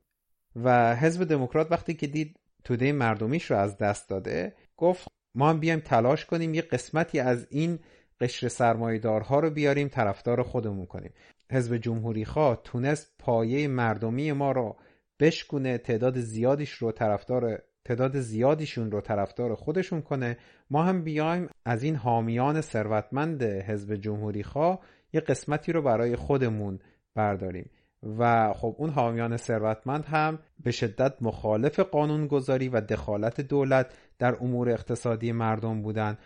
و 0.56 0.96
حزب 0.96 1.24
دموکرات 1.24 1.72
وقتی 1.72 1.94
که 1.94 2.08
دید 2.08 2.40
توده 2.64 2.92
مردمیش 2.92 3.52
رو 3.52 3.58
از 3.58 3.78
دست 3.78 4.10
داده 4.10 4.56
گفت 4.78 5.08
ما 5.36 5.50
هم 5.50 5.60
بیایم 5.60 5.80
تلاش 5.80 6.26
کنیم 6.26 6.54
یه 6.54 6.62
قسمتی 6.62 7.20
از 7.20 7.48
این 7.50 7.80
قشر 8.22 8.48
سرمایهدارها 8.48 9.40
رو 9.40 9.50
بیاریم 9.50 9.88
طرفدار 9.88 10.44
خودمون 10.44 10.86
کنیم. 10.86 11.14
حزب 11.54 11.78
جمهوری 11.78 12.26
خواه 12.26 12.62
تونست 12.64 13.16
پایه 13.20 13.68
مردمی 13.68 14.32
ما 14.32 14.52
رو 14.52 14.76
بشکونه 15.20 15.78
تعداد 15.78 16.20
زیادیش 16.20 16.72
رو 16.72 16.92
طرفدار 16.92 17.62
تعداد 17.86 18.20
زیادیشون 18.20 18.92
رو 18.92 19.02
طرفدار 19.02 19.56
خودشون 19.56 20.02
کنه. 20.02 20.38
ما 20.70 20.84
هم 20.84 21.04
بیایم 21.04 21.50
از 21.66 21.84
این 21.84 21.96
حامیان 21.96 22.62
ثروتمند 22.62 23.44
حزب 23.44 23.96
جمهوری 23.96 24.44
خواه 24.44 24.80
یه 25.14 25.22
قسمتی 25.22 25.72
رو 25.72 25.82
برای 25.82 26.16
خودمون 26.16 26.80
برداریم. 27.16 27.70
و 28.20 28.54
خب 28.54 28.76
اون 28.78 28.90
حامیان 28.90 29.38
ثروتمند 29.38 30.06
هم 30.06 30.40
به 30.64 30.72
شدت 30.72 31.14
مخالف 31.22 31.80
قانونگذاری 31.80 32.70
و 32.70 32.82
دخالت 32.82 33.42
دولت 33.42 33.94
در 34.20 34.36
امور 34.42 34.70
اقتصادی 34.70 35.32
مردم 35.32 35.82
بودن 35.82 36.18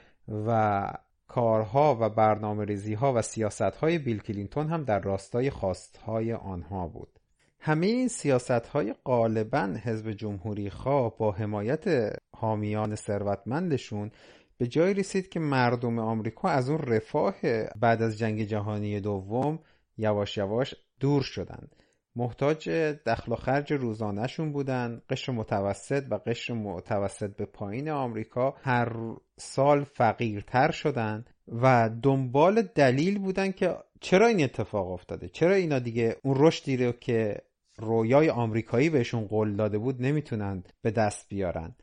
و 0.46 0.82
کارها 1.28 1.98
و 2.02 2.10
برنامه 2.10 2.66
ریزی 2.66 2.94
ها 2.94 3.14
و 3.14 3.22
سیاست 3.22 3.62
های 3.62 3.98
بیل 3.98 4.20
کلینتون 4.22 4.68
هم 4.68 4.84
در 4.84 5.00
راستای 5.00 5.50
خواستهای 5.50 6.34
آنها 6.34 6.88
بود. 6.88 7.20
همه 7.60 7.86
این 7.88 8.08
سیاست 8.08 8.52
های 8.68 8.94
غالبا 9.06 9.78
حزب 9.84 10.12
جمهوری 10.12 10.70
خواه 10.70 11.18
با 11.18 11.32
حمایت 11.32 12.14
حامیان 12.36 12.96
ثروتمندشون 12.96 14.12
به 14.58 14.68
جای 14.68 14.94
رسید 14.94 15.30
که 15.30 15.40
مردم 15.40 16.00
آمریکا 16.00 16.50
از 16.50 16.70
اون 16.70 16.80
رفاه 16.80 17.36
بعد 17.80 18.02
از 18.02 18.18
جنگ 18.18 18.44
جهانی 18.44 19.00
دوم 19.00 19.60
یواش 19.98 20.38
یواش 20.38 20.76
دور 21.00 21.22
شدند. 21.22 21.76
محتاج 22.18 22.70
دخل 23.06 23.32
و 23.32 23.36
خرج 23.36 23.74
روزانهشون 23.74 24.52
بودن. 24.52 25.02
قشر 25.10 25.32
متوسط 25.32 26.04
و 26.10 26.16
قشر 26.16 26.54
متوسط 26.54 27.36
به 27.36 27.46
پایین 27.46 27.90
آمریکا 27.90 28.56
هر 28.62 29.16
سال 29.38 29.84
فقیرتر 29.84 30.72
شدن 30.72 31.26
و 31.62 31.90
دنبال 32.04 32.62
دلیل 32.62 33.20
بودن 33.20 33.52
که 33.52 33.76
چرا 34.02 34.28
این 34.28 34.44
اتفاق 34.44 34.92
افتاده. 34.92 35.30
چرا 35.30 35.56
اینا 35.56 35.80
دیگه 35.80 36.16
اون 36.24 36.36
رشدی 36.40 36.78
رو 36.78 36.92
که 36.92 37.38
رویای 37.78 38.30
آمریکایی 38.30 38.90
بهشون 38.90 39.26
قول 39.26 39.56
داده 39.56 39.78
بود 39.78 40.02
نمی‌تونن 40.02 40.64
به 40.82 40.92
دست 40.92 41.30
بیارن. 41.30 41.76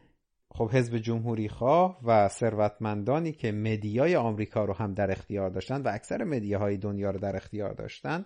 خب 0.51 0.71
حزب 0.73 0.99
جمهوری 0.99 1.49
خواه 1.49 1.99
و 2.05 2.29
ثروتمندانی 2.29 3.33
که 3.33 3.53
مدیای 3.53 4.17
آمریکا 4.17 4.65
رو 4.65 4.75
هم 4.75 4.95
در 4.95 5.11
اختیار 5.11 5.51
داشتن 5.51 5.83
و 5.83 5.89
اکثر 5.89 6.25
مدیاهای 6.25 6.77
دنیا 6.77 7.11
رو 7.11 7.19
در 7.19 7.37
اختیار 7.37 7.73
داشتن 7.73 8.25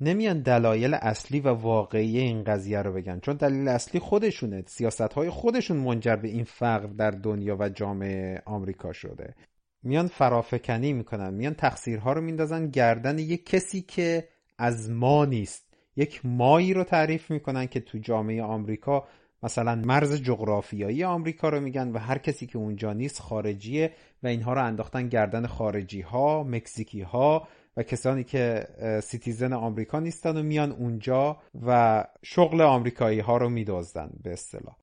نمیان 0.00 0.40
دلایل 0.40 0.94
اصلی 0.94 1.40
و 1.40 1.48
واقعی 1.48 2.18
این 2.18 2.44
قضیه 2.44 2.82
رو 2.82 2.92
بگن. 2.92 3.20
چون 3.20 3.36
دلیل 3.36 3.68
اصلی 3.68 4.00
خودشونه. 4.00 4.62
سیاست 4.66 5.00
های 5.00 5.30
خودشون 5.30 5.76
منجر 5.76 6.16
به 6.16 6.28
این 6.28 6.44
فقر 6.44 6.86
در 6.86 7.10
دنیا 7.10 7.56
و 7.60 7.68
جامعه 7.68 8.42
آمریکا 8.44 8.92
شده. 8.92 9.34
میان 9.82 10.06
فرافکنی 10.06 10.92
می‌کنن. 10.92 11.34
میان 11.34 11.54
تقصیرها 11.54 12.12
رو 12.12 12.20
میندازن. 12.20 12.70
گردن 12.70 13.18
یک 13.18 13.46
کسی 13.46 13.82
که 13.82 14.28
از 14.58 14.90
ما 14.90 15.24
نیست. 15.24 15.74
یک 15.96 16.20
مایی 16.24 16.74
رو 16.74 16.84
تعریف 16.84 17.30
می‌کنن 17.30 17.66
که 17.66 17.80
تو 17.80 17.98
جامعه 17.98 18.42
آمریکا 18.42 19.04
مثلا 19.42 19.74
مرز 19.74 20.22
جغرافیایی 20.22 21.04
آمریکا 21.04 21.48
رو 21.48 21.60
میگن 21.60 21.92
و 21.92 21.98
هر 21.98 22.18
کسی 22.18 22.46
که 22.46 22.58
اونجا 22.58 22.92
نیست 22.92 23.20
خارجیه 23.20 23.92
و 24.22 24.26
اینها 24.26 24.52
رو 24.52 24.64
انداختن 24.64 25.08
گردن 25.08 25.46
خارجی 25.46 26.00
ها 26.00 26.42
مکزیکی 26.42 27.02
ها 27.02 27.48
و 27.76 27.82
کسانی 27.82 28.24
که 28.24 28.66
سیتیزن 29.02 29.52
آمریکا 29.52 30.00
نیستن 30.00 30.36
و 30.36 30.42
میان 30.42 30.72
اونجا 30.72 31.36
و 31.66 32.04
شغل 32.22 32.60
آمریکایی 32.60 33.20
ها 33.20 33.36
رو 33.36 33.48
میدازدن 33.48 34.10
به 34.22 34.32
اصطلاح. 34.32 34.76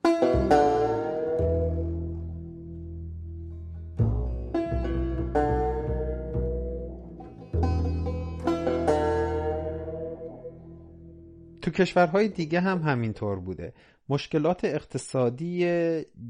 تو 11.62 11.70
کشورهای 11.70 12.28
دیگه 12.28 12.60
هم 12.60 12.78
همینطور 12.78 13.40
بوده. 13.40 13.72
مشکلات 14.08 14.64
اقتصادی 14.64 15.66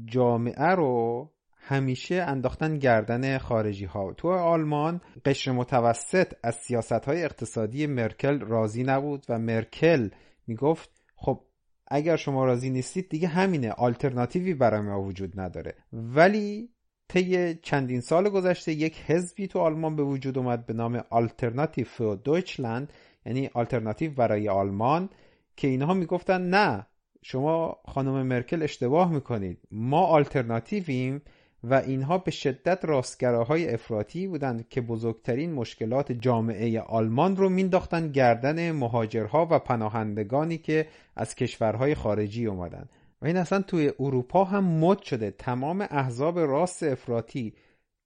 جامعه 0.05 0.69
رو 0.69 1.31
همیشه 1.69 2.15
انداختن 2.15 2.77
گردن 2.77 3.37
خارجی 3.37 3.85
ها 3.85 4.13
تو 4.13 4.29
آلمان 4.29 5.01
قشر 5.25 5.51
متوسط 5.51 6.33
از 6.43 6.55
سیاست 6.55 6.91
های 6.91 7.23
اقتصادی 7.23 7.87
مرکل 7.87 8.39
راضی 8.39 8.83
نبود 8.83 9.25
و 9.29 9.39
مرکل 9.39 10.09
می‌گفت 10.47 10.89
خب 11.15 11.41
اگر 11.87 12.15
شما 12.15 12.45
راضی 12.45 12.69
نیستید 12.69 13.09
دیگه 13.09 13.27
همینه 13.27 13.71
آلترناتیوی 13.71 14.53
برای 14.53 14.81
ما 14.81 15.01
وجود 15.01 15.39
نداره. 15.39 15.75
ولی 15.93 16.69
طی 17.07 17.55
چندین 17.55 18.01
سال 18.01 18.29
گذشته 18.29 18.71
یک 18.71 19.01
حزبی 19.07 19.47
تو 19.47 19.59
آلمان 19.59 19.95
به 19.95 20.03
وجود 20.03 20.37
اومد 20.37 20.65
به 20.65 20.73
نام 20.73 21.03
آلترناتیو 21.09 21.85
فور 21.85 22.15
دویچلند 22.15 22.93
یعنی 23.25 23.49
آلترناتیو 23.53 24.11
برای 24.11 24.49
آلمان 24.49 25.09
که 25.55 25.67
اینها 25.67 25.93
می‌گفتن 25.93 26.41
نه 26.41 26.85
شما 27.21 27.77
خانم 27.85 28.27
مرکل 28.27 28.63
اشتباه 28.63 29.11
می‌کنید 29.11 29.59
ما 29.71 30.05
آلترناتیویم 30.05 31.21
و 31.63 31.73
اینها 31.73 32.17
به 32.17 32.31
شدت 32.31 32.85
راستگراهای 32.85 33.73
افراطی 33.73 34.27
بودند 34.27 34.69
که 34.69 34.81
بزرگترین 34.81 35.53
مشکلات 35.53 36.11
جامعه 36.11 36.81
آلمان 36.81 37.35
رو 37.35 37.49
مینداختن 37.49 38.11
گردن 38.11 38.71
مهاجرها 38.71 39.47
و 39.51 39.59
پناهندگانی 39.59 40.57
که 40.57 40.87
از 41.15 41.35
کشورهای 41.35 41.95
خارجی 41.95 42.45
اومدن 42.45 42.89
و 43.21 43.25
این 43.25 43.37
اصلا 43.37 43.61
توی 43.61 43.91
اروپا 43.99 44.43
هم 44.43 44.63
مد 44.63 45.01
شده. 45.01 45.31
تمام 45.31 45.81
احزاب 45.81 46.39
راست 46.39 46.83
افراطی 46.83 47.53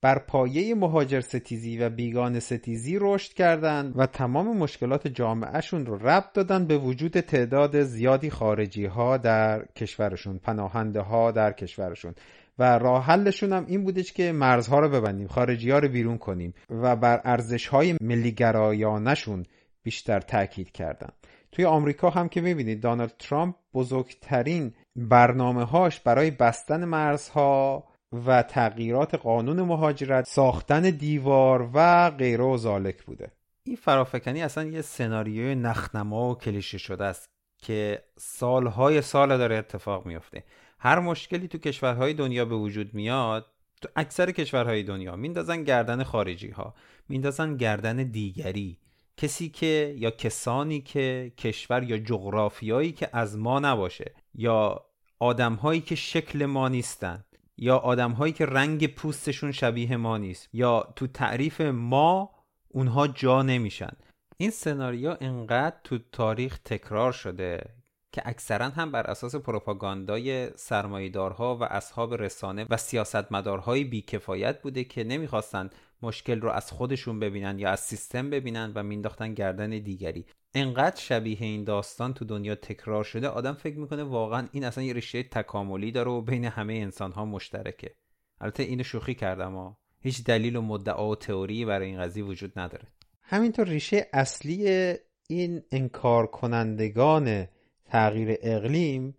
بر 0.02 0.20
پایه 0.20 0.76
مهاجر 0.76 1.22
ستیزی 1.22 1.78
و 1.78 1.90
بیگان 1.90 2.40
ستیزی 2.40 2.98
رشد 3.02 3.34
کردند 3.34 3.94
و 3.96 4.06
تمام 4.06 4.58
مشکلات 4.58 5.08
جامعهشون 5.08 5.86
رو 5.86 6.08
ربط 6.08 6.34
دادن 6.34 6.66
به 6.66 6.78
وجود 6.78 7.20
تعداد 7.20 7.82
زیادی 7.82 8.30
خارجی 8.30 8.86
ها 8.86 9.18
در 9.18 9.66
کشورشون 9.66 10.38
پناهنده 10.38 11.02
ها 11.02 11.32
در 11.32 11.52
کشورشون. 11.52 12.16
و 12.60 12.78
راه 12.80 13.06
حلشون 13.06 13.54
هم 13.54 13.66
این 13.68 13.84
بودش 13.84 14.14
که 14.14 14.32
مرزها 14.32 14.80
رو 14.80 14.90
ببندیم 14.90 15.28
خارجی 15.28 15.72
ها 15.72 15.80
رو 15.80 15.88
بیرون 15.88 16.18
کنیم 16.18 16.54
و 16.70 16.96
بر 16.96 17.22
ارزش 17.24 17.68
های 17.68 17.98
ملیگرایانشون 18.02 19.46
بیشتر 19.84 20.20
تاکید 20.20 20.72
کردن. 20.72 21.10
توی 21.52 21.66
آمریکا 21.66 22.10
هم 22.10 22.30
که 22.30 22.42
می‌بینید 22.42 22.82
دانالد 22.82 23.14
ترامپ 23.20 23.56
بزرگترین 23.74 24.74
برنامه 24.96 25.64
هاش 25.64 26.00
برای 26.00 26.32
بستن 26.32 26.86
مرزها 26.86 27.84
و 28.26 28.44
تغییرات 28.44 29.16
قانون 29.16 29.62
مهاجرت 29.62 30.26
ساختن 30.26 30.82
دیوار 30.82 31.70
و 31.74 32.10
غیره 32.10 32.44
و 32.44 32.58
زالک 32.58 33.04
بوده. 33.04 33.32
این 33.64 33.76
فرافکنی 33.76 34.42
اصلا 34.42 34.64
یه 34.64 34.82
سناریوی 34.82 35.56
نخنما 35.56 36.32
و 36.32 36.36
کلیشه 36.38 36.78
شده 36.78 37.06
است 37.06 37.26
که 37.64 38.04
سالهای 38.18 39.02
سال 39.02 39.38
داره 39.38 39.58
اتفاق 39.58 40.06
میفته 40.06 40.44
هر 40.84 41.00
مشکلی 41.00 41.48
تو 41.48 41.58
کشورهای 41.58 42.14
دنیا 42.14 42.46
به 42.46 42.56
وجود 42.56 42.94
میاد 42.94 43.46
تو 43.82 43.90
اکثر 43.96 44.32
کشورهای 44.32 44.84
دنیا 44.84 45.16
میندازن 45.16 45.64
گردن 45.64 46.04
خارجی 46.04 46.50
ها 46.50 46.74
میندازن 47.10 47.58
گردن 47.58 47.96
دیگری. 47.96 48.78
کسی 49.18 49.50
که 49.50 49.96
یا 49.98 50.12
کسانی 50.12 50.82
که 50.82 51.32
کشور 51.38 51.84
یا 51.84 51.98
جغرافیایی 51.98 52.92
که 52.92 53.10
از 53.14 53.38
ما 53.38 53.60
نباشه 53.60 54.12
یا 54.36 54.86
آدمهایی 55.20 55.82
که 55.82 55.96
شکل 55.96 56.46
ما 56.46 56.70
نیستن 56.70 57.24
یا 57.58 57.78
آدمهایی 57.78 58.34
که 58.34 58.46
رنگ 58.46 58.88
پوستشون 58.88 59.52
شبیه 59.52 59.98
ما 59.98 60.18
نیست 60.18 60.50
یا 60.54 60.94
تو 60.96 61.08
تعریف 61.08 61.62
ما 61.62 62.30
اونها 62.70 63.08
جا 63.08 63.42
نمیشن. 63.42 63.92
این 64.38 64.50
سناریو 64.50 65.18
انقدر 65.22 65.76
تو 65.84 66.00
تاریخ 66.12 66.60
تکرار 66.66 67.12
شده 67.12 67.83
که 68.14 68.22
اکثرا 68.26 68.70
هم 68.70 68.92
بر 68.92 69.08
اساس 69.08 69.36
پروپاگاندای 69.36 70.50
سرمایدارها 70.56 71.58
و 71.58 71.64
اصحاب 71.64 72.14
رسانه 72.14 72.66
و 72.70 72.78
سیاستمدارهای 72.78 73.84
بیکفایت 73.84 74.62
بوده 74.62 74.84
که 74.84 75.04
نمی‌خواستند 75.04 75.76
مشکل 76.02 76.42
رو 76.42 76.50
از 76.50 76.72
خودشون 76.72 77.20
ببینن 77.20 77.60
یا 77.60 77.70
از 77.70 77.80
سیستم 77.80 78.30
ببینن 78.30 78.72
و 78.76 78.84
مینداختن 78.84 79.34
گردن 79.34 79.70
دیگری. 79.70 80.26
انقدر 80.54 81.02
شبیه 81.02 81.38
این 81.42 81.64
داستان 81.64 82.14
تو 82.14 82.26
دنیا 82.26 82.56
تکرار 82.56 83.04
شده 83.04 83.28
آدم 83.28 83.54
فکر 83.54 83.78
می‌کنه 83.78 84.04
واقعا 84.04 84.48
این 84.52 84.64
اصلا 84.64 84.84
یه 84.84 84.94
ریشه 84.94 85.24
تکاملی 85.24 85.92
داره 85.92 86.12
و 86.12 86.22
بین 86.22 86.46
همه 86.46 86.74
انسان 86.74 87.12
ها 87.12 87.26
مشترکه. 87.26 87.96
البته 88.42 88.64
اینو 88.64 88.84
شوخی 88.84 89.16
کردم 89.16 89.56
ها. 89.56 89.78
هیچ 90.00 90.24
دلیل 90.24 90.56
و 90.56 90.62
مدعا 90.62 91.10
و 91.10 91.16
تئوری 91.16 91.66
برای 91.66 91.88
این 91.88 92.02
قضیه 92.02 92.24
وجود 92.24 92.60
نداره. 92.60 92.88
همینطور 93.22 93.68
ریشه 93.68 94.10
اصلی 94.14 94.68
این 95.30 95.64
انکار 95.72 96.28
کنندگان 96.28 97.48
تغییر 97.94 98.38
اقلیم 98.42 99.18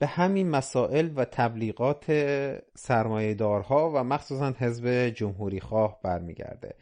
به 0.00 0.06
همین 0.06 0.50
مسائل 0.50 1.10
و 1.16 1.24
تبلیغات 1.24 2.04
سرمایهدارها 2.76 3.90
و 3.94 4.04
مخصوصا 4.04 4.54
حزب 4.58 5.08
جمهوری 5.08 5.60
خواه 5.60 6.00
برمیگرده. 6.02 6.74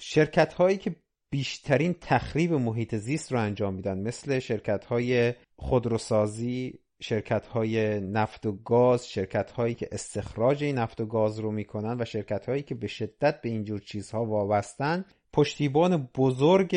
شرکت 0.00 0.52
هایی 0.52 0.76
که 0.76 0.96
بیشترین 1.32 1.94
تخریب 2.00 2.52
محیط 2.52 2.94
زیست 2.94 3.32
رو 3.32 3.40
انجام 3.40 3.74
میدن 3.74 3.98
مثل 3.98 4.38
شرکت 4.38 4.84
های 4.84 5.34
خودروسازی 5.56 6.78
شرکت 7.02 7.46
های 7.46 8.00
نفت 8.00 8.46
و 8.46 8.52
گاز 8.52 9.08
شرکت 9.08 9.50
هایی 9.50 9.74
که 9.74 9.88
استخراج 9.92 10.64
این 10.64 10.78
نفت 10.78 11.00
و 11.00 11.06
گاز 11.06 11.38
رو 11.38 11.52
می‌کنن 11.52 12.00
و 12.00 12.04
شرکت 12.04 12.48
هایی 12.48 12.62
که 12.62 12.74
به 12.74 12.86
شدت 12.86 13.40
به 13.40 13.48
اینجور 13.48 13.80
چیزها 13.80 14.24
وابستن 14.24 15.04
پشتیبان 15.32 16.08
بزرگ 16.16 16.76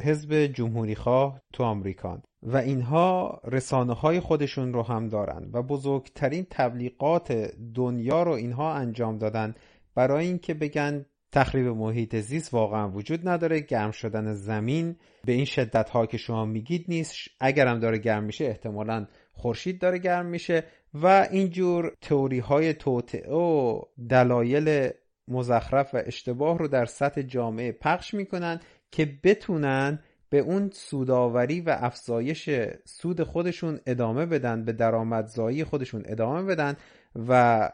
حزب 0.00 0.46
جمهوری 0.46 0.94
خواه 0.94 1.40
تو 1.52 1.64
آمریکان 1.64 2.22
و 2.42 2.56
اینها 2.56 3.40
رسانه 3.44 3.94
های 3.94 4.20
خودشون 4.20 4.72
رو 4.72 4.82
هم 4.82 5.08
دارن 5.08 5.50
و 5.52 5.62
بزرگترین 5.62 6.46
تبلیغات 6.50 7.32
دنیا 7.74 8.22
رو 8.22 8.32
اینها 8.32 8.74
انجام 8.74 9.18
دادن 9.18 9.54
برای 9.94 10.26
اینکه 10.26 10.54
بگن 10.54 11.06
تخریب 11.32 11.66
محیط 11.66 12.16
زیست 12.16 12.54
واقعا 12.54 12.90
وجود 12.90 13.28
نداره 13.28 13.60
گرم 13.60 13.90
شدن 13.90 14.32
زمین 14.32 14.96
به 15.24 15.32
این 15.32 15.44
شدت 15.44 15.90
ها 15.90 16.06
که 16.06 16.16
شما 16.16 16.44
میگید 16.44 16.84
نیست. 16.88 17.14
اگرم 17.40 17.78
داره 17.78 17.98
گرم 17.98 18.24
میشه 18.24 18.44
احتمالا 18.44 19.06
خورشید 19.32 19.80
داره 19.80 19.98
گرم 19.98 20.26
میشه 20.26 20.64
و 20.94 21.28
اینجور 21.30 21.92
تئوری 22.00 22.38
های 22.38 22.74
توطعه 22.74 23.34
و 23.34 23.80
دلایل 24.08 24.90
مزخرف 25.28 25.94
و 25.94 26.02
اشتباه 26.06 26.58
رو 26.58 26.68
در 26.68 26.84
سطح 26.84 27.22
جامعه 27.22 27.72
پخش 27.72 28.14
می‌کنن 28.14 28.60
که 28.90 29.18
بتونن 29.24 29.98
به 30.30 30.38
اون 30.38 30.70
سوداوری 30.72 31.60
و 31.60 31.76
افزایش 31.80 32.50
سود 32.84 33.22
خودشون 33.22 33.80
ادامه 33.86 34.26
بدن 34.26 34.64
به 34.64 34.72
درآمدزایی 34.72 35.64
خودشون 35.64 36.02
ادامه 36.06 36.42
بدن 36.42 36.76
و 37.28 37.70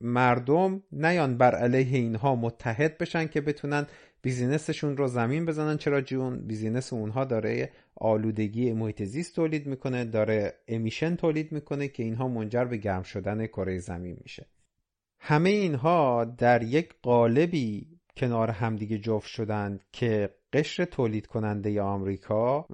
مردم 0.00 0.82
نیان 0.92 1.38
بر 1.38 1.54
علیه 1.54 1.98
اینها 1.98 2.36
متحد 2.36 2.98
بشن 2.98 3.26
که 3.26 3.40
بتونن 3.40 3.86
business 4.22 4.71
شون 4.71 4.96
رو 4.96 5.08
زمین 5.08 5.46
بزنن. 5.46 5.76
چرا؟ 5.76 6.00
چون 6.00 6.46
business 6.46 6.92
اونها 6.92 7.24
داره 7.24 7.70
آلودگی 7.94 8.72
محیط 8.72 9.02
زیست 9.02 9.36
تولید 9.36 9.66
می‌کنه 9.66 10.04
داره 10.04 10.54
emission 10.68 11.16
تولید 11.16 11.52
می‌کنه 11.52 11.88
که 11.88 12.02
اینها 12.02 12.28
منجر 12.28 12.64
به 12.64 12.76
گرم 12.76 13.02
شدن 13.02 13.46
کره 13.46 13.78
زمین 13.78 14.16
میشه. 14.22 14.46
همه 15.20 15.50
اینها 15.50 16.24
در 16.24 16.62
یک 16.62 16.94
قالبی 17.02 17.98
کنار 18.16 18.50
همدیگه 18.50 18.98
جفت 18.98 19.28
شدند 19.28 19.84
که 19.92 20.30
قشر 20.56 20.84
تولید 20.84 21.26
کننده 21.26 21.82
آمریکا 21.82 22.66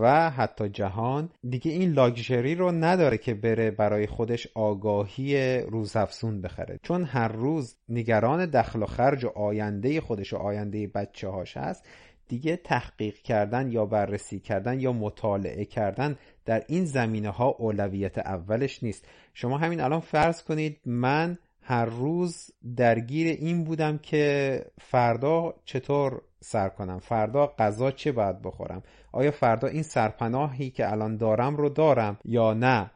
و 0.00 0.30
حتی 0.30 0.68
جهان 0.68 1.30
دیگه 1.50 1.72
این 1.72 1.92
لاکچری 1.92 2.54
رو 2.54 2.72
نداره 2.72 3.18
که 3.18 3.34
بره 3.34 3.70
برای 3.70 4.06
خودش 4.06 4.48
آگاهی 4.54 5.58
روزافزون 5.58 6.40
بخره. 6.40 6.80
چون 6.82 7.04
هر 7.04 7.28
روز 7.28 7.76
نگران 7.88 8.46
دخل 8.46 8.82
و 8.82 8.86
خرج 8.86 9.24
و 9.24 9.28
آینده 9.28 10.00
خودش 10.00 10.32
و 10.32 10.36
آینده 10.36 10.86
بچه 10.86 11.28
هاش 11.28 11.56
هست 11.56 11.84
دیگه 12.28 12.56
تحقیق 12.56 13.14
کردن 13.14 13.72
یا 13.72 13.86
بررسی 13.86 14.40
کردن 14.40 14.80
یا 14.80 14.92
مطالعه 14.92 15.64
کردن 15.64 16.16
در 16.44 16.64
این 16.68 16.84
زمینه 16.84 17.30
ها 17.30 17.48
اولویت 17.48 18.18
اولش 18.18 18.82
نیست. 18.82 19.08
شما 19.34 19.58
همین 19.58 19.80
الان 19.80 20.00
فرض 20.00 20.42
کنید 20.42 20.80
من 20.86 21.38
هر 21.62 21.84
روز 21.84 22.50
درگیر 22.76 23.26
این 23.26 23.64
بودم 23.64 23.98
که 23.98 24.64
فردا 24.80 25.54
چطور 25.64 26.22
سر 26.40 26.68
کنم. 26.68 26.98
فردا 26.98 27.46
غذا 27.58 27.90
چه 27.90 28.12
باید 28.12 28.42
بخورم؟ 28.42 28.82
آیا 29.12 29.30
فردا 29.30 29.68
این 29.68 29.82
سرپناهی 29.82 30.70
که 30.70 30.92
الان 30.92 31.16
دارم 31.16 31.56
رو 31.56 31.68
دارم 31.68 32.18
یا 32.24 32.54
نه؟ 32.54 32.90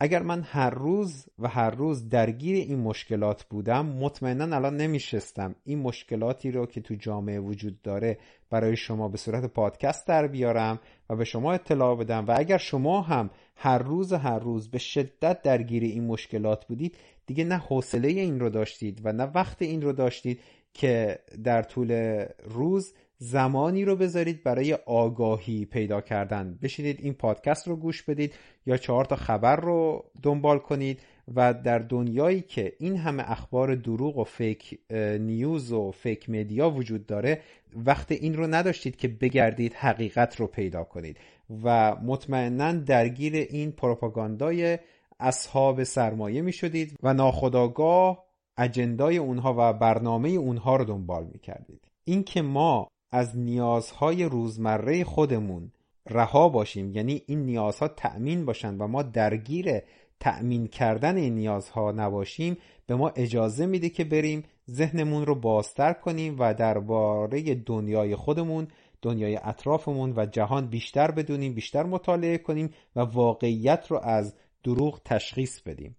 اگر 0.00 0.22
من 0.22 0.42
هر 0.42 0.70
روز 0.70 1.28
و 1.38 1.48
هر 1.48 1.70
روز 1.70 2.08
درگیر 2.08 2.56
این 2.56 2.80
مشکلات 2.80 3.44
بودم 3.44 3.86
مطمئنا 3.86 4.56
الان 4.56 4.76
نمیشستم. 4.76 5.54
این 5.64 5.78
مشکلاتی 5.78 6.50
رو 6.50 6.66
که 6.66 6.80
تو 6.80 6.94
جامعه 6.94 7.40
وجود 7.40 7.82
داره 7.82 8.18
برای 8.50 8.76
شما 8.76 9.08
به 9.08 9.18
صورت 9.18 9.44
پادکست 9.44 10.06
در 10.06 10.26
بیارم 10.26 10.80
و 11.10 11.16
به 11.16 11.24
شما 11.24 11.52
اطلاع 11.52 11.96
بدم 11.96 12.26
و 12.26 12.34
اگر 12.38 12.58
شما 12.58 13.00
هم 13.00 13.30
هر 13.56 13.78
روز 13.78 14.12
هر 14.12 14.38
روز 14.38 14.70
به 14.70 14.78
شدت 14.78 15.42
درگیر 15.42 15.82
این 15.82 16.06
مشکلات 16.06 16.66
بودید 16.66 16.96
دیگه 17.26 17.44
نه 17.44 17.56
حوصله 17.56 18.08
این 18.08 18.40
رو 18.40 18.50
داشتید 18.50 19.00
و 19.04 19.12
نه 19.12 19.24
وقت 19.24 19.62
این 19.62 19.82
رو 19.82 19.92
داشتید 19.92 20.40
که 20.76 21.18
در 21.44 21.62
طول 21.62 22.24
روز 22.44 22.94
زمانی 23.18 23.84
رو 23.84 23.96
بذارید 23.96 24.42
برای 24.42 24.72
آگاهی 24.86 25.64
پیدا 25.64 26.00
کردن. 26.00 26.58
بشینید 26.62 26.98
این 27.02 27.14
پادکست 27.14 27.68
رو 27.68 27.76
گوش 27.76 28.02
بدید 28.02 28.34
یا 28.66 28.76
چهار 28.76 29.04
تا 29.04 29.16
خبر 29.16 29.56
رو 29.56 30.04
دنبال 30.22 30.58
کنید 30.58 31.00
و 31.34 31.54
در 31.54 31.78
دنیایی 31.78 32.40
که 32.40 32.72
این 32.78 32.96
همه 32.96 33.30
اخبار 33.30 33.74
دروغ 33.74 34.18
و 34.18 34.24
فیک 34.24 34.78
نیوز 35.20 35.72
و 35.72 35.90
فیک 35.90 36.30
مدیا 36.30 36.70
وجود 36.70 37.06
داره 37.06 37.40
وقت 37.86 38.12
این 38.12 38.34
رو 38.34 38.46
نداشتید 38.46 38.96
که 38.96 39.08
بگردید 39.08 39.74
حقیقت 39.74 40.36
رو 40.36 40.46
پیدا 40.46 40.84
کنید. 40.84 41.16
و 41.64 41.96
مطمئنا 41.96 42.72
درگیر 42.72 43.34
این 43.34 43.72
پروپاگاندای 43.72 44.78
اصحاب 45.20 45.82
سرمایه 45.82 46.42
می 46.42 46.52
شدید 46.52 46.96
و 47.02 47.14
ناخداگاه 47.14 48.25
اجندای 48.58 49.16
اونها 49.16 49.54
و 49.58 49.72
برنامه 49.72 50.28
اونها 50.28 50.76
رو 50.76 50.84
دنبال 50.84 51.24
می 51.32 51.38
کردید 51.38 51.88
این 52.04 52.24
که 52.24 52.42
ما 52.42 52.88
از 53.12 53.38
نیازهای 53.38 54.24
روزمره 54.24 55.04
خودمون 55.04 55.72
رها 56.10 56.48
باشیم 56.48 56.92
یعنی 56.92 57.22
این 57.26 57.46
نیازها 57.46 57.88
تأمین 57.88 58.44
باشند 58.44 58.80
و 58.80 58.86
ما 58.86 59.02
درگیر 59.02 59.80
تأمین 60.20 60.66
کردن 60.66 61.16
این 61.16 61.34
نیازها 61.34 61.92
نباشیم 61.92 62.56
به 62.86 62.94
ما 62.94 63.08
اجازه 63.08 63.66
میده 63.66 63.88
که 63.88 64.04
بریم 64.04 64.42
ذهنمون 64.70 65.26
رو 65.26 65.34
بازتر 65.34 65.92
کنیم 65.92 66.36
و 66.38 66.54
درباره 66.54 67.54
دنیای 67.54 68.16
خودمون 68.16 68.68
دنیای 69.02 69.38
اطرافمون 69.42 70.12
و 70.16 70.26
جهان 70.26 70.66
بیشتر 70.66 71.10
بدونیم 71.10 71.54
بیشتر 71.54 71.82
مطالعه 71.82 72.38
کنیم 72.38 72.70
و 72.96 73.00
واقعیت 73.00 73.86
رو 73.90 74.00
از 74.02 74.34
دروغ 74.64 75.00
تشخیص 75.04 75.60
بدیم. 75.60 75.96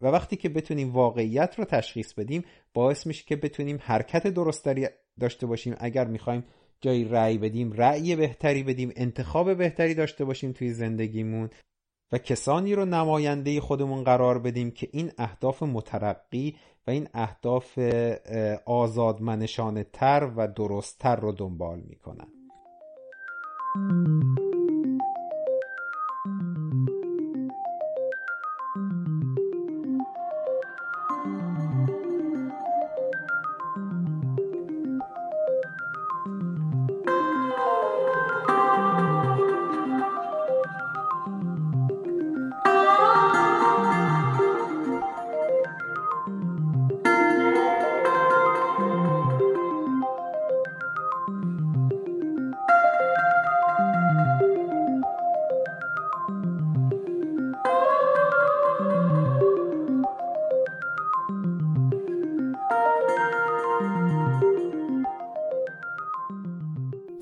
و 0.00 0.06
وقتی 0.06 0.36
که 0.36 0.48
بتونیم 0.48 0.92
واقعیت 0.92 1.58
رو 1.58 1.64
تشخیص 1.64 2.14
بدیم 2.14 2.44
باعث 2.74 3.06
میشه 3.06 3.24
که 3.24 3.36
بتونیم 3.36 3.78
حرکت 3.82 4.26
درستری 4.26 4.88
داشته 5.20 5.46
باشیم. 5.46 5.74
اگر 5.78 6.06
می‌خوایم 6.06 6.44
جایی 6.80 7.04
رأی 7.04 7.38
بدیم 7.38 7.72
رأی 7.72 8.16
بهتری 8.16 8.62
بدیم 8.62 8.92
انتخاب 8.96 9.54
بهتری 9.54 9.94
داشته 9.94 10.24
باشیم 10.24 10.52
توی 10.52 10.72
زندگیمون 10.72 11.50
و 12.12 12.18
کسانی 12.18 12.74
رو 12.74 12.84
نماینده 12.84 13.60
خودمون 13.60 14.04
قرار 14.04 14.38
بدیم 14.38 14.70
که 14.70 14.88
این 14.92 15.12
اهداف 15.18 15.62
مترقی 15.62 16.56
و 16.86 16.90
این 16.90 17.08
اهداف 17.14 17.78
آزادمنشانه 18.66 19.84
تر 19.92 20.30
و 20.36 20.48
درستتر 20.48 21.16
رو 21.16 21.32
دنبال 21.32 21.80
می‌کنن. 21.88 22.28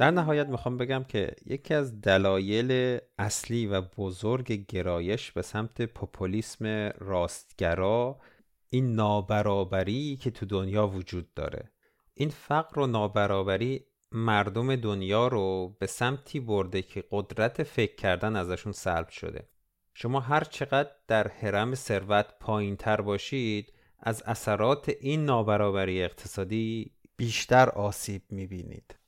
در 0.04 0.10
نهایت 0.10 0.46
می‌خوام 0.46 0.76
بگم 0.76 1.04
که 1.04 1.34
یکی 1.46 1.74
از 1.74 2.00
دلایل 2.00 2.98
اصلی 3.18 3.66
و 3.66 3.80
بزرگ 3.80 4.52
گرایش 4.52 5.32
به 5.32 5.42
سمت 5.42 5.82
پوپولیسم 5.82 6.88
راستگرا 6.98 8.20
این 8.68 8.94
نابرابری 8.94 10.16
که 10.16 10.30
تو 10.30 10.46
دنیا 10.46 10.88
وجود 10.88 11.34
داره. 11.34 11.72
این 12.14 12.28
فقر 12.28 12.80
و 12.80 12.86
نابرابری 12.86 13.86
مردم 14.12 14.76
دنیا 14.76 15.28
رو 15.28 15.76
به 15.80 15.86
سمتی 15.86 16.40
برده 16.40 16.82
که 16.82 17.04
قدرت 17.10 17.62
فکر 17.62 17.94
کردن 17.94 18.36
ازشون 18.36 18.72
سلب 18.72 19.08
شده. 19.08 19.48
شما 19.94 20.20
هر 20.20 20.44
چقدر 20.44 20.90
در 21.08 21.28
حرم 21.28 21.74
ثروت 21.74 22.26
پایین 22.40 22.76
تر 22.76 23.00
باشید 23.00 23.72
از 23.98 24.22
اثرات 24.26 24.88
این 25.00 25.24
نابرابری 25.24 26.02
اقتصادی 26.02 26.92
بیشتر 27.16 27.68
آسیب 27.68 28.22
می‌بینید. 28.30 29.03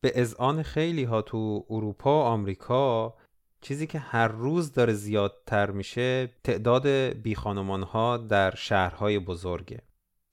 به 0.00 0.12
اذعان 0.14 0.62
خیلی 0.62 1.04
ها 1.04 1.22
تو 1.22 1.66
اروپا 1.70 2.20
و 2.20 2.24
آمریکا 2.24 3.14
چیزی 3.60 3.86
که 3.86 3.98
هر 3.98 4.28
روز 4.28 4.72
داره 4.72 4.92
زیادتر 4.92 5.70
میشه 5.70 6.26
تعداد 6.44 6.86
بی 6.86 7.32
ها 7.32 8.16
در 8.16 8.54
شهرهای 8.54 9.18
بزرگه. 9.18 9.82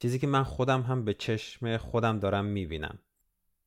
چیزی 0.01 0.19
که 0.19 0.27
من 0.27 0.43
خودم 0.43 0.81
هم 0.81 1.05
به 1.05 1.13
چشم 1.13 1.77
خودم 1.77 2.19
دارم 2.19 2.45
می‌بینم. 2.45 2.99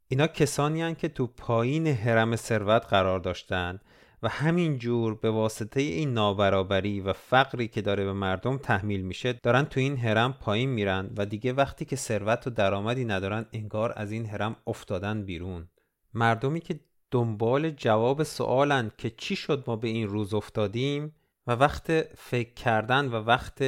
اینا 0.09 0.27
کسانی 0.27 0.83
هن 0.83 0.95
که 0.95 1.09
تو 1.09 1.27
پایین 1.27 1.87
حرم 1.87 2.37
ثروت 2.37 2.87
قرار 2.87 3.19
داشتن 3.19 3.81
و 4.23 4.29
همینجور 4.29 5.15
به 5.15 5.31
واسطه 5.31 5.81
این 5.81 6.13
نابرابری 6.13 7.01
و 7.01 7.13
فقری 7.13 7.69
که 7.69 7.83
داره 7.83 8.05
به 8.05 8.13
مردم 8.13 8.59
تحمیل 8.59 9.01
میشه 9.01 9.33
دارن 9.33 9.65
تو 9.65 9.81
این 9.81 9.97
هرم 9.97 10.33
پایین 10.33 10.71
میرن 10.71 11.11
و 11.17 11.27
دیگه 11.27 11.53
وقتی 11.53 11.85
که 11.85 11.97
ثروت 11.97 12.47
و 12.47 12.51
درآمدی 12.51 13.05
ندارن 13.05 13.47
انگار 13.53 13.93
از 13.97 14.13
این 14.13 14.27
هرم 14.27 14.57
افتادن 14.67 15.25
بیرون. 15.25 15.69
مردمی 16.15 16.61
که 16.61 16.81
دنبال 17.11 17.71
جواب 17.71 18.23
سوالن 18.23 18.91
که 18.99 19.11
چی 19.11 19.37
شد 19.37 19.65
ما 19.67 19.77
به 19.77 19.89
این 19.89 20.09
روز 20.09 20.35
افتادیم 20.35 21.15
و 21.47 21.53
وقت 21.53 22.03
فکر 22.03 22.55
کردن 22.55 23.09
و 23.09 23.15
وقت 23.15 23.63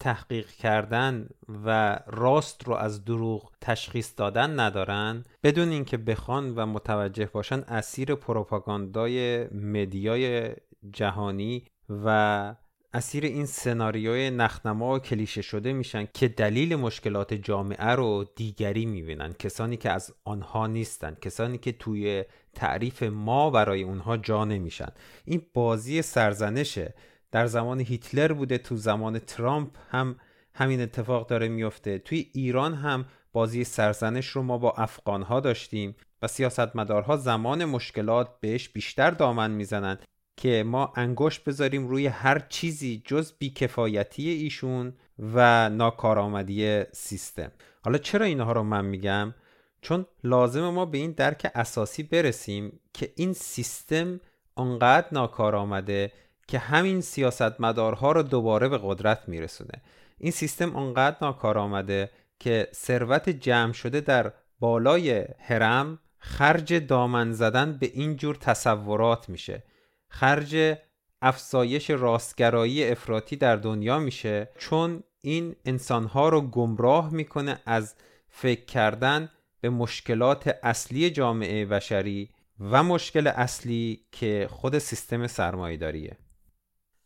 تحقیق 0.00 0.48
کردن 0.48 1.28
و 1.64 1.98
راست 2.06 2.68
رو 2.68 2.74
از 2.74 3.04
دروغ 3.04 3.52
تشخیص 3.60 4.12
دادن 4.16 4.60
ندارن 4.60 5.24
بدون 5.42 5.68
اینکه 5.68 5.96
بخوان 5.96 6.54
و 6.54 6.66
متوجه 6.66 7.26
باشن 7.26 7.60
اسیر 7.60 8.14
پروپاگاندای 8.14 9.46
مدیای 9.48 10.54
جهانی 10.92 11.64
و 12.04 12.54
اسیر 12.94 13.24
این 13.24 13.46
سناریوی 13.46 14.30
نخنما 14.30 14.94
و 14.94 14.98
کلیشه 14.98 15.42
شده 15.42 15.72
میشن 15.72 16.08
که 16.14 16.28
دلیل 16.28 16.76
مشکلات 16.76 17.34
جامعه 17.34 17.88
رو 17.88 18.24
دیگری 18.36 18.86
می‌بینن. 18.86 19.32
کسانی 19.32 19.76
که 19.76 19.90
از 19.90 20.14
آنها 20.24 20.66
نیستن. 20.66 21.16
کسانی 21.20 21.58
که 21.58 21.72
توی 21.72 22.24
تعریف 22.54 23.02
ما 23.02 23.50
برای 23.50 23.82
اونها 23.82 24.16
جا 24.16 24.44
نمیشن. 24.44 24.88
این 25.24 25.42
بازی 25.54 26.02
سرزنشه. 26.02 26.94
در 27.32 27.46
زمان 27.46 27.80
هیتلر 27.80 28.32
بوده 28.32 28.58
تو 28.58 28.76
زمان 28.76 29.18
ترامپ 29.18 29.70
هم 29.90 30.16
همین 30.54 30.80
اتفاق 30.80 31.28
داره 31.28 31.48
میفته 31.48 31.98
توی 31.98 32.30
ایران 32.34 32.74
هم 32.74 33.04
بازی 33.32 33.64
سرزنش 33.64 34.28
رو 34.28 34.42
ما 34.42 34.58
با 34.58 34.72
افغانها 34.72 35.40
داشتیم 35.40 35.96
و 36.22 36.26
سیاستمدارها 36.26 37.16
زمان 37.16 37.64
مشکلات 37.64 38.40
بهش 38.40 38.68
بیشتر 38.68 39.10
دامن 39.10 39.50
می‌زنند 39.50 40.02
که 40.36 40.64
ما 40.66 40.92
انگشت 40.96 41.44
بذاریم 41.44 41.88
روی 41.88 42.06
هر 42.06 42.38
چیزی 42.38 43.02
جز 43.04 43.32
بیکفایتی 43.38 44.28
ایشون 44.28 44.92
و 45.18 45.68
ناکارآمدی 45.68 46.82
سیستم. 46.92 47.52
حالا 47.84 47.98
چرا 47.98 48.26
اینها 48.26 48.52
رو 48.52 48.62
من 48.62 48.84
میگم؟ 48.84 49.34
چون 49.80 50.06
لازم 50.24 50.68
ما 50.68 50.84
به 50.84 50.98
این 50.98 51.12
درک 51.12 51.50
اساسی 51.54 52.02
برسیم 52.02 52.80
که 52.92 53.12
این 53.16 53.32
سیستم 53.32 54.20
انقدر 54.56 55.06
ناکارآمده 55.12 56.12
که 56.48 56.58
همین 56.58 57.00
سیاستمدارها 57.00 58.12
رو 58.12 58.22
دوباره 58.22 58.68
به 58.68 58.80
قدرت 58.82 59.28
میرسونه. 59.28 59.82
این 60.18 60.32
سیستم 60.32 60.76
انقدر 60.76 61.16
ناکارآمده 61.22 62.10
که 62.38 62.68
ثروت 62.72 63.28
جمع 63.28 63.72
شده 63.72 64.00
در 64.00 64.32
بالای 64.60 65.24
هرم 65.38 65.98
خرج 66.18 66.74
دامن 66.74 67.32
زدن 67.32 67.72
به 67.72 67.90
این 67.94 68.16
جور 68.16 68.34
تصورات 68.36 69.28
میشه. 69.28 69.62
خرج 70.14 70.76
افزایش 71.22 71.90
راستگرایی 71.90 72.84
افراطی 72.84 73.36
در 73.36 73.56
دنیا 73.56 73.98
میشه 73.98 74.48
چون 74.58 75.02
این 75.20 75.56
انسانها 75.64 76.28
رو 76.28 76.40
گمراه 76.40 77.12
می‌کنه 77.12 77.58
از 77.66 77.94
فکر 78.28 78.64
کردن 78.64 79.28
به 79.60 79.70
مشکلات 79.70 80.58
اصلی 80.62 81.10
جامعه 81.10 81.66
بشری 81.66 82.30
و 82.60 82.82
مشکل 82.82 83.26
اصلی 83.26 84.04
که 84.12 84.48
خود 84.50 84.78
سیستم 84.78 85.26
سرمایه‌داریه 85.26 86.16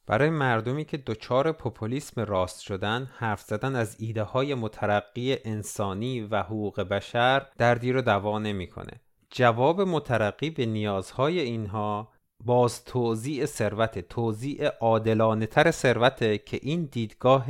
برای 0.06 0.30
مردمی 0.30 0.84
که 0.84 0.96
دچار 0.96 1.52
پوپولیسم 1.52 2.20
راست 2.20 2.60
شدن 2.60 3.10
حرف 3.16 3.40
زدن 3.40 3.76
از 3.76 3.96
ایده 3.98 4.22
های 4.22 4.54
مترقی 4.54 5.36
انسانی 5.44 6.20
و 6.20 6.42
حقوق 6.42 6.80
بشر 6.80 7.46
دردی 7.58 7.92
رو 7.92 8.02
دوا 8.02 8.38
نمی‌کنه. 8.38 9.00
جواب 9.30 9.80
مترقی 9.80 10.50
به 10.50 10.66
نیازهای 10.66 11.40
اینها 11.40 12.17
باز 12.44 12.84
توزیع 12.84 13.46
ثروت 13.46 13.98
توزیع 13.98 14.68
عادلانه 14.68 15.46
تر 15.46 15.70
ثروت 15.70 16.44
که 16.46 16.58
این 16.62 16.88
دیدگاه 16.92 17.46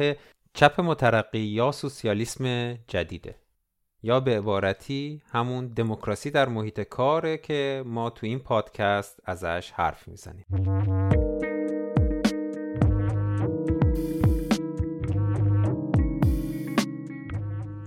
چپ 0.54 0.80
مترقی 0.80 1.38
یا 1.38 1.72
سوسیالیسم 1.72 2.74
جدیده. 2.74 3.34
یا 4.02 4.20
به 4.20 4.38
عبارتی 4.38 5.22
همون 5.30 5.66
دموکراسی 5.66 6.30
در 6.30 6.48
محیط 6.48 6.80
کاره 6.80 7.38
که 7.38 7.82
ما 7.86 8.10
تو 8.10 8.26
این 8.26 8.38
پادکست 8.38 9.20
ازش 9.24 9.70
حرف 9.70 10.08
می‌زنیم. 10.08 10.44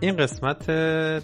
این 0.01 0.17
قسمت 0.17 0.71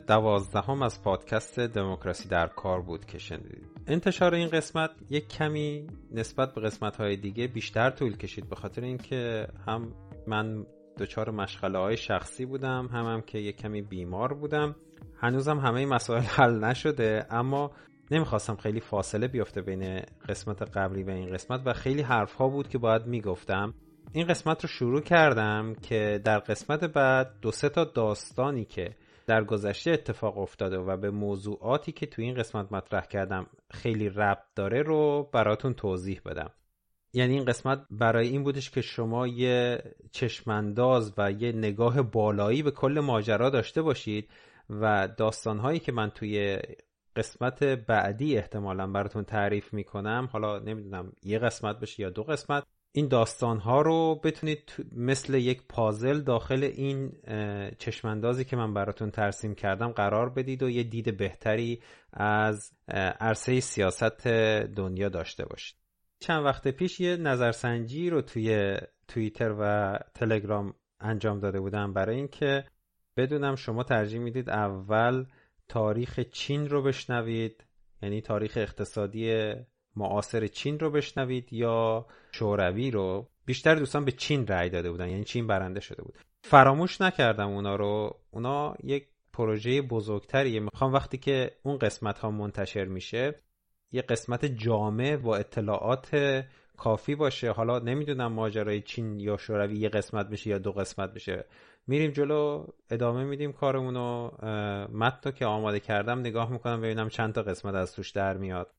دوازدهم 0.07 0.81
از 0.81 1.03
پادکست 1.03 1.59
دموکراسی 1.59 2.29
در 2.29 2.47
کار 2.47 2.81
بود 2.81 3.05
که 3.05 3.17
شنیدید. 3.17 3.76
انتشار 3.89 4.33
این 4.33 4.49
قسمت 4.49 4.91
یک 5.09 5.27
کمی 5.27 5.87
نسبت 6.11 6.53
به 6.53 6.61
قسمت 6.61 6.95
های 6.95 7.17
دیگه 7.17 7.47
بیشتر 7.47 7.89
طول 7.89 8.17
کشید 8.17 8.49
به 8.49 8.55
خاطر 8.55 8.81
اینکه 8.81 9.47
هم 9.67 9.93
من 10.27 10.65
دچار 10.99 11.31
مشغله 11.31 11.79
های 11.79 11.97
شخصی 11.97 12.45
بودم 12.45 12.89
هم 12.93 13.05
هم 13.05 13.21
که 13.21 13.37
یک 13.37 13.57
کمی 13.57 13.81
بیمار 13.81 14.33
بودم. 14.33 14.75
هنوزم 15.19 15.59
همه 15.59 15.85
مسائل 15.85 16.21
حل 16.21 16.63
نشده 16.63 17.25
اما 17.29 17.71
نمی‌خواستم 18.11 18.55
خیلی 18.55 18.79
فاصله 18.79 19.27
بیفته 19.27 19.61
بین 19.61 20.01
قسمت 20.29 20.77
قبلی 20.77 21.03
و 21.03 21.09
این 21.09 21.33
قسمت 21.33 21.61
و 21.65 21.73
خیلی 21.73 22.01
حرف 22.01 22.33
ها 22.33 22.47
بود 22.47 22.69
که 22.69 22.77
باید 22.77 23.05
می‌گفتم. 23.05 23.73
این 24.13 24.27
قسمت 24.27 24.61
رو 24.63 24.69
شروع 24.69 25.01
کردم 25.01 25.73
که 25.81 26.21
در 26.23 26.39
قسمت 26.39 26.83
بعد 26.83 27.31
دو 27.41 27.51
سه 27.51 27.69
تا 27.69 27.83
داستانی 27.83 28.65
که 28.65 28.95
در 29.27 29.43
گذشته 29.43 29.91
اتفاق 29.91 30.37
افتاده 30.37 30.77
و 30.77 30.97
به 30.97 31.11
موضوعاتی 31.11 31.91
که 31.91 32.05
تو 32.05 32.21
این 32.21 32.35
قسمت 32.35 32.71
مطرح 32.71 33.05
کردم 33.05 33.47
خیلی 33.71 34.09
ربط 34.09 34.43
داره 34.55 34.81
رو 34.81 35.29
براتون 35.33 35.73
توضیح 35.73 36.21
بدم. 36.25 36.51
یعنی 37.13 37.33
این 37.33 37.45
قسمت 37.45 37.85
برای 37.91 38.27
این 38.27 38.43
بودش 38.43 38.69
که 38.69 38.81
شما 38.81 39.27
یه 39.27 39.83
چشمانداز 40.11 41.13
و 41.17 41.31
یه 41.31 41.51
نگاه 41.51 42.01
بالایی 42.01 42.63
به 42.63 42.71
کل 42.71 42.99
ماجرا 42.99 43.49
داشته 43.49 43.81
باشید 43.81 44.29
و 44.69 45.07
داستانهایی 45.17 45.79
که 45.79 45.91
من 45.91 46.09
توی 46.09 46.59
قسمت 47.15 47.63
بعدی 47.63 48.37
احتمالا 48.37 48.87
براتون 48.87 49.23
تعریف 49.23 49.73
می‌کنم 49.73 50.29
حالا 50.31 50.59
نمی‌دونم 50.59 51.11
یه 51.23 51.39
قسمت 51.39 51.79
بشه 51.79 52.03
یا 52.03 52.09
دو 52.09 52.23
قسمت 52.23 52.63
این 52.91 53.07
داستان 53.07 53.59
ها 53.59 53.81
رو 53.81 54.21
بتونید 54.23 54.75
مثل 54.91 55.33
یک 55.33 55.63
پازل 55.69 56.21
داخل 56.21 56.63
این 56.63 57.11
چشماندازی 57.79 58.45
که 58.45 58.55
من 58.55 58.73
براتون 58.73 59.11
ترسیم 59.11 59.55
کردم 59.55 59.91
قرار 59.91 60.29
بدید 60.29 60.63
و 60.63 60.69
یه 60.69 60.83
دید 60.83 61.17
بهتری 61.17 61.81
از 62.13 62.71
عرصه 63.19 63.59
سیاست 63.59 64.27
دنیا 64.75 65.09
داشته 65.09 65.45
باشید. 65.45 65.77
چند 66.19 66.45
وقت 66.45 66.67
پیش 66.67 66.99
یه 66.99 67.17
نظرسنجی 67.17 68.09
رو 68.09 68.21
توی 68.21 68.77
توییتر 69.07 69.55
و 69.59 69.93
تلگرام 70.13 70.73
انجام 70.99 71.39
داده 71.39 71.59
بودم 71.59 71.93
برای 71.93 72.15
اینکه 72.15 72.65
بدونم 73.17 73.55
شما 73.55 73.83
ترجیح 73.83 74.19
می‌دید 74.19 74.49
اول 74.49 75.25
تاریخ 75.67 76.19
چین 76.19 76.69
رو 76.69 76.83
بشنوید 76.83 77.63
یعنی 78.01 78.21
تاریخ 78.21 78.57
اقتصادی 78.57 79.53
معاصر 79.97 80.47
چین 80.47 80.79
رو 80.79 80.91
بشنوید 80.91 81.53
یا 81.53 82.05
شوروی 82.31 82.91
رو 82.91 83.27
بیشتر 83.45 83.75
دوستان 83.75 84.05
به 84.05 84.11
چین 84.11 84.47
رأی 84.47 84.69
داده 84.69 84.91
بودن 84.91 85.09
یعنی 85.09 85.23
چین 85.23 85.47
برنده 85.47 85.79
شده 85.79 86.03
بود. 86.03 86.13
فراموش 86.43 87.01
نکردم 87.01 87.47
اونا 87.47 87.75
رو. 87.75 88.19
اونا 88.31 88.75
یک 88.83 89.07
پروژه 89.33 89.81
بزرگتریه. 89.81 90.59
می‌خوام 90.59 90.93
وقتی 90.93 91.17
که 91.17 91.51
اون 91.63 91.77
قسمت 91.77 92.19
ها 92.19 92.31
منتشر 92.31 92.85
میشه 92.85 93.35
یه 93.91 94.01
قسمت 94.01 94.45
جامع 94.45 95.15
و 95.15 95.29
اطلاعات 95.29 96.43
کافی 96.77 97.15
باشه. 97.15 97.51
حالا 97.51 97.79
نمی‌دونم 97.79 98.33
ماجرای 98.33 98.81
چین 98.81 99.19
یا 99.19 99.37
شوروی 99.37 99.77
یه 99.77 99.89
قسمت 99.89 100.29
بشه 100.29 100.49
یا 100.49 100.57
دو 100.57 100.71
قسمت 100.71 101.13
بشه. 101.13 101.45
میریم 101.87 102.11
جلو 102.11 102.67
ادامه 102.89 103.23
میدیم 103.23 103.51
کارمونو. 103.53 104.31
متن 104.93 105.31
که 105.31 105.45
آماده 105.45 105.79
کردم 105.79 106.19
نگاه 106.19 106.51
می‌کنم 106.51 106.81
ببینم 106.81 107.09
چند 107.09 107.33
تا 107.33 107.41
قسمت 107.41 107.75
از 107.75 107.95
توش 107.95 108.11
در 108.11 108.37
میاد. 108.37 108.73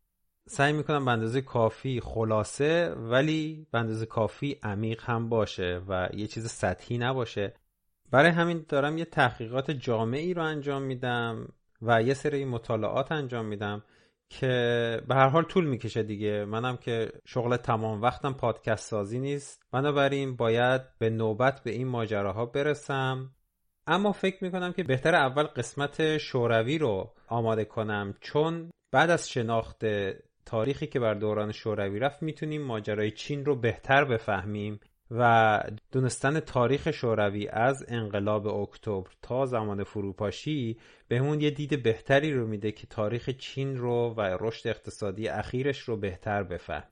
سعی 0.48 0.72
می‌کنم 0.72 1.04
به 1.04 1.10
اندازه 1.10 1.40
کافی 1.40 2.00
خلاصه 2.00 2.88
ولی 2.88 3.66
به 3.70 3.78
اندازه 3.78 4.06
کافی 4.06 4.58
عمیق 4.62 5.02
هم 5.04 5.28
باشه 5.28 5.80
و 5.88 6.08
یه 6.14 6.26
چیز 6.26 6.46
سطحی 6.46 6.98
نباشه. 6.98 7.54
برای 8.10 8.30
همین 8.30 8.64
دارم 8.68 8.98
یه 8.98 9.04
تحقیقات 9.04 9.70
جامعی 9.70 10.34
رو 10.34 10.42
انجام 10.42 10.82
میدم 10.82 11.48
و 11.82 12.02
یه 12.02 12.14
سری 12.14 12.44
مطالعات 12.44 13.12
انجام 13.12 13.46
میدم 13.46 13.82
که 14.28 15.02
به 15.08 15.14
هر 15.14 15.28
حال 15.28 15.42
طول 15.42 15.66
می‌کشه 15.66 16.02
دیگه. 16.02 16.44
منم 16.44 16.76
که 16.76 17.12
شغل 17.24 17.56
تمام 17.56 18.02
وقتم 18.02 18.32
پادکست 18.32 18.90
سازی 18.90 19.18
نیست. 19.18 19.62
بنابراین 19.72 20.36
باید 20.36 20.82
به 20.98 21.10
نوبت 21.10 21.62
به 21.64 21.70
این 21.70 21.88
ماجراها 21.88 22.46
برسم. 22.46 23.30
اما 23.86 24.12
فکر 24.12 24.44
می‌کنم 24.44 24.72
که 24.72 24.82
بهتر 24.82 25.14
اول 25.14 25.42
قسمت 25.42 26.18
شوروی 26.18 26.78
رو 26.78 27.14
آماده 27.28 27.64
کنم 27.64 28.14
چون 28.20 28.70
بعد 28.92 29.10
از 29.10 29.30
شناخت 29.30 29.84
تاریخی 30.48 30.86
که 30.86 31.00
بر 31.00 31.14
دوران 31.14 31.52
شوروی 31.52 31.98
رفت 31.98 32.22
می‌تونیم 32.22 32.62
ماجرای 32.62 33.10
چین 33.10 33.44
رو 33.44 33.56
بهتر 33.56 34.04
بفهمیم 34.04 34.80
و 35.10 35.62
دونستن 35.92 36.40
تاریخ 36.40 36.90
شوروی 36.90 37.48
از 37.48 37.84
انقلاب 37.88 38.46
اکتبر 38.46 39.10
تا 39.22 39.46
زمان 39.46 39.84
فروپاشی 39.84 40.78
بهمون 41.08 41.40
یه 41.40 41.50
دید 41.50 41.82
بهتری 41.82 42.32
رو 42.32 42.46
میده 42.46 42.72
که 42.72 42.86
تاریخ 42.86 43.30
چین 43.30 43.76
رو 43.76 44.14
و 44.16 44.20
رشد 44.40 44.68
اقتصادی 44.68 45.28
اخیرش 45.28 45.78
رو 45.78 45.96
بهتر 45.96 46.42
بفهم. 46.42 46.84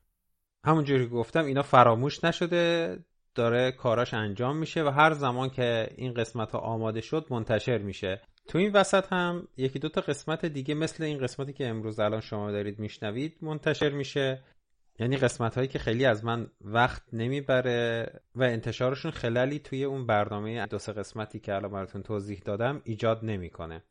همونجوری 0.65 1.05
که 1.05 1.11
گفتم 1.11 1.45
اینا 1.45 1.63
فراموش 1.63 2.25
نشده 2.25 2.97
داره 3.35 3.73
کاراش 3.73 4.15
انجام 4.15 4.57
میشه 4.57 4.85
و 4.85 4.89
هر 4.89 5.13
زمان 5.13 5.51
که 5.51 5.89
این 5.97 6.15
قسمت 6.15 6.53
ها 6.53 6.59
آماده 6.59 7.01
شد 7.01 7.27
منتشر 7.31 7.79
میشه. 7.79 8.21
تو 8.49 8.59
این 8.59 8.73
وسط 8.73 9.13
هم 9.13 9.49
یکی 9.57 9.79
دوتا 9.79 10.01
قسمت 10.01 10.47
دیگه 10.47 10.75
مثل 10.75 11.05
این 11.05 11.19
قسمتی 11.19 11.53
که 11.53 11.69
امروز 11.69 12.01
الان 12.01 12.21
شما 12.21 12.51
دارید 12.51 12.79
میشنوید 12.79 13.37
منتشر 13.43 13.91
میشه 13.91 14.43
یعنی 14.99 15.17
قسمت 15.17 15.55
هایی 15.55 15.69
که 15.69 15.79
خیلی 15.79 16.05
از 16.05 16.25
من 16.25 16.51
وقت 16.61 17.03
نمی‌بره 17.13 18.13
و 18.35 18.43
انتشارشون 18.43 19.11
خلالی 19.11 19.59
توی 19.59 19.85
اون 19.85 20.07
برنامه 20.07 20.67
دو 20.67 20.79
سه 20.79 20.93
قسمتی 20.93 21.39
که 21.39 21.55
الان 21.55 21.71
براتون 21.71 22.03
توضیح 22.03 22.43
دادم 22.45 22.81
ایجاد 22.85 23.25
نمی‌کنه. 23.25 23.83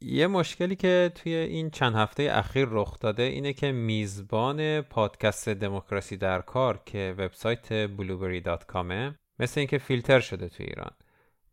یه 0.00 0.26
مشکلی 0.26 0.76
که 0.76 1.12
توی 1.14 1.34
این 1.34 1.70
چند 1.70 1.94
هفته 1.94 2.28
اخیر 2.32 2.68
رخ 2.70 2.98
داده 2.98 3.22
اینه 3.22 3.52
که 3.52 3.72
میزبان 3.72 4.80
پادکست 4.80 5.48
دموکراسی 5.48 6.16
در 6.16 6.40
کار 6.40 6.82
که 6.86 7.14
وبسایت 7.18 7.86
blueberry.com 7.86 9.14
مثل 9.38 9.60
اینکه 9.60 9.78
فیلتر 9.78 10.20
شده 10.20 10.48
توی 10.48 10.66
ایران 10.66 10.90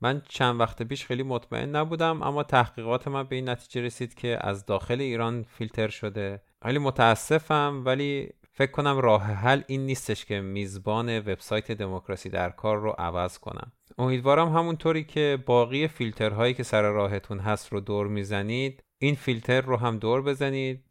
من 0.06 0.22
چند 0.30 0.60
وقت 0.60 0.84
پیش 0.84 1.06
خیلی 1.06 1.24
مطمئن 1.24 1.76
نبودم 1.76 2.24
اما 2.24 2.44
تحقیقات 2.44 3.08
من 3.08 3.24
به 3.24 3.36
این 3.36 3.50
نتیجه 3.50 3.82
رسید 3.82 4.14
که 4.14 4.38
از 4.42 4.66
داخل 4.66 5.02
ایران 5.02 5.44
فیلتر 5.44 5.88
شده. 5.88 6.42
خیلی 6.64 6.80
متاسفم 6.80 7.82
ولی 7.86 8.30
فکر 8.52 8.72
کنم 8.72 8.98
راه 8.98 9.24
حل 9.24 9.62
این 9.68 9.86
نیستش 9.86 10.26
که 10.26 10.42
میزبان 10.42 11.20
وبسایت 11.20 11.72
دموکراسی 11.72 12.30
در 12.30 12.50
کار 12.50 12.78
رو 12.78 12.96
عوض 12.98 13.40
کنم. 13.40 13.72
امیدوارم 13.98 14.50
همونطوری 14.50 15.04
که 15.04 15.44
باقی 15.46 15.88
فیلترهایی 15.88 16.54
که 16.54 16.64
سر 16.64 16.82
راهتون 16.82 17.40
هست 17.40 17.74
رو 17.74 17.80
دور 17.80 18.08
می‌زنید 18.08 18.84
این 18.98 19.16
فیلتر 19.16 19.62
رو 19.62 19.78
هم 19.78 19.98
دور 19.98 20.22
بزنید. 20.22 20.84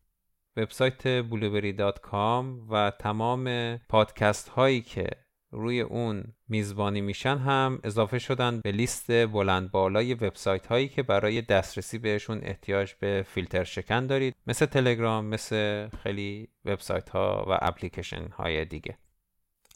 وبسایت 0.56 1.22
blueberry.com 1.22 2.44
و 2.70 2.92
تمام 2.98 3.76
پادکست 3.76 4.48
هایی 4.48 4.80
که 4.80 5.06
روی 5.54 5.80
اون 5.80 6.24
میزبانی 6.48 7.00
میشن 7.00 7.38
هم 7.38 7.80
اضافه 7.84 8.18
شدن 8.18 8.60
به 8.60 8.72
لیست 8.72 9.26
بلند 9.26 9.70
بالای 9.70 10.14
وبسایت 10.14 10.66
هایی 10.66 10.88
که 10.88 11.02
برای 11.02 11.42
دسترسی 11.42 11.98
بهشون 11.98 12.40
احتیاج 12.42 12.94
به 13.00 13.24
فیلتر 13.28 13.64
شکن 13.64 14.06
دارید. 14.06 14.34
مثل 14.46 14.66
تلگرام 14.66 15.24
مثل 15.24 15.88
خیلی 15.88 16.48
وبسایت 16.64 17.08
ها 17.08 17.46
و 17.48 17.58
اپلیکیشن 17.62 18.28
های 18.28 18.64
دیگه. 18.64 18.98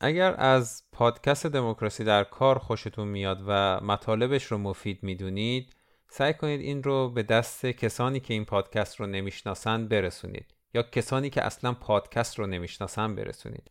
اگر 0.01 0.35
از 0.39 0.83
پادکست 0.93 1.47
دموکراسی 1.47 2.05
در 2.05 2.25
کار 2.25 2.59
خوشتون 2.59 3.09
میاد 3.09 3.43
و 3.47 3.81
مطالبش 3.81 4.45
رو 4.45 4.59
مفید 4.59 5.03
می‌دونید 5.03 5.73
سعی 6.11 6.35
کنید 6.35 6.61
این 6.61 6.83
رو 6.83 7.11
به 7.11 7.23
دست 7.23 7.67
کسانی 7.67 8.21
که 8.21 8.35
این 8.35 8.45
پادکست 8.45 9.01
رو 9.01 9.07
نمی‌شناسند 9.07 9.89
برسونید 9.89 10.55
یا 10.75 10.83
کسانی 10.83 11.31
که 11.31 11.43
اصلا 11.43 11.73
پادکست 11.73 12.39
رو 12.39 12.47
نمی‌شناسن 12.47 13.15
برسونید. 13.15 13.71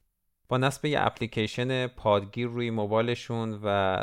با 0.50 0.58
نصب 0.58 0.86
یه 0.86 1.06
اپلیکیشن 1.06 1.88
پادگیر 1.88 2.48
روی 2.48 2.70
موبایلشون 2.70 3.60
و 3.64 3.98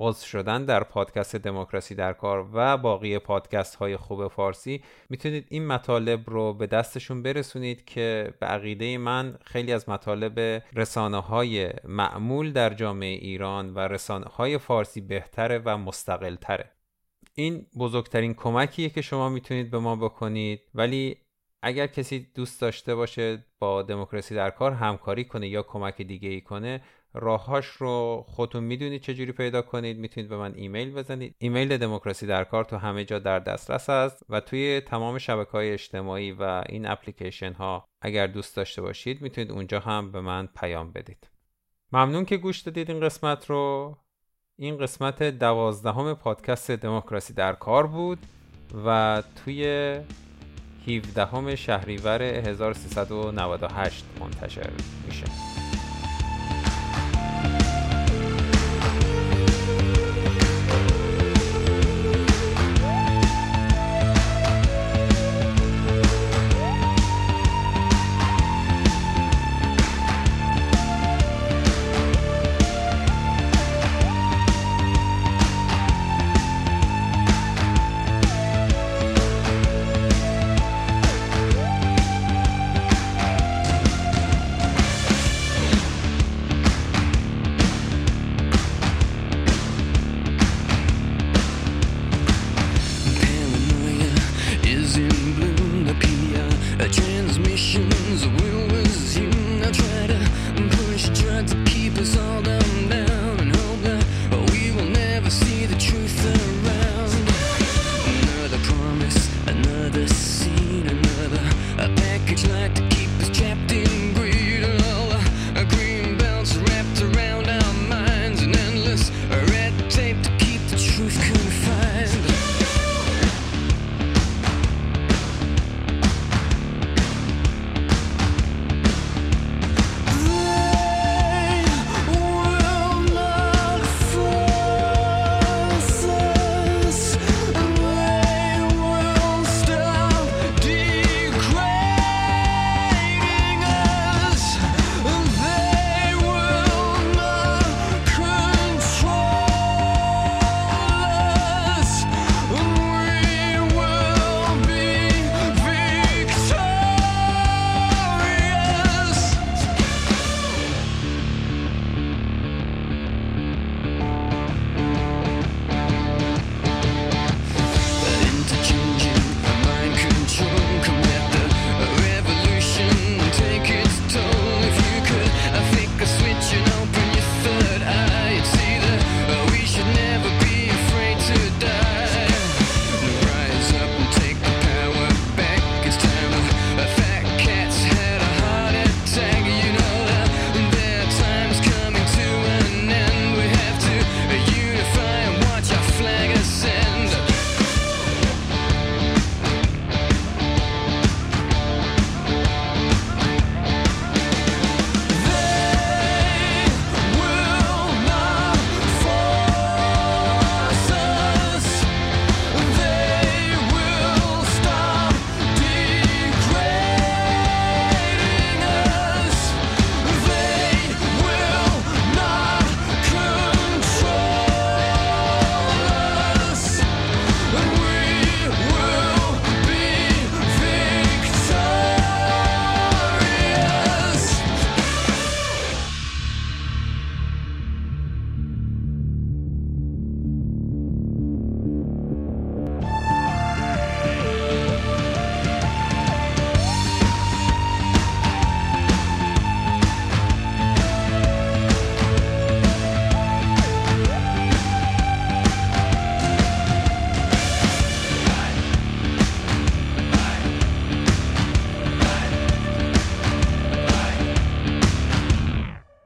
عضو 0.00 0.26
شدن 0.26 0.64
در 0.64 0.84
پادکست 0.84 1.36
دموکراسی 1.36 1.94
در 1.94 2.12
کار 2.12 2.50
و 2.52 2.76
باقی 2.76 3.18
پادکست 3.18 3.74
های 3.74 3.96
خوب 3.96 4.28
فارسی 4.28 4.82
می‌تونید 5.08 5.46
این 5.48 5.66
مطالب 5.66 6.30
رو 6.30 6.54
به 6.54 6.66
دستشون 6.66 7.22
برسونید 7.22 7.84
که 7.84 8.34
به 8.40 8.46
عقیده 8.46 8.98
من 8.98 9.38
خیلی 9.44 9.72
از 9.72 9.88
مطالب 9.88 10.62
رسانه 10.74 11.20
های 11.20 11.70
معمول 11.84 12.52
در 12.52 12.74
جامعه 12.74 13.08
ایران 13.08 13.74
و 13.74 13.78
رسانه 13.78 14.26
های 14.26 14.58
فارسی 14.58 15.00
بهتره 15.00 15.62
و 15.64 15.78
مستقل 15.78 16.34
تره 16.34 16.70
این 17.34 17.66
بزرگترین 17.78 18.34
کمکیه 18.34 18.90
که 18.90 19.02
شما 19.02 19.28
می‌تونید 19.28 19.70
به 19.70 19.78
ما 19.78 19.96
بکنید 19.96 20.60
ولی 20.74 21.16
اگر 21.62 21.86
کسی 21.86 22.26
دوست 22.34 22.60
داشته 22.60 22.94
باشه 22.94 23.44
با 23.58 23.82
دموکراسی 23.82 24.34
در 24.34 24.50
کار 24.50 24.72
همکاری 24.72 25.24
کنه 25.24 25.48
یا 25.48 25.62
کمک 25.62 26.02
دیگه 26.02 26.28
ای 26.28 26.40
کنه 26.40 26.82
راههاش 27.14 27.66
رو 27.66 28.24
خودتون 28.28 28.64
می‌دونید 28.64 29.02
چجوری 29.02 29.32
پیدا 29.32 29.62
کنید 29.62 29.98
می‌تونید 29.98 30.30
به 30.30 30.36
من 30.36 30.54
ایمیل 30.54 30.94
بزنید. 30.94 31.34
ایمیل 31.38 31.76
دموکراسی 31.76 32.26
در 32.26 32.44
کار 32.44 32.64
تو 32.64 32.76
همه 32.76 33.04
جا 33.04 33.18
در 33.18 33.38
دسترس 33.38 33.90
است 33.90 34.22
و 34.28 34.40
توی 34.40 34.80
تمام 34.80 35.18
شبکه 35.18 35.50
های 35.50 35.72
اجتماعی 35.72 36.32
و 36.32 36.62
این 36.68 36.86
اپلیکیشن 36.86 37.52
ها 37.52 37.88
اگر 38.02 38.26
دوست 38.26 38.56
داشته 38.56 38.82
باشید 38.82 39.22
می‌تونید 39.22 39.52
اونجا 39.52 39.80
هم 39.80 40.12
به 40.12 40.20
من 40.20 40.48
پیام 40.56 40.92
بدید. 40.92 41.30
ممنون 41.92 42.24
که 42.24 42.36
گوش 42.36 42.60
دادید 42.60 42.90
این 42.90 43.00
قسمت 43.00 43.50
رو. 43.50 43.96
این 44.58 44.78
قسمت 44.78 45.22
دوازدهم 45.22 46.14
پادکست 46.14 46.70
دموکراسی 46.70 47.32
در 47.32 47.52
کار 47.52 47.86
بود 47.86 48.18
و 48.86 49.22
توی 49.44 49.94
17 50.88 51.56
شهریور 51.56 52.22
1398 52.22 54.04
منتشر 54.20 54.70
میشه. 55.08 55.57